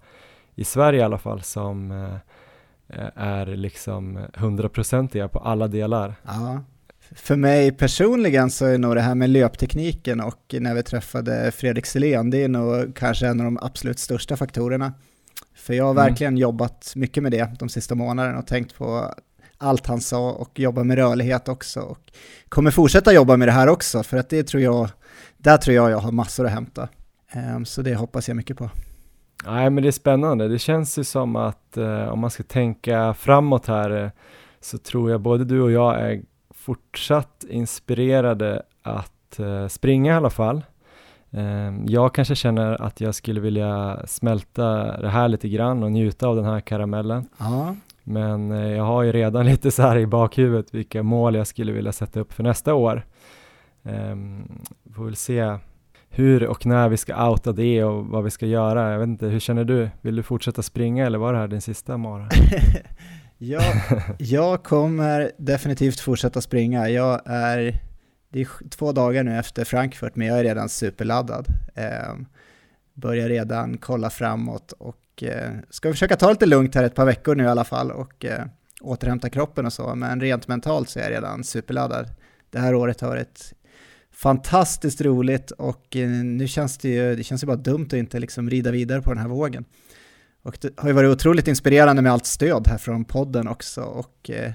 i 0.55 0.64
Sverige 0.64 0.99
i 0.99 1.03
alla 1.03 1.18
fall 1.18 1.41
som 1.41 1.91
eh, 1.91 3.05
är 3.16 3.45
liksom 3.45 4.20
hundraprocentiga 4.34 5.28
på 5.28 5.39
alla 5.39 5.68
delar. 5.68 6.16
Ja. 6.24 6.64
För 7.16 7.36
mig 7.36 7.72
personligen 7.72 8.51
så 8.51 8.66
är 8.66 8.78
nog 8.78 8.95
det 8.95 9.01
här 9.01 9.16
med 9.16 9.30
löptekniken 9.30 10.22
och 10.22 10.55
när 10.59 10.76
vi 10.76 10.84
träffade 10.84 11.51
Fredrik 11.51 11.86
Selén, 11.86 12.30
det 12.30 12.43
är 12.43 12.47
nog 12.47 12.95
kanske 12.95 13.28
en 13.28 13.39
av 13.39 13.45
de 13.45 13.57
absolut 13.62 13.99
största 13.99 14.38
faktorerna. 14.38 14.93
För 15.53 15.74
jag 15.74 15.84
har 15.84 15.91
mm. 15.91 16.05
verkligen 16.05 16.38
jobbat 16.38 16.93
mycket 16.95 17.24
med 17.24 17.32
det 17.32 17.55
de 17.59 17.70
sista 17.70 17.95
månaderna 17.95 18.39
och 18.39 18.47
tänkt 18.47 18.76
på 18.76 19.14
allt 19.62 19.88
han 19.88 20.01
sa 20.01 20.32
och 20.32 20.59
jobba 20.59 20.84
med 20.84 20.97
rörlighet 20.97 21.49
också. 21.49 21.80
Och 21.80 22.12
kommer 22.49 22.72
fortsätta 22.72 23.14
jobba 23.14 23.38
med 23.38 23.47
det 23.47 23.51
här 23.51 23.68
också 23.68 24.03
för 24.03 24.18
att 24.18 24.30
det 24.30 24.43
tror 24.43 24.64
jag 24.64 24.89
där 25.38 25.57
tror 25.57 25.76
jag 25.76 25.91
jag 25.91 25.97
har 25.97 26.12
massor 26.12 26.45
att 26.45 26.51
hämta. 26.51 26.88
Um, 27.55 27.66
så 27.66 27.82
det 27.82 27.95
hoppas 27.95 28.28
jag 28.28 28.38
mycket 28.38 28.57
på. 28.57 28.70
Nej 29.45 29.70
men 29.70 29.84
det 29.84 29.89
är 29.89 29.91
spännande. 29.91 30.47
Det 30.47 30.59
känns 30.59 30.97
ju 30.97 31.03
som 31.03 31.36
att 31.36 31.78
uh, 31.78 32.07
om 32.07 32.20
man 32.20 32.30
ska 32.30 32.43
tänka 32.43 33.14
framåt 33.14 33.68
här 33.68 33.91
uh, 33.91 34.09
så 34.62 34.78
tror 34.78 35.12
jag 35.12 35.22
både 35.22 35.45
du 35.45 35.62
och 35.62 35.72
jag 35.72 36.01
är 36.01 36.22
fortsatt 36.49 37.45
inspirerade 37.49 38.62
att 38.82 39.39
uh, 39.39 39.68
springa 39.68 40.14
i 40.14 40.16
alla 40.16 40.30
fall. 40.30 40.64
Ehm, 41.32 41.86
jag 41.88 42.14
kanske 42.14 42.36
känner 42.36 42.82
att 42.82 43.01
jag 43.01 43.16
skulle 43.16 43.39
vilja 43.41 43.99
smälta 44.07 44.97
det 45.01 45.09
här 45.09 45.28
lite 45.28 45.49
grann 45.49 45.84
och 45.84 45.91
njuta 45.91 46.28
av 46.28 46.36
den 46.36 46.45
här 46.45 46.59
karamellen. 46.59 47.28
Ja. 47.38 47.76
Men 48.04 48.52
eh, 48.52 48.72
jag 48.72 48.84
har 48.84 49.04
ju 49.04 49.12
redan 49.12 49.45
lite 49.52 49.72
så 49.72 49.82
här 49.82 49.97
i 49.97 50.08
bakhuvudet 50.08 50.74
vilka 50.74 51.04
mål 51.04 51.36
jag 51.36 51.47
skulle 51.47 51.72
vilja 51.72 51.91
sätta 51.91 52.20
upp 52.20 52.34
för 52.34 52.43
nästa 52.43 52.74
år. 52.74 53.06
Um, 53.84 54.62
får 54.95 55.06
väl 55.06 55.16
se 55.16 55.58
hur 56.10 56.47
och 56.47 56.66
när 56.66 56.89
vi 56.89 56.97
ska 56.97 57.30
outa 57.30 57.52
det 57.52 57.84
och 57.84 58.06
vad 58.06 58.24
vi 58.24 58.30
ska 58.30 58.45
göra. 58.45 58.91
Jag 58.91 58.99
vet 58.99 59.08
inte, 59.08 59.26
hur 59.26 59.39
känner 59.39 59.64
du? 59.64 59.89
Vill 60.02 60.16
du 60.16 60.24
fortsätta 60.24 60.62
springa 60.62 61.06
eller 61.06 61.18
var 61.18 61.34
det 61.34 61.39
här 61.39 61.47
din 61.47 61.62
sista 61.62 61.97
mara? 61.97 62.30
jag, 63.38 63.64
jag 64.20 64.64
kommer 64.64 65.32
definitivt 65.38 65.99
fortsätta 65.99 66.41
springa. 66.41 66.89
Jag 66.89 67.22
är, 67.26 67.80
det 68.30 68.41
är 68.41 68.70
två 68.70 68.91
dagar 68.91 69.24
nu 69.24 69.38
efter 69.38 69.66
Frankfurt, 69.66 70.16
men 70.16 70.28
jag 70.28 70.39
är 70.39 70.43
redan 70.43 70.70
superladdad. 70.70 71.47
Eh, 71.76 72.16
börjar 72.93 73.30
redan 73.30 73.78
kolla 73.78 74.10
framåt 74.10 74.72
och 74.72 75.01
eh, 75.18 75.51
ska 75.70 75.91
försöka 75.91 76.16
ta 76.16 76.30
lite 76.30 76.45
lugnt 76.45 76.76
här 76.76 76.84
ett 76.84 76.95
par 76.95 77.05
veckor 77.05 77.36
nu 77.36 77.43
i 77.43 77.47
alla 77.47 77.64
fall 77.64 77.91
och 77.91 78.26
eh, 78.26 78.45
återhämta 78.82 79.30
kroppen 79.30 79.66
och 79.66 79.74
så, 79.74 79.95
men 79.95 80.22
rent 80.22 80.47
mentalt 80.47 80.89
så 80.89 80.99
är 80.99 81.03
jag 81.03 81.12
redan 81.12 81.43
superladdad. 81.43 82.09
Det 82.49 82.59
här 82.59 82.76
året 82.76 83.01
har 83.01 83.07
varit 83.07 83.53
fantastiskt 84.12 85.01
roligt 85.01 85.51
och 85.51 85.95
eh, 85.95 86.09
nu 86.09 86.47
känns 86.47 86.78
det 86.78 86.89
ju, 86.89 87.16
det 87.16 87.24
känns 87.24 87.43
ju 87.43 87.47
bara 87.47 87.57
dumt 87.57 87.86
att 87.86 87.93
inte 87.93 88.20
liksom 88.20 88.49
rida 88.49 88.72
vidare 88.72 89.01
på 89.01 89.09
den 89.09 89.22
här 89.22 89.28
vågen. 89.28 89.66
Och 90.43 90.57
det 90.62 90.80
har 90.80 90.89
ju 90.89 90.93
varit 90.93 91.09
otroligt 91.09 91.47
inspirerande 91.47 92.01
med 92.01 92.12
allt 92.12 92.26
stöd 92.26 92.68
här 92.68 92.78
från 92.78 93.05
podden 93.05 93.47
också 93.47 93.82
och 93.82 94.30
eh, 94.30 94.51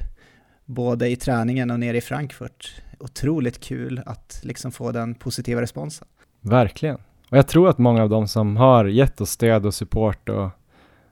både 0.64 1.08
i 1.08 1.16
träningen 1.16 1.70
och 1.70 1.80
nere 1.80 1.96
i 1.96 2.00
Frankfurt. 2.00 2.82
Otroligt 2.98 3.60
kul 3.60 4.02
att 4.06 4.40
liksom 4.42 4.72
få 4.72 4.92
den 4.92 5.14
positiva 5.14 5.60
responsen. 5.60 6.08
Verkligen. 6.40 6.98
Och 7.30 7.38
jag 7.38 7.48
tror 7.48 7.68
att 7.68 7.78
många 7.78 8.02
av 8.02 8.08
dem 8.08 8.28
som 8.28 8.56
har 8.56 8.84
gett 8.84 9.20
oss 9.20 9.30
stöd 9.30 9.66
och 9.66 9.74
support 9.74 10.28
och 10.28 10.50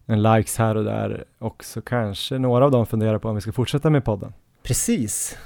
en 0.06 0.22
likes 0.22 0.56
här 0.58 0.76
och 0.76 0.84
där 0.84 1.24
också 1.38 1.80
kanske 1.80 2.38
några 2.38 2.64
av 2.64 2.70
dem 2.70 2.86
funderar 2.86 3.18
på 3.18 3.28
om 3.28 3.34
vi 3.34 3.40
ska 3.40 3.52
fortsätta 3.52 3.90
med 3.90 4.04
podden. 4.04 4.32
Precis. 4.62 5.38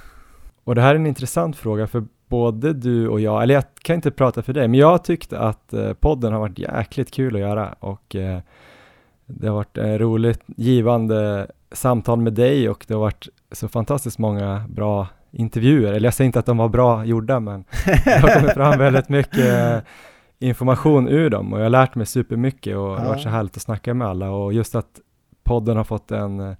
Och 0.64 0.75
det 0.75 0.81
här 0.81 0.91
är 0.91 0.95
en 0.95 1.07
intressant 1.07 1.57
fråga 1.57 1.87
för 1.87 2.05
både 2.29 2.73
du 2.73 3.09
och 3.09 3.21
jag, 3.21 3.43
eller 3.43 3.55
jag 3.55 3.64
kan 3.83 3.97
inte 3.97 4.11
prata 4.11 4.43
för 4.43 4.53
dig, 4.53 4.69
men 4.69 4.81
jag 4.81 5.05
tyckte 5.05 5.39
att 5.39 5.73
eh, 5.73 5.93
podden 5.93 6.33
har 6.33 6.41
varit 6.41 6.59
jäkligt 6.59 7.11
kul 7.11 7.35
att 7.35 7.41
göra 7.41 7.75
och 7.81 8.16
eh, 8.16 8.39
det 9.27 9.49
har 9.49 9.55
varit 9.55 9.79
en 9.79 9.99
roligt 9.99 10.43
givande 10.47 11.47
samtal 11.73 12.21
med 12.21 12.33
dig 12.33 12.69
och 12.69 12.85
det 12.89 12.95
har 12.95 13.01
varit 13.01 13.29
så 13.53 13.69
fantastiskt 13.69 14.19
många 14.19 14.64
bra 14.69 15.07
intervjuer, 15.31 15.93
eller 15.93 16.07
jag 16.07 16.14
säger 16.14 16.27
inte 16.27 16.39
att 16.39 16.47
de 16.47 16.57
var 16.57 16.69
bra 16.69 17.05
gjorda, 17.05 17.41
men 17.41 17.64
det 18.05 18.21
har 18.21 18.35
kommit 18.35 18.53
fram 18.53 18.79
väldigt 18.79 19.09
mycket 19.09 19.85
information 20.39 21.09
ur 21.09 21.30
dem 21.30 21.53
och 21.53 21.59
jag 21.59 21.64
har 21.64 21.70
lärt 21.70 21.95
mig 21.95 22.07
supermycket 22.07 22.76
och 22.76 22.89
det 22.89 23.01
har 23.01 23.09
varit 23.09 23.22
så 23.22 23.28
härligt 23.28 23.57
att 23.57 23.62
snacka 23.62 23.95
med 23.95 24.09
alla 24.09 24.30
och 24.30 24.53
just 24.53 24.74
att 24.74 25.01
podden 25.43 25.76
har 25.76 25.84
fått 25.84 26.11
en 26.11 26.41
eh, 26.41 26.57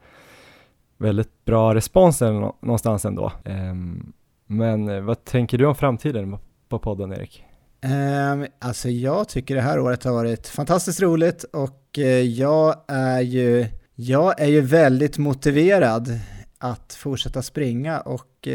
väldigt 0.99 1.45
bra 1.45 1.74
respons 1.74 2.20
någonstans 2.20 3.05
ändå. 3.05 3.33
Um, 3.45 4.12
men 4.47 4.89
eh, 4.89 5.01
vad 5.01 5.24
tänker 5.24 5.59
du 5.59 5.66
om 5.66 5.74
framtiden 5.74 6.39
på 6.68 6.79
podden 6.79 7.12
Erik? 7.12 7.45
Um, 7.85 8.47
alltså 8.59 8.89
jag 8.89 9.29
tycker 9.29 9.55
det 9.55 9.61
här 9.61 9.79
året 9.79 10.05
har 10.05 10.12
varit 10.12 10.49
fantastiskt 10.49 11.03
roligt 11.03 11.45
och 11.45 11.99
uh, 11.99 12.07
jag 12.07 12.74
är 12.89 13.20
ju, 13.20 13.66
jag 13.95 14.41
är 14.41 14.47
ju 14.47 14.61
väldigt 14.61 15.18
motiverad 15.18 16.20
att 16.59 16.95
fortsätta 16.95 17.43
springa 17.43 18.01
och 18.01 18.49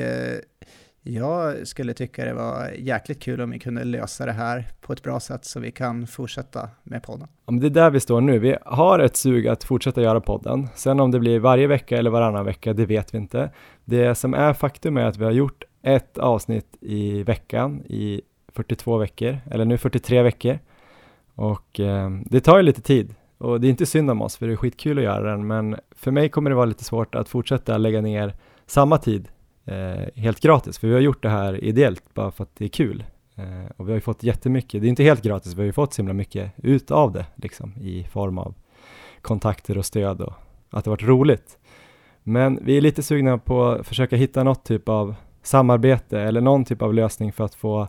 jag 1.03 1.67
skulle 1.67 1.93
tycka 1.93 2.25
det 2.25 2.33
var 2.33 2.69
jäkligt 2.77 3.21
kul 3.21 3.41
om 3.41 3.49
vi 3.49 3.59
kunde 3.59 3.83
lösa 3.83 4.25
det 4.25 4.31
här 4.31 4.67
på 4.81 4.93
ett 4.93 5.03
bra 5.03 5.19
sätt 5.19 5.45
så 5.45 5.59
vi 5.59 5.71
kan 5.71 6.07
fortsätta 6.07 6.69
med 6.83 7.03
podden. 7.03 7.27
Ja, 7.45 7.51
men 7.51 7.59
det 7.59 7.67
är 7.67 7.69
där 7.69 7.89
vi 7.89 7.99
står 7.99 8.21
nu. 8.21 8.39
Vi 8.39 8.55
har 8.65 8.99
ett 8.99 9.15
sug 9.15 9.47
att 9.47 9.63
fortsätta 9.63 10.01
göra 10.01 10.21
podden. 10.21 10.67
Sen 10.75 10.99
om 10.99 11.11
det 11.11 11.19
blir 11.19 11.39
varje 11.39 11.67
vecka 11.67 11.97
eller 11.97 12.09
varannan 12.09 12.45
vecka, 12.45 12.73
det 12.73 12.85
vet 12.85 13.13
vi 13.13 13.17
inte. 13.17 13.51
Det 13.85 14.15
som 14.15 14.33
är 14.33 14.53
faktum 14.53 14.97
är 14.97 15.05
att 15.05 15.17
vi 15.17 15.23
har 15.23 15.31
gjort 15.31 15.63
ett 15.81 16.17
avsnitt 16.17 16.77
i 16.81 17.23
veckan 17.23 17.81
i 17.85 18.21
42 18.53 18.97
veckor, 18.97 19.37
eller 19.51 19.65
nu 19.65 19.77
43 19.77 20.23
veckor. 20.23 20.59
Och 21.35 21.79
eh, 21.79 22.09
det 22.25 22.39
tar 22.39 22.57
ju 22.57 22.63
lite 22.63 22.81
tid 22.81 23.15
och 23.37 23.61
det 23.61 23.67
är 23.67 23.69
inte 23.69 23.85
synd 23.85 24.11
om 24.11 24.21
oss 24.21 24.37
för 24.37 24.47
det 24.47 24.53
är 24.53 24.57
skitkul 24.57 24.97
att 24.97 25.03
göra 25.03 25.31
den, 25.31 25.47
men 25.47 25.75
för 25.91 26.11
mig 26.11 26.29
kommer 26.29 26.49
det 26.49 26.55
vara 26.55 26.65
lite 26.65 26.83
svårt 26.83 27.15
att 27.15 27.29
fortsätta 27.29 27.77
lägga 27.77 28.01
ner 28.01 28.35
samma 28.65 28.97
tid 28.97 29.27
Eh, 29.65 30.05
helt 30.15 30.39
gratis, 30.39 30.79
för 30.79 30.87
vi 30.87 30.93
har 30.93 31.01
gjort 31.01 31.23
det 31.23 31.29
här 31.29 31.63
ideellt 31.63 32.13
bara 32.13 32.31
för 32.31 32.43
att 32.43 32.55
det 32.55 32.65
är 32.65 32.69
kul. 32.69 33.03
Eh, 33.35 33.71
och 33.77 33.87
vi 33.87 33.91
har 33.91 33.97
ju 33.97 34.01
fått 34.01 34.23
jättemycket, 34.23 34.81
det 34.81 34.87
är 34.87 34.89
inte 34.89 35.03
helt 35.03 35.23
gratis, 35.23 35.53
vi 35.53 35.57
har 35.57 35.65
ju 35.65 35.71
fått 35.71 35.93
så 35.93 36.01
himla 36.01 36.13
mycket 36.13 36.51
ut 36.57 36.91
av 36.91 37.11
det 37.11 37.25
liksom 37.35 37.73
i 37.81 38.03
form 38.03 38.37
av 38.37 38.53
kontakter 39.21 39.77
och 39.77 39.85
stöd 39.85 40.21
och 40.21 40.33
att 40.69 40.83
det 40.83 40.89
varit 40.89 41.03
roligt. 41.03 41.57
Men 42.23 42.59
vi 42.65 42.77
är 42.77 42.81
lite 42.81 43.03
sugna 43.03 43.37
på 43.37 43.65
att 43.65 43.87
försöka 43.87 44.15
hitta 44.15 44.43
något 44.43 44.65
typ 44.65 44.89
av 44.89 45.15
samarbete 45.43 46.21
eller 46.21 46.41
någon 46.41 46.65
typ 46.65 46.81
av 46.81 46.93
lösning 46.93 47.33
för 47.33 47.43
att 47.43 47.55
få 47.55 47.87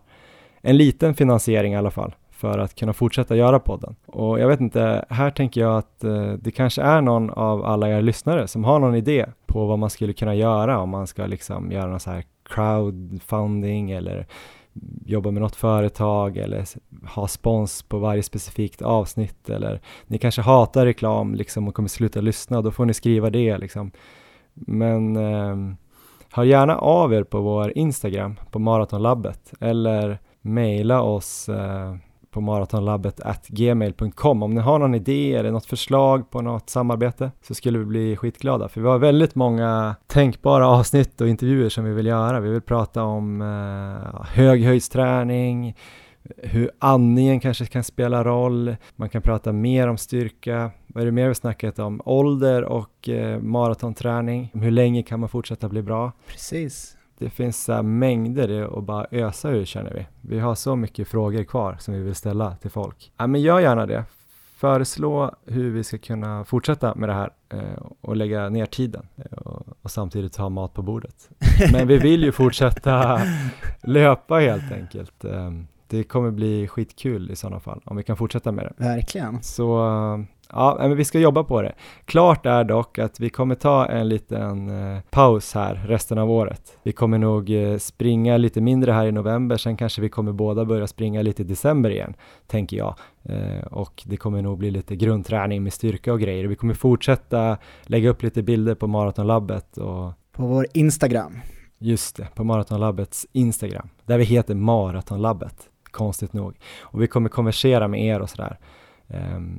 en 0.61 0.77
liten 0.77 1.15
finansiering 1.15 1.73
i 1.73 1.77
alla 1.77 1.91
fall 1.91 2.15
för 2.45 2.59
att 2.59 2.75
kunna 2.75 2.93
fortsätta 2.93 3.37
göra 3.37 3.59
podden. 3.59 3.97
Och 4.07 4.41
jag 4.41 4.49
vet 4.49 4.61
inte, 4.61 5.05
här 5.09 5.31
tänker 5.31 5.61
jag 5.61 5.79
att 5.79 6.05
eh, 6.05 6.33
det 6.33 6.51
kanske 6.51 6.83
är 6.83 7.01
någon 7.01 7.31
av 7.31 7.65
alla 7.65 7.89
er 7.89 8.03
lyssnare 8.03 8.49
som 8.49 8.65
har 8.65 8.79
någon 8.79 8.95
idé 8.95 9.27
på 9.47 9.67
vad 9.67 9.79
man 9.79 9.91
skulle 9.91 10.13
kunna 10.13 10.35
göra 10.35 10.79
om 10.79 10.91
man 10.91 11.07
ska 11.07 11.27
liksom 11.27 11.73
göra 11.73 11.87
någon 11.87 12.01
så 12.01 12.11
här 12.11 12.25
crowdfunding 12.49 13.91
eller 13.91 14.27
jobba 15.05 15.31
med 15.31 15.43
något 15.43 15.57
företag 15.57 16.37
eller 16.37 16.65
ha 17.09 17.29
spons 17.29 17.83
på 17.83 17.99
varje 17.99 18.23
specifikt 18.23 18.83
avsnitt 18.83 19.51
eller 19.51 19.81
ni 20.07 20.19
kanske 20.19 20.43
hatar 20.43 20.87
reklam 20.87 21.35
liksom 21.35 21.69
och 21.69 21.75
kommer 21.75 21.89
sluta 21.89 22.21
lyssna, 22.21 22.63
då 22.63 22.71
får 22.71 22.85
ni 22.85 22.95
skriva 22.95 23.31
det 23.31 23.59
liksom. 23.59 23.91
Men 24.55 25.17
eh, 25.17 25.77
hör 26.33 26.45
gärna 26.45 26.79
av 26.79 27.15
er 27.15 27.25
på 27.25 27.41
vår 27.41 27.79
Instagram 27.79 28.37
på 28.51 28.59
Maratonlabbet 28.59 29.53
eller 29.61 30.19
mejla 30.41 31.03
oss 31.03 31.49
eh, 31.49 31.97
på 32.35 32.41
maratonlabbet 32.41 33.21
gmail.com 33.49 34.43
om 34.43 34.55
ni 34.55 34.61
har 34.61 34.79
någon 34.79 34.95
idé 34.95 35.35
eller 35.35 35.51
något 35.51 35.67
förslag 35.67 36.31
på 36.31 36.41
något 36.41 36.71
samarbete 36.71 37.31
så 37.43 37.55
skulle 37.55 37.79
vi 37.79 37.85
bli 37.85 38.17
skitglada 38.17 38.69
för 38.69 38.81
vi 38.81 38.89
har 38.89 38.99
väldigt 38.99 39.35
många 39.35 39.97
tänkbara 40.07 40.69
avsnitt 40.69 41.21
och 41.21 41.29
intervjuer 41.29 41.69
som 41.69 41.85
vi 41.85 41.93
vill 41.93 42.07
göra. 42.07 42.41
Vi 42.41 42.51
vill 42.51 42.61
prata 42.61 43.03
om 43.03 43.43
eh, 43.43 44.25
höghöjdsträning, 44.27 45.77
hur 46.37 46.71
andningen 46.79 47.41
kanske 47.41 47.67
kan 47.67 47.85
spela 47.85 48.25
roll, 48.25 48.77
man 48.97 49.09
kan 49.09 49.23
prata 49.23 49.53
mer 49.53 49.89
om 49.89 49.97
styrka, 49.97 50.71
vad 50.87 51.03
är 51.03 51.07
det 51.07 51.13
mer 51.13 51.29
vi 51.29 51.35
snackat 51.35 51.79
om? 51.79 52.01
Ålder 52.05 52.65
och 52.65 53.09
eh, 53.09 53.41
maratonträning, 53.41 54.51
hur 54.55 54.71
länge 54.71 55.03
kan 55.03 55.21
man 55.21 55.29
fortsätta 55.29 55.69
bli 55.69 55.83
bra? 55.83 56.13
Precis 56.29 56.97
det 57.25 57.31
finns 57.31 57.69
uh, 57.69 57.83
mängder 57.83 58.79
att 58.79 58.85
bara 58.85 59.07
ösa 59.11 59.51
ur 59.51 59.65
känner 59.65 59.95
vi. 59.95 60.07
Vi 60.21 60.39
har 60.39 60.55
så 60.55 60.77
mycket 60.77 61.09
frågor 61.09 61.45
kvar 61.45 61.77
som 61.81 61.95
vi 61.95 62.01
vill 62.01 62.15
ställa 62.15 62.57
till 62.57 62.71
folk. 62.71 63.13
Ja, 63.17 63.27
men 63.27 63.41
gör 63.41 63.61
gärna 63.61 63.87
det. 63.87 64.05
Föreslå 64.57 65.35
hur 65.47 65.71
vi 65.71 65.85
ska 65.85 65.99
kunna 65.99 66.45
fortsätta 66.45 66.95
med 66.95 67.09
det 67.09 67.13
här 67.13 67.31
eh, 67.49 67.83
och 68.01 68.17
lägga 68.17 68.49
ner 68.49 68.67
tiden 68.67 69.07
eh, 69.17 69.39
och, 69.39 69.67
och, 69.83 69.91
samtidigt 69.91 70.37
ha 70.37 70.49
mat 70.49 70.75
på 70.75 70.83
bordet. 70.83 71.31
Men 71.73 71.89
vi 71.89 71.99
vill 71.99 72.23
ju 72.23 72.33
fortsätta 72.33 73.21
löpa 73.83 74.35
helt 74.39 74.73
enkelt. 74.73 75.25
Eh, 75.25 75.51
det 75.89 76.05
kommer 76.05 76.31
bli 76.31 76.69
skitkul 76.69 77.31
i 77.31 77.37
sådana 77.37 77.61
fall 77.61 77.81
om 77.85 77.97
vi 77.97 78.03
kan 78.03 78.17
fortsätta 78.17 78.53
med 78.53 78.65
det. 78.65 78.85
Verkligen. 78.85 79.43
Så 79.43 79.89
Ja, 80.53 80.77
men 80.81 80.97
vi 80.97 81.05
ska 81.05 81.19
jobba 81.19 81.45
på 81.45 81.63
det. 81.63 81.75
Klart 82.05 82.47
är 82.47 82.65
dock 82.65 82.99
att 82.99 83.21
vi 83.21 83.31
kommer 83.31 83.55
ta 83.55 83.87
en 83.87 84.09
liten 84.09 84.69
eh, 84.69 85.01
paus 85.11 85.55
här 85.55 85.75
resten 85.87 86.19
av 86.19 86.31
året. 86.31 86.79
Vi 86.83 86.93
kommer 86.93 87.19
nog 87.19 87.51
eh, 87.51 87.79
springa 87.79 88.37
lite 88.37 88.61
mindre 88.61 88.93
här 88.93 89.07
i 89.07 89.13
november, 89.13 89.57
sen 89.57 89.77
kanske 89.77 90.01
vi 90.01 90.09
kommer 90.09 90.33
båda 90.33 90.65
börja 90.65 90.87
springa 90.87 91.23
lite 91.23 91.43
i 91.43 91.45
december 91.45 91.91
igen, 91.91 92.15
tänker 92.47 92.77
jag. 92.77 92.95
Eh, 93.23 93.67
och 93.67 94.03
det 94.07 94.17
kommer 94.17 94.43
nog 94.43 94.59
bli 94.59 94.71
lite 94.71 94.97
grundträning 94.97 95.63
med 95.63 95.73
styrka 95.73 96.13
och 96.13 96.21
grejer. 96.21 96.45
Vi 96.45 96.57
kommer 96.57 96.75
fortsätta 96.75 97.59
lägga 97.83 98.11
upp 98.11 98.23
lite 98.23 98.43
bilder 98.43 98.75
på 98.75 98.87
Maratonlabbet 98.87 99.77
och 99.77 100.13
på 100.33 100.47
vår 100.47 100.67
Instagram. 100.75 101.39
Just 101.79 102.17
det, 102.17 102.29
på 102.35 102.45
Maratonlabbets 102.45 103.27
Instagram, 103.33 103.89
där 104.05 104.19
vi 104.19 104.25
heter 104.25 104.55
Maratonlabbet, 104.55 105.57
konstigt 105.91 106.33
nog. 106.33 106.55
Och 106.81 107.03
vi 107.03 107.07
kommer 107.07 107.29
konversera 107.29 107.89
med 107.89 108.05
er 108.05 108.21
och 108.21 108.31
sådär 108.31 108.59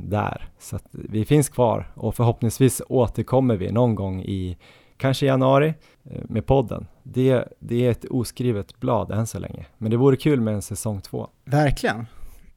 där. 0.02 0.50
Så 0.60 0.76
att 0.76 0.86
vi 0.91 1.26
finns 1.26 1.50
kvar 1.50 1.91
och 1.93 2.16
förhoppningsvis 2.16 2.82
återkommer 2.89 3.56
vi 3.56 3.72
någon 3.72 3.96
gång 3.96 4.22
i 4.22 4.58
kanske 4.98 5.26
januari 5.26 5.74
eh, 6.04 6.22
med 6.30 6.46
podden. 6.46 6.88
Det, 7.04 7.48
det 7.60 7.86
är 7.86 7.91
ett 7.91 8.06
oskrivet 8.06 8.80
blad 8.80 9.12
än 9.12 9.28
så 9.28 9.39
länge, 9.39 9.66
men 9.78 9.91
det 9.91 9.98
vore 9.98 10.16
kul 10.16 10.41
med 10.41 10.54
en 10.54 10.62
säsong 10.62 11.02
två. 11.02 11.28
Verkligen. 11.46 12.08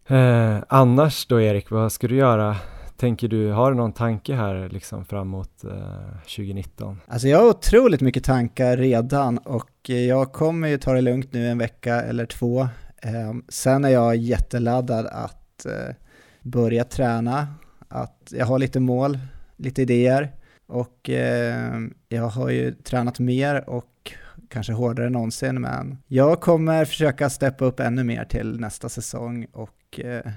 Eh, 0.07 0.59
annars 0.69 1.27
då 1.27 1.41
Erik, 1.41 1.71
vad 1.71 1.93
ska 1.93 2.09
du 2.09 2.17
göra 2.17 2.57
Tänker 2.99 3.29
du, 3.29 3.51
har 3.51 3.71
du 3.71 3.77
någon 3.77 3.93
tanke 3.93 4.35
här 4.35 4.69
liksom 4.69 5.05
framåt 5.05 5.65
eh, 5.65 6.21
2019? 6.21 7.01
Alltså 7.07 7.29
jag 7.29 7.39
har 7.39 7.49
otroligt 7.49 8.01
mycket 8.01 8.25
tankar 8.25 8.77
redan 8.77 9.39
och 9.39 9.71
jag 9.89 10.33
kommer 10.33 10.69
ju 10.69 10.79
ta 10.79 10.93
det 10.93 11.01
lugnt 11.01 11.33
nu 11.33 11.49
en 11.49 11.59
vecka 11.59 12.03
eller 12.03 12.27
två. 12.27 12.61
Eh, 13.03 13.35
sen 13.49 13.85
är 13.85 13.89
jag 13.89 14.17
jätteladdad 14.17 15.07
att 15.07 15.67
eh, 15.67 15.95
börja 16.51 16.85
träna, 16.85 17.49
att 17.89 18.33
jag 18.37 18.47
har 18.47 18.59
lite 18.59 18.81
mål, 18.81 19.19
lite 19.57 19.83
idéer 19.83 20.33
och 20.67 21.11
eh, 21.11 21.81
jag 22.09 22.29
har 22.29 22.51
ju 22.51 22.75
tränat 22.75 23.19
mer 23.19 23.69
och 23.71 24.13
kanske 24.49 24.73
hårdare 24.73 25.07
än 25.07 25.13
någonsin 25.13 25.61
men 25.61 25.99
jag 26.07 26.41
kommer 26.41 26.85
försöka 26.85 27.31
steppa 27.31 27.65
upp 27.65 27.81
ännu 27.81 28.05
mer 28.05 28.25
till 28.25 28.61
nästa 28.61 28.89
säsong 28.89 29.47
och 29.53 30.01
eh, 30.01 30.33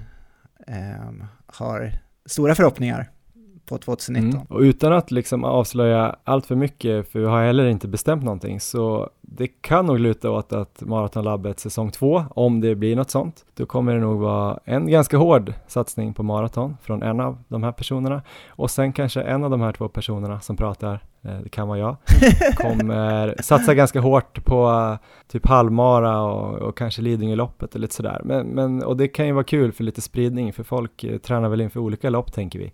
eh, 0.66 1.12
har 1.46 1.92
stora 2.26 2.54
förhoppningar 2.54 3.10
på 3.72 3.78
2019. 3.78 4.30
Mm. 4.30 4.46
Och 4.48 4.60
utan 4.60 4.92
att 4.92 5.10
liksom 5.10 5.44
avslöja 5.44 6.16
allt 6.24 6.46
för 6.46 6.54
mycket, 6.54 7.12
för 7.12 7.18
vi 7.18 7.26
har 7.26 7.44
heller 7.44 7.66
inte 7.66 7.88
bestämt 7.88 8.24
någonting, 8.24 8.60
så 8.60 9.10
det 9.20 9.46
kan 9.46 9.86
nog 9.86 9.98
luta 9.98 10.30
åt 10.30 10.52
att 10.52 10.80
Maratonlabbet 10.80 11.60
säsong 11.60 11.90
två, 11.90 12.24
om 12.30 12.60
det 12.60 12.74
blir 12.74 12.96
något 12.96 13.10
sånt, 13.10 13.44
då 13.54 13.66
kommer 13.66 13.94
det 13.94 14.00
nog 14.00 14.20
vara 14.20 14.58
en 14.64 14.86
ganska 14.86 15.16
hård 15.16 15.54
satsning 15.66 16.14
på 16.14 16.22
maraton 16.22 16.76
från 16.82 17.02
en 17.02 17.20
av 17.20 17.38
de 17.48 17.62
här 17.62 17.72
personerna 17.72 18.22
och 18.48 18.70
sen 18.70 18.92
kanske 18.92 19.22
en 19.22 19.44
av 19.44 19.50
de 19.50 19.60
här 19.60 19.72
två 19.72 19.88
personerna 19.88 20.40
som 20.40 20.56
pratar, 20.56 21.04
eh, 21.22 21.38
det 21.42 21.48
kan 21.48 21.68
vara 21.68 21.78
jag, 21.78 21.96
kommer 22.56 23.42
satsa 23.42 23.74
ganska 23.74 24.00
hårt 24.00 24.44
på 24.44 24.96
typ 25.28 25.46
halvmara 25.46 26.20
och, 26.22 26.58
och 26.58 26.76
kanske 26.76 27.02
Lidingöloppet 27.02 27.74
och 27.74 27.80
lite 27.80 27.94
sådär. 27.94 28.20
Men, 28.24 28.46
men, 28.46 28.82
och 28.82 28.96
det 28.96 29.08
kan 29.08 29.26
ju 29.26 29.32
vara 29.32 29.44
kul 29.44 29.72
för 29.72 29.84
lite 29.84 30.00
spridning, 30.00 30.52
för 30.52 30.62
folk 30.62 31.04
eh, 31.04 31.18
tränar 31.18 31.48
väl 31.48 31.60
inför 31.60 31.80
olika 31.80 32.10
lopp 32.10 32.32
tänker 32.32 32.58
vi. 32.58 32.72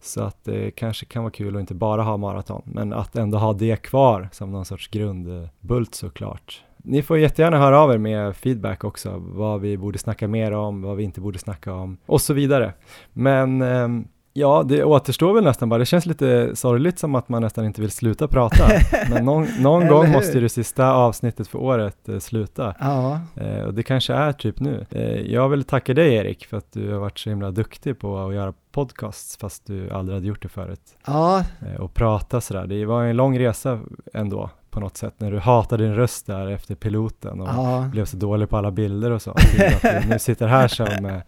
Så 0.00 0.22
att 0.22 0.44
det 0.44 0.70
kanske 0.70 1.06
kan 1.06 1.22
vara 1.22 1.32
kul 1.32 1.56
att 1.56 1.60
inte 1.60 1.74
bara 1.74 2.02
ha 2.02 2.16
maraton, 2.16 2.62
men 2.64 2.92
att 2.92 3.16
ändå 3.16 3.38
ha 3.38 3.52
det 3.52 3.82
kvar 3.82 4.28
som 4.32 4.52
någon 4.52 4.64
sorts 4.64 4.88
grundbult 4.88 5.94
såklart. 5.94 6.64
Ni 6.76 7.02
får 7.02 7.18
jättegärna 7.18 7.58
höra 7.58 7.80
av 7.80 7.92
er 7.92 7.98
med 7.98 8.36
feedback 8.36 8.84
också, 8.84 9.14
vad 9.18 9.60
vi 9.60 9.76
borde 9.76 9.98
snacka 9.98 10.28
mer 10.28 10.52
om, 10.52 10.82
vad 10.82 10.96
vi 10.96 11.02
inte 11.02 11.20
borde 11.20 11.38
snacka 11.38 11.72
om 11.72 11.98
och 12.06 12.20
så 12.20 12.34
vidare. 12.34 12.72
Men 13.12 13.62
ehm, 13.62 14.08
Ja, 14.38 14.62
det 14.62 14.84
återstår 14.84 15.34
väl 15.34 15.44
nästan 15.44 15.68
bara. 15.68 15.78
Det 15.78 15.86
känns 15.86 16.06
lite 16.06 16.56
sorgligt 16.56 16.98
som 16.98 17.14
att 17.14 17.28
man 17.28 17.42
nästan 17.42 17.64
inte 17.64 17.80
vill 17.80 17.90
sluta 17.90 18.28
prata. 18.28 18.68
Men 19.10 19.24
någon, 19.24 19.46
någon 19.60 19.86
gång 19.86 20.12
måste 20.12 20.40
det 20.40 20.48
sista 20.48 20.92
avsnittet 20.92 21.48
för 21.48 21.58
året 21.58 22.08
eh, 22.08 22.18
sluta. 22.18 22.74
Ja. 22.80 23.20
Eh, 23.34 23.62
och 23.62 23.74
det 23.74 23.82
kanske 23.82 24.14
är 24.14 24.32
typ 24.32 24.60
nu. 24.60 24.86
Eh, 24.90 25.32
jag 25.32 25.48
vill 25.48 25.64
tacka 25.64 25.94
dig 25.94 26.14
Erik 26.14 26.46
för 26.46 26.56
att 26.56 26.72
du 26.72 26.92
har 26.92 27.00
varit 27.00 27.18
så 27.18 27.30
himla 27.30 27.50
duktig 27.50 27.98
på 27.98 28.18
att 28.18 28.34
göra 28.34 28.52
podcasts 28.72 29.36
fast 29.36 29.66
du 29.66 29.90
aldrig 29.90 30.16
hade 30.16 30.26
gjort 30.26 30.42
det 30.42 30.48
förut. 30.48 30.96
Ja. 31.06 31.44
Eh, 31.60 31.80
och 31.80 31.94
prata 31.94 32.40
sådär. 32.40 32.66
Det 32.66 32.84
var 32.84 33.04
en 33.04 33.16
lång 33.16 33.38
resa 33.38 33.80
ändå 34.14 34.50
på 34.70 34.80
något 34.80 34.96
sätt 34.96 35.14
när 35.18 35.30
du 35.30 35.38
hatade 35.38 35.84
din 35.84 35.94
röst 35.94 36.26
där 36.26 36.46
efter 36.50 36.74
piloten 36.74 37.40
och 37.40 37.48
ja. 37.48 37.88
blev 37.92 38.04
så 38.04 38.16
dålig 38.16 38.48
på 38.48 38.56
alla 38.56 38.70
bilder 38.70 39.10
och 39.10 39.22
så. 39.22 39.30
att 39.30 39.82
du 39.82 40.08
nu 40.08 40.18
sitter 40.18 40.46
här 40.46 40.68
som 40.68 41.06
eh, 41.06 41.20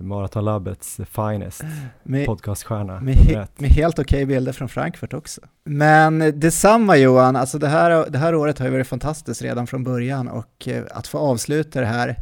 Maratonlabbets 0.00 1.00
finest 1.10 1.64
med, 2.02 2.26
podcaststjärna. 2.26 3.00
Med, 3.00 3.14
he, 3.14 3.46
med 3.56 3.70
helt 3.70 3.98
okej 3.98 4.24
okay 4.24 4.34
bilder 4.34 4.52
från 4.52 4.68
Frankfurt 4.68 5.14
också. 5.14 5.40
Men 5.64 6.18
detsamma 6.40 6.96
Johan, 6.96 7.36
alltså 7.36 7.58
det 7.58 7.68
här, 7.68 8.10
det 8.10 8.18
här 8.18 8.34
året 8.34 8.58
har 8.58 8.66
ju 8.66 8.72
varit 8.72 8.88
fantastiskt 8.88 9.42
redan 9.42 9.66
från 9.66 9.84
början 9.84 10.28
och 10.28 10.68
eh, 10.68 10.82
att 10.90 11.06
få 11.06 11.18
avsluta 11.18 11.80
det 11.80 11.86
här 11.86 12.16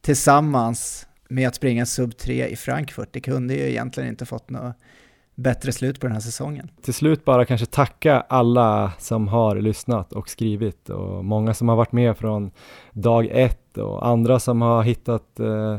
tillsammans 0.00 1.06
med 1.28 1.48
att 1.48 1.54
springa 1.54 1.86
sub 1.86 2.16
3 2.16 2.48
i 2.48 2.56
Frankfurt. 2.56 3.08
Det 3.12 3.20
kunde 3.20 3.54
ju 3.54 3.70
egentligen 3.70 4.08
inte 4.08 4.26
fått 4.26 4.50
något 4.50 4.76
bättre 5.34 5.72
slut 5.72 6.00
på 6.00 6.06
den 6.06 6.12
här 6.12 6.20
säsongen. 6.20 6.70
Till 6.82 6.94
slut 6.94 7.24
bara 7.24 7.44
kanske 7.44 7.66
tacka 7.66 8.20
alla 8.28 8.92
som 8.98 9.28
har 9.28 9.56
lyssnat 9.56 10.12
och 10.12 10.28
skrivit 10.28 10.90
och 10.90 11.24
många 11.24 11.54
som 11.54 11.68
har 11.68 11.76
varit 11.76 11.92
med 11.92 12.16
från 12.16 12.50
dag 12.92 13.28
ett 13.32 13.78
och 13.78 14.06
andra 14.06 14.40
som 14.40 14.62
har 14.62 14.82
hittat 14.82 15.40
eh, 15.40 15.78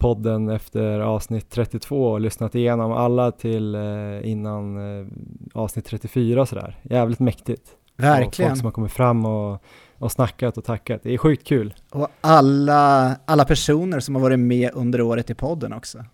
podden 0.00 0.48
efter 0.48 1.00
avsnitt 1.00 1.50
32 1.50 2.10
och 2.10 2.20
lyssnat 2.20 2.54
igenom 2.54 2.92
alla 2.92 3.32
till 3.32 3.74
eh, 3.74 4.30
innan 4.30 4.76
eh, 5.00 5.06
avsnitt 5.54 5.84
34 5.84 6.40
och 6.40 6.48
sådär. 6.48 6.78
Jävligt 6.82 7.20
mäktigt. 7.20 7.70
Verkligen. 7.96 8.26
Och 8.26 8.34
folk 8.34 8.58
som 8.58 8.64
har 8.64 8.72
kommit 8.72 8.92
fram 8.92 9.26
och, 9.26 9.62
och 9.98 10.12
snackat 10.12 10.58
och 10.58 10.64
tackat. 10.64 11.00
Det 11.02 11.14
är 11.14 11.18
sjukt 11.18 11.46
kul. 11.46 11.74
Och 11.90 12.08
alla, 12.20 13.16
alla 13.24 13.44
personer 13.44 14.00
som 14.00 14.14
har 14.14 14.22
varit 14.22 14.38
med 14.38 14.70
under 14.74 15.00
året 15.00 15.30
i 15.30 15.34
podden 15.34 15.72
också. 15.72 16.04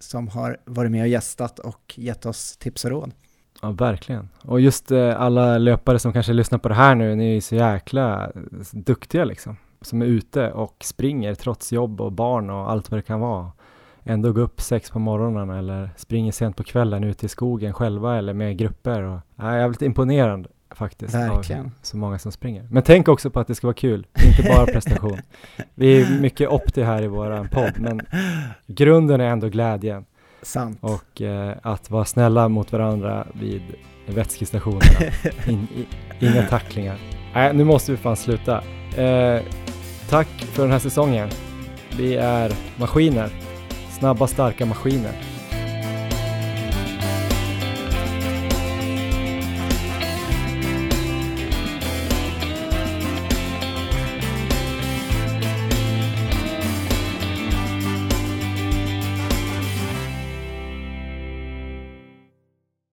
Som 0.00 0.28
har 0.28 0.56
varit 0.64 0.90
med 0.90 1.02
och 1.02 1.08
gästat 1.08 1.58
och 1.58 1.94
gett 1.96 2.26
oss 2.26 2.56
tips 2.56 2.84
och 2.84 2.90
råd. 2.90 3.12
Ja, 3.62 3.70
verkligen. 3.70 4.28
Och 4.42 4.60
just 4.60 4.90
eh, 4.90 5.20
alla 5.20 5.58
löpare 5.58 5.98
som 5.98 6.12
kanske 6.12 6.32
lyssnar 6.32 6.58
på 6.58 6.68
det 6.68 6.74
här 6.74 6.94
nu, 6.94 7.14
ni 7.14 7.30
är 7.30 7.34
ju 7.34 7.40
så 7.40 7.54
jäkla 7.54 8.32
duktiga 8.72 9.24
liksom. 9.24 9.56
Som 9.80 10.02
är 10.02 10.06
ute 10.06 10.52
och 10.52 10.76
springer 10.84 11.34
trots 11.34 11.72
jobb 11.72 12.00
och 12.00 12.12
barn 12.12 12.50
och 12.50 12.70
allt 12.70 12.90
vad 12.90 12.98
det 12.98 13.02
kan 13.02 13.20
vara. 13.20 13.52
Ändå 14.04 14.32
gå 14.32 14.40
upp 14.40 14.60
sex 14.60 14.90
på 14.90 14.98
morgonen 14.98 15.50
eller 15.50 15.90
springer 15.96 16.32
sent 16.32 16.56
på 16.56 16.64
kvällen 16.64 17.04
ute 17.04 17.26
i 17.26 17.28
skogen 17.28 17.72
själva 17.72 18.18
eller 18.18 18.34
med 18.34 18.58
grupper. 18.58 19.02
Och, 19.02 19.20
ja, 19.36 19.56
jävligt 19.56 19.82
imponerande 19.82 20.48
faktiskt. 20.70 21.14
Verkligen. 21.14 21.64
Av 21.64 21.70
så 21.82 21.96
många 21.96 22.18
som 22.18 22.32
springer. 22.32 22.66
Men 22.70 22.82
tänk 22.82 23.08
också 23.08 23.30
på 23.30 23.40
att 23.40 23.46
det 23.46 23.54
ska 23.54 23.66
vara 23.66 23.74
kul, 23.74 24.06
inte 24.26 24.42
bara 24.42 24.66
prestation. 24.66 25.18
Vi 25.74 26.02
är 26.02 26.20
mycket 26.20 26.48
opti 26.48 26.82
här 26.82 27.02
i 27.02 27.06
våran 27.06 27.48
podd, 27.48 27.72
men 27.76 28.00
grunden 28.66 29.20
är 29.20 29.28
ändå 29.28 29.48
glädjen. 29.48 30.04
Sant. 30.42 30.78
Och 30.80 31.22
eh, 31.22 31.56
att 31.62 31.90
vara 31.90 32.04
snälla 32.04 32.48
mot 32.48 32.72
varandra 32.72 33.26
vid 33.32 33.62
vätskestationerna. 34.06 35.12
In, 35.46 35.66
i, 35.74 35.86
inga 36.26 36.42
tacklingar. 36.42 37.17
Nej, 37.38 37.54
nu 37.54 37.64
måste 37.64 37.92
vi 37.92 37.98
fan 37.98 38.16
sluta. 38.16 38.62
Eh, 38.96 39.42
tack 40.08 40.28
för 40.28 40.62
den 40.62 40.72
här 40.72 40.78
säsongen. 40.78 41.28
Vi 41.96 42.16
är 42.16 42.52
maskiner. 42.76 43.28
Snabba, 43.98 44.26
starka 44.26 44.66
maskiner. 44.66 45.12